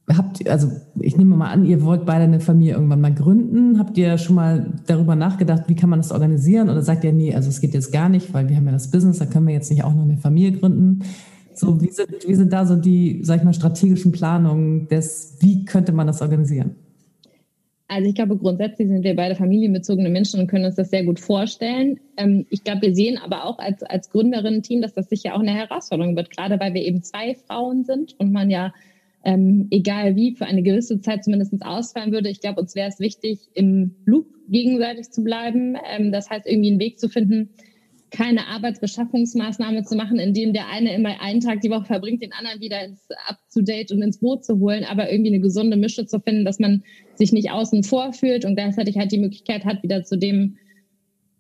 habt 0.09 0.47
also 0.49 0.71
ich 0.99 1.15
nehme 1.15 1.36
mal 1.36 1.51
an, 1.51 1.63
ihr 1.63 1.84
wollt 1.84 2.05
beide 2.05 2.25
eine 2.25 2.39
Familie 2.39 2.73
irgendwann 2.73 2.99
mal 2.99 3.13
gründen. 3.13 3.79
Habt 3.79 3.97
ihr 3.97 4.17
schon 4.17 4.36
mal 4.36 4.73
darüber 4.88 5.15
nachgedacht, 5.15 5.63
wie 5.67 5.75
kann 5.75 5.89
man 5.89 5.99
das 5.99 6.11
organisieren? 6.11 6.69
Oder 6.69 6.81
sagt 6.81 7.03
ihr, 7.03 7.13
nee, 7.13 7.34
also 7.34 7.49
es 7.49 7.61
geht 7.61 7.73
jetzt 7.73 7.93
gar 7.93 8.09
nicht, 8.09 8.34
weil 8.34 8.49
wir 8.49 8.55
haben 8.55 8.65
ja 8.65 8.71
das 8.71 8.91
Business, 8.91 9.19
da 9.19 9.25
können 9.25 9.47
wir 9.47 9.53
jetzt 9.53 9.69
nicht 9.69 9.84
auch 9.84 9.93
noch 9.93 10.03
eine 10.03 10.17
Familie 10.17 10.59
gründen. 10.59 11.03
So, 11.55 11.79
wie 11.81 11.91
sind, 11.91 12.09
wie 12.27 12.36
sind 12.36 12.51
da 12.51 12.65
so 12.65 12.75
die, 12.75 13.21
sag 13.23 13.38
ich 13.38 13.43
mal, 13.43 13.53
strategischen 13.53 14.11
Planungen 14.11 14.88
des, 14.88 15.38
wie 15.39 15.65
könnte 15.65 15.91
man 15.91 16.07
das 16.07 16.21
organisieren? 16.21 16.71
Also 17.88 18.09
ich 18.09 18.15
glaube, 18.15 18.38
grundsätzlich 18.38 18.88
sind 18.88 19.03
wir 19.03 19.15
beide 19.15 19.36
familienbezogene 19.36 20.09
Menschen 20.09 20.39
und 20.39 20.47
können 20.47 20.65
uns 20.65 20.75
das 20.75 20.89
sehr 20.89 21.03
gut 21.03 21.19
vorstellen. 21.19 21.99
Ähm, 22.17 22.45
ich 22.49 22.63
glaube, 22.63 22.84
wir 22.84 22.95
sehen 22.95 23.17
aber 23.17 23.45
auch 23.45 23.59
als, 23.59 23.84
als 23.84 24.09
Gründerinnen-Team, 24.09 24.81
dass 24.81 24.93
das 24.93 25.09
sicher 25.09 25.36
auch 25.36 25.41
eine 25.41 25.53
Herausforderung 25.53 26.15
wird, 26.15 26.29
gerade 26.29 26.59
weil 26.59 26.73
wir 26.73 26.81
eben 26.84 27.03
zwei 27.03 27.36
Frauen 27.36 27.84
sind 27.84 28.15
und 28.19 28.31
man 28.31 28.49
ja, 28.49 28.73
ähm, 29.25 29.67
egal 29.69 30.15
wie, 30.15 30.36
für 30.36 30.45
eine 30.45 30.63
gewisse 30.63 31.01
Zeit 31.01 31.23
zumindest 31.23 31.53
ausfallen 31.61 32.11
würde. 32.11 32.29
Ich 32.29 32.41
glaube, 32.41 32.61
uns 32.61 32.75
wäre 32.75 32.89
es 32.89 32.99
wichtig, 32.99 33.39
im 33.53 33.95
Loop 34.05 34.27
gegenseitig 34.49 35.11
zu 35.11 35.23
bleiben. 35.23 35.75
Ähm, 35.89 36.11
das 36.11 36.29
heißt, 36.29 36.45
irgendwie 36.47 36.71
einen 36.71 36.79
Weg 36.79 36.99
zu 36.99 37.09
finden, 37.09 37.49
keine 38.14 38.47
Arbeitsbeschaffungsmaßnahme 38.47 39.84
zu 39.84 39.95
machen, 39.95 40.20
indem 40.20 40.53
der 40.53 40.70
eine 40.70 40.93
immer 40.93 41.20
einen 41.20 41.41
Tag 41.41 41.61
die 41.61 41.70
Woche 41.72 41.86
verbringt, 41.86 42.22
den 42.22 42.32
anderen 42.32 42.61
wieder 42.61 42.86
ins 42.86 43.07
Up-to-Date 43.28 43.91
und 43.91 44.03
ins 44.03 44.20
Boot 44.20 44.45
zu 44.45 44.59
holen, 44.59 44.86
aber 44.86 45.11
irgendwie 45.11 45.32
eine 45.32 45.41
gesunde 45.41 45.76
Mische 45.78 46.05
zu 46.05 46.20
finden, 46.20 46.45
dass 46.45 46.59
man 46.59 46.84
sich 47.16 47.34
nicht 47.34 47.49
außen 47.51 47.84
vor 47.84 48.14
fühlt 48.14 48.45
und 48.45 48.55
gleichzeitig 48.55 48.97
halt 48.97 49.11
die 49.11 49.18
Möglichkeit 49.18 49.66
hat, 49.66 49.82
wieder 49.82 50.03
zu 50.03 50.18
dem 50.18 50.57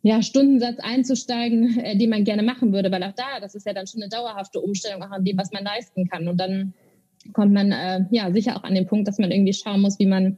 ja, 0.01 0.21
Stundensatz 0.21 0.79
einzusteigen, 0.79 1.79
äh, 1.79 1.95
den 1.95 2.09
man 2.09 2.23
gerne 2.23 2.43
machen 2.43 2.73
würde, 2.73 2.91
weil 2.91 3.03
auch 3.03 3.13
da, 3.13 3.39
das 3.39 3.55
ist 3.55 3.65
ja 3.67 3.73
dann 3.73 3.87
schon 3.87 4.01
eine 4.01 4.09
dauerhafte 4.09 4.59
Umstellung 4.59 5.03
auch 5.03 5.11
an 5.11 5.23
dem, 5.23 5.37
was 5.37 5.51
man 5.51 5.63
leisten 5.63 6.07
kann. 6.09 6.27
Und 6.27 6.37
dann 6.37 6.73
kommt 7.33 7.53
man 7.53 7.71
äh, 7.71 8.05
ja 8.09 8.31
sicher 8.31 8.57
auch 8.57 8.63
an 8.63 8.73
den 8.73 8.87
Punkt, 8.87 9.07
dass 9.07 9.19
man 9.19 9.31
irgendwie 9.31 9.53
schauen 9.53 9.79
muss, 9.79 9.99
wie 9.99 10.07
man 10.07 10.37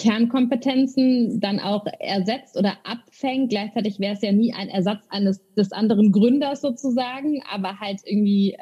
Kernkompetenzen 0.00 1.40
dann 1.40 1.60
auch 1.60 1.84
ersetzt 1.98 2.56
oder 2.56 2.72
abfängt. 2.84 3.50
Gleichzeitig 3.50 4.00
wäre 4.00 4.14
es 4.14 4.22
ja 4.22 4.32
nie 4.32 4.54
ein 4.54 4.68
Ersatz 4.68 5.04
eines 5.10 5.40
des 5.54 5.72
anderen 5.72 6.10
Gründers 6.10 6.62
sozusagen, 6.62 7.42
aber 7.52 7.80
halt 7.80 8.00
irgendwie 8.06 8.56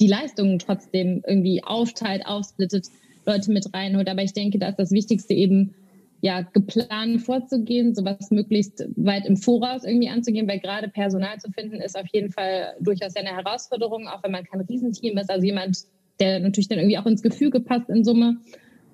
die 0.00 0.08
Leistungen 0.08 0.58
trotzdem 0.58 1.22
irgendwie 1.24 1.62
aufteilt, 1.62 2.26
aufsplittet, 2.26 2.88
Leute 3.26 3.52
mit 3.52 3.72
reinholt. 3.72 4.08
Aber 4.08 4.22
ich 4.22 4.32
denke, 4.32 4.58
da 4.58 4.68
ist 4.68 4.78
das 4.78 4.90
Wichtigste 4.90 5.34
eben, 5.34 5.74
ja, 6.20 6.40
geplant 6.40 7.22
vorzugehen, 7.22 7.94
sowas 7.94 8.32
möglichst 8.32 8.88
weit 8.96 9.24
im 9.26 9.36
Voraus 9.36 9.84
irgendwie 9.84 10.08
anzugehen, 10.08 10.48
weil 10.48 10.58
gerade 10.58 10.88
Personal 10.88 11.38
zu 11.38 11.52
finden 11.52 11.76
ist 11.76 11.96
auf 11.96 12.06
jeden 12.12 12.32
Fall 12.32 12.74
durchaus 12.80 13.14
eine 13.14 13.36
Herausforderung, 13.36 14.08
auch 14.08 14.24
wenn 14.24 14.32
man 14.32 14.44
kein 14.44 14.62
Riesenteam 14.62 15.16
ist, 15.18 15.30
also 15.30 15.46
jemand, 15.46 15.78
der 16.18 16.40
natürlich 16.40 16.68
dann 16.68 16.78
irgendwie 16.78 16.98
auch 16.98 17.06
ins 17.06 17.22
Gefüge 17.22 17.60
passt 17.60 17.88
in 17.88 18.02
Summe. 18.02 18.38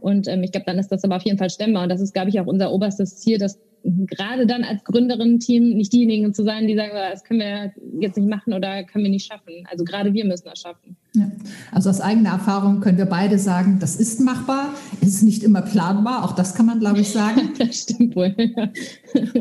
Und 0.03 0.29
ähm, 0.29 0.43
ich 0.43 0.53
glaube, 0.53 0.67
dann 0.67 0.79
ist 0.79 0.89
das 0.89 1.05
aber 1.05 1.17
auf 1.17 1.23
jeden 1.23 1.39
Fall 1.39 1.51
stemmbar. 1.51 1.85
Und 1.85 1.89
das 1.89 2.01
ist, 2.01 2.13
glaube 2.13 2.29
ich, 2.29 2.41
auch 2.41 2.47
unser 2.47 2.73
oberstes 2.73 3.17
Ziel, 3.19 3.39
dass 3.39 3.59
gerade 3.85 4.47
dann 4.47 4.65
als 4.65 4.85
Gründerin-Team 4.85 5.77
nicht 5.77 5.93
diejenigen 5.93 6.35
zu 6.35 6.45
sein, 6.45 6.67
die 6.67 6.77
sagen, 6.77 6.93
das 6.95 7.25
können 7.25 7.41
wir 7.41 7.73
jetzt 8.01 8.17
nicht 8.17 8.29
machen 8.29 8.53
oder 8.53 8.85
können 8.85 9.05
wir 9.05 9.11
nicht 9.11 9.27
schaffen. 9.27 9.65
Also 9.71 9.85
gerade 9.85 10.13
wir 10.13 10.25
müssen 10.25 10.45
das 10.45 10.61
schaffen. 10.61 10.97
Ja. 11.15 11.31
Also 11.73 11.91
aus 11.91 12.01
eigener 12.01 12.31
Erfahrung 12.31 12.81
können 12.81 12.99
wir 12.99 13.07
beide 13.07 13.39
sagen, 13.39 13.79
das 13.81 13.97
ist 13.97 14.21
machbar, 14.21 14.75
es 15.01 15.09
ist 15.09 15.23
nicht 15.23 15.43
immer 15.43 15.63
planbar, 15.63 16.25
auch 16.25 16.33
das 16.33 16.55
kann 16.55 16.67
man, 16.67 16.81
glaube 16.81 17.01
ich, 17.01 17.11
sagen. 17.11 17.51
das 17.59 17.81
stimmt 17.81 18.17
wohl. 18.17 18.35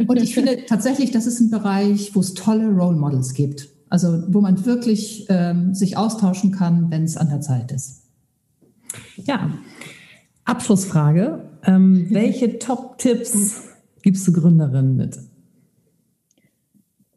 Und 0.08 0.22
ich 0.22 0.34
finde 0.34 0.66
tatsächlich, 0.68 1.12
das 1.12 1.28
ist 1.28 1.40
ein 1.40 1.52
Bereich, 1.52 2.16
wo 2.16 2.20
es 2.20 2.34
tolle 2.34 2.68
Role 2.70 2.98
Models 2.98 3.34
gibt. 3.34 3.70
Also 3.90 4.24
wo 4.28 4.42
man 4.42 4.66
wirklich 4.66 5.26
ähm, 5.30 5.74
sich 5.74 5.98
austauschen 5.98 6.52
kann, 6.52 6.90
wenn 6.92 7.04
es 7.04 7.18
an 7.18 7.30
der 7.30 7.42
Zeit 7.42 7.72
ist. 7.72 8.04
Ja, 9.26 9.52
Abschlussfrage. 10.52 11.42
Ähm, 11.66 12.08
welche 12.12 12.60
Top-Tipps 12.60 13.70
gibst 14.04 14.28
du 14.28 14.34
Gründerinnen 14.34 14.96
mit? 14.96 15.18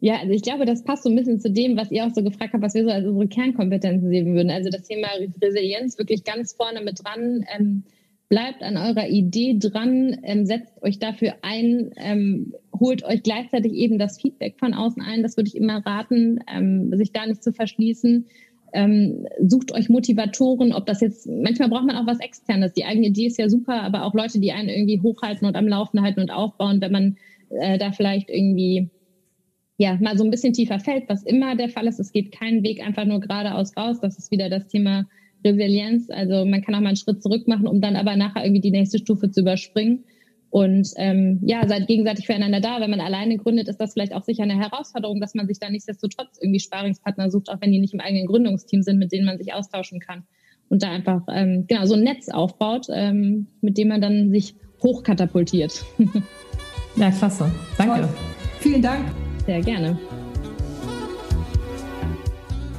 Ja, 0.01 0.17
also 0.19 0.33
ich 0.33 0.43
glaube, 0.43 0.67
das 0.67 0.85
passt 0.85 1.05
so 1.05 1.09
ein 1.09 1.17
bisschen 1.17 1.41
zu 1.41 1.51
dem, 1.51 1.77
was 1.77 1.91
ihr 1.91 2.05
auch 2.05 2.15
so 2.15 2.23
gefragt 2.23 2.53
habt, 2.53 2.63
was 2.63 2.75
wir 2.75 2.85
so 2.85 2.91
als 2.91 3.07
unsere 3.07 3.27
Kernkompetenzen 3.27 4.11
sehen 4.11 4.35
würden. 4.35 4.51
Also 4.51 4.69
das 4.69 4.83
Thema 4.83 5.09
Resilienz 5.41 5.99
wirklich 5.99 6.25
ganz 6.25 6.53
vorne 6.53 6.83
mit 6.83 7.03
dran. 7.03 7.45
Ähm, 7.57 7.85
bleibt 8.29 8.63
an 8.63 8.77
eurer 8.77 9.09
Idee 9.09 9.57
dran, 9.59 10.19
ähm, 10.23 10.45
setzt 10.45 10.83
euch 10.83 10.99
dafür 10.99 11.35
ein, 11.43 11.91
ähm, 11.97 12.53
holt 12.79 13.05
euch 13.05 13.23
gleichzeitig 13.23 13.73
eben 13.73 13.99
das 13.99 14.21
Feedback 14.21 14.59
von 14.59 14.75
außen 14.75 15.03
ein. 15.03 15.23
Das 15.23 15.37
würde 15.37 15.49
ich 15.49 15.57
immer 15.57 15.85
raten, 15.87 16.41
ähm, 16.53 16.93
sich 16.97 17.13
da 17.13 17.27
nicht 17.27 17.43
zu 17.43 17.53
verschließen. 17.53 18.27
Ähm, 18.75 19.27
sucht 19.41 19.73
euch 19.73 19.89
Motivatoren, 19.89 20.73
ob 20.73 20.85
das 20.87 21.01
jetzt, 21.01 21.29
manchmal 21.29 21.69
braucht 21.69 21.87
man 21.87 21.97
auch 21.97 22.07
was 22.07 22.19
Externes. 22.19 22.73
Die 22.73 22.85
eigene 22.85 23.07
Idee 23.07 23.27
ist 23.27 23.39
ja 23.39 23.49
super, 23.49 23.83
aber 23.83 24.05
auch 24.05 24.15
Leute, 24.15 24.41
die 24.41 24.51
einen 24.51 24.69
irgendwie 24.69 25.01
hochhalten 25.01 25.47
und 25.47 25.55
am 25.55 25.69
Laufen 25.69 26.03
halten 26.03 26.21
und 26.21 26.31
aufbauen, 26.31 26.81
wenn 26.81 26.93
man 26.93 27.17
äh, 27.51 27.79
da 27.79 27.93
vielleicht 27.93 28.31
irgendwie 28.31 28.91
ja 29.79 29.97
mal 30.01 30.19
so 30.19 30.25
ein 30.25 30.31
bisschen 30.31 30.53
tiefer 30.53 30.81
fällt, 30.81 31.09
was 31.09 31.23
immer 31.23 31.57
der 31.57 31.69
Fall 31.69 31.87
ist. 31.87 32.01
Es 32.01 32.13
geht 32.13 32.33
keinen 32.33 32.63
Weg 32.63 32.85
einfach 32.85 33.05
nur 33.05 33.21
geradeaus 33.21 33.77
raus. 33.77 34.01
Das 34.01 34.19
ist 34.19 34.31
wieder 34.31 34.49
das 34.51 34.67
Thema 34.67 35.07
Resilienz. 35.45 36.11
Also 36.11 36.45
man 36.45 36.63
kann 36.63 36.75
auch 36.75 36.81
mal 36.81 36.89
einen 36.89 36.97
Schritt 36.97 37.23
zurück 37.23 37.47
machen, 37.47 37.67
um 37.67 37.81
dann 37.81 37.97
aber 37.97 38.17
nachher 38.17 38.45
irgendwie 38.45 38.61
die 38.61 38.71
nächste 38.71 38.99
Stufe 38.99 39.31
zu 39.31 39.41
überspringen. 39.41 40.05
Und 40.55 40.91
ähm, 40.99 41.41
ja, 41.43 41.67
seid 41.67 41.89
gegenseitig 41.89 42.27
füreinander 42.27 42.61
da. 42.61 42.81
Wenn 42.81 42.91
man 42.91 43.01
alleine 43.01 43.39
gründet, 43.39 43.67
ist 43.67 43.79
das 43.79 43.95
vielleicht 43.95 44.15
auch 44.15 44.23
sicher 44.23 44.45
eine 44.45 44.57
Herausforderung, 44.57 45.21
dass 45.21 45.35
man 45.35 45.49
sich 45.49 45.59
da 45.59 45.69
nichtsdestotrotz 45.69 46.39
irgendwie 46.41 46.61
Sparingspartner 46.61 47.29
sucht, 47.29 47.51
auch 47.51 47.61
wenn 47.61 47.73
die 47.73 47.81
nicht 47.81 47.93
im 47.93 47.99
eigenen 47.99 48.29
Gründungsteam 48.29 48.85
sind, 48.85 49.01
mit 49.01 49.11
denen 49.11 49.27
man 49.27 49.37
sich 49.37 49.53
austauschen 49.53 49.99
kann. 49.99 50.23
Und 50.69 50.85
da 50.85 50.93
einfach 50.93 51.23
ähm, 51.29 51.65
genau 51.67 51.87
so 51.87 51.95
ein 51.95 52.05
Netz 52.05 52.29
aufbaut, 52.29 52.87
ähm, 52.95 53.49
mit 53.63 53.79
dem 53.79 53.89
man 53.89 54.01
dann 54.01 54.31
sich 54.31 54.55
hochkatapultiert. 54.81 55.85
ja, 56.95 57.11
klasse. 57.11 57.51
Danke. 57.77 58.03
Toll. 58.03 58.09
Vielen 58.61 58.81
Dank. 58.83 59.07
Sehr 59.47 59.61
gerne. 59.61 59.99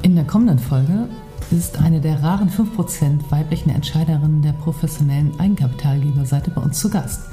In 0.02 0.16
der 0.16 0.24
kommenden 0.24 0.60
Folge 0.60 1.10
ist 1.52 1.82
eine 1.82 2.00
der 2.00 2.24
raren 2.24 2.50
5% 2.50 3.32
weiblichen 3.32 3.70
Entscheiderinnen 3.70 4.42
der 4.42 4.54
professionellen 4.54 5.38
Eigenkapitalgeberseite 5.42 6.52
bei 6.52 6.62
uns 6.62 6.80
zu 6.80 6.90
Gast. 6.90 7.28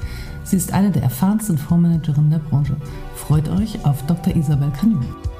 Sie 0.44 0.56
ist 0.56 0.72
eine 0.72 0.90
der 0.90 1.02
erfahrensten 1.02 1.58
Fondsmanagerinnen 1.58 2.30
der 2.30 2.38
Branche. 2.38 2.76
Freut 3.14 3.48
euch 3.48 3.84
auf 3.84 4.04
Dr. 4.06 4.34
Isabel 4.34 4.70
Canut. 4.70 5.31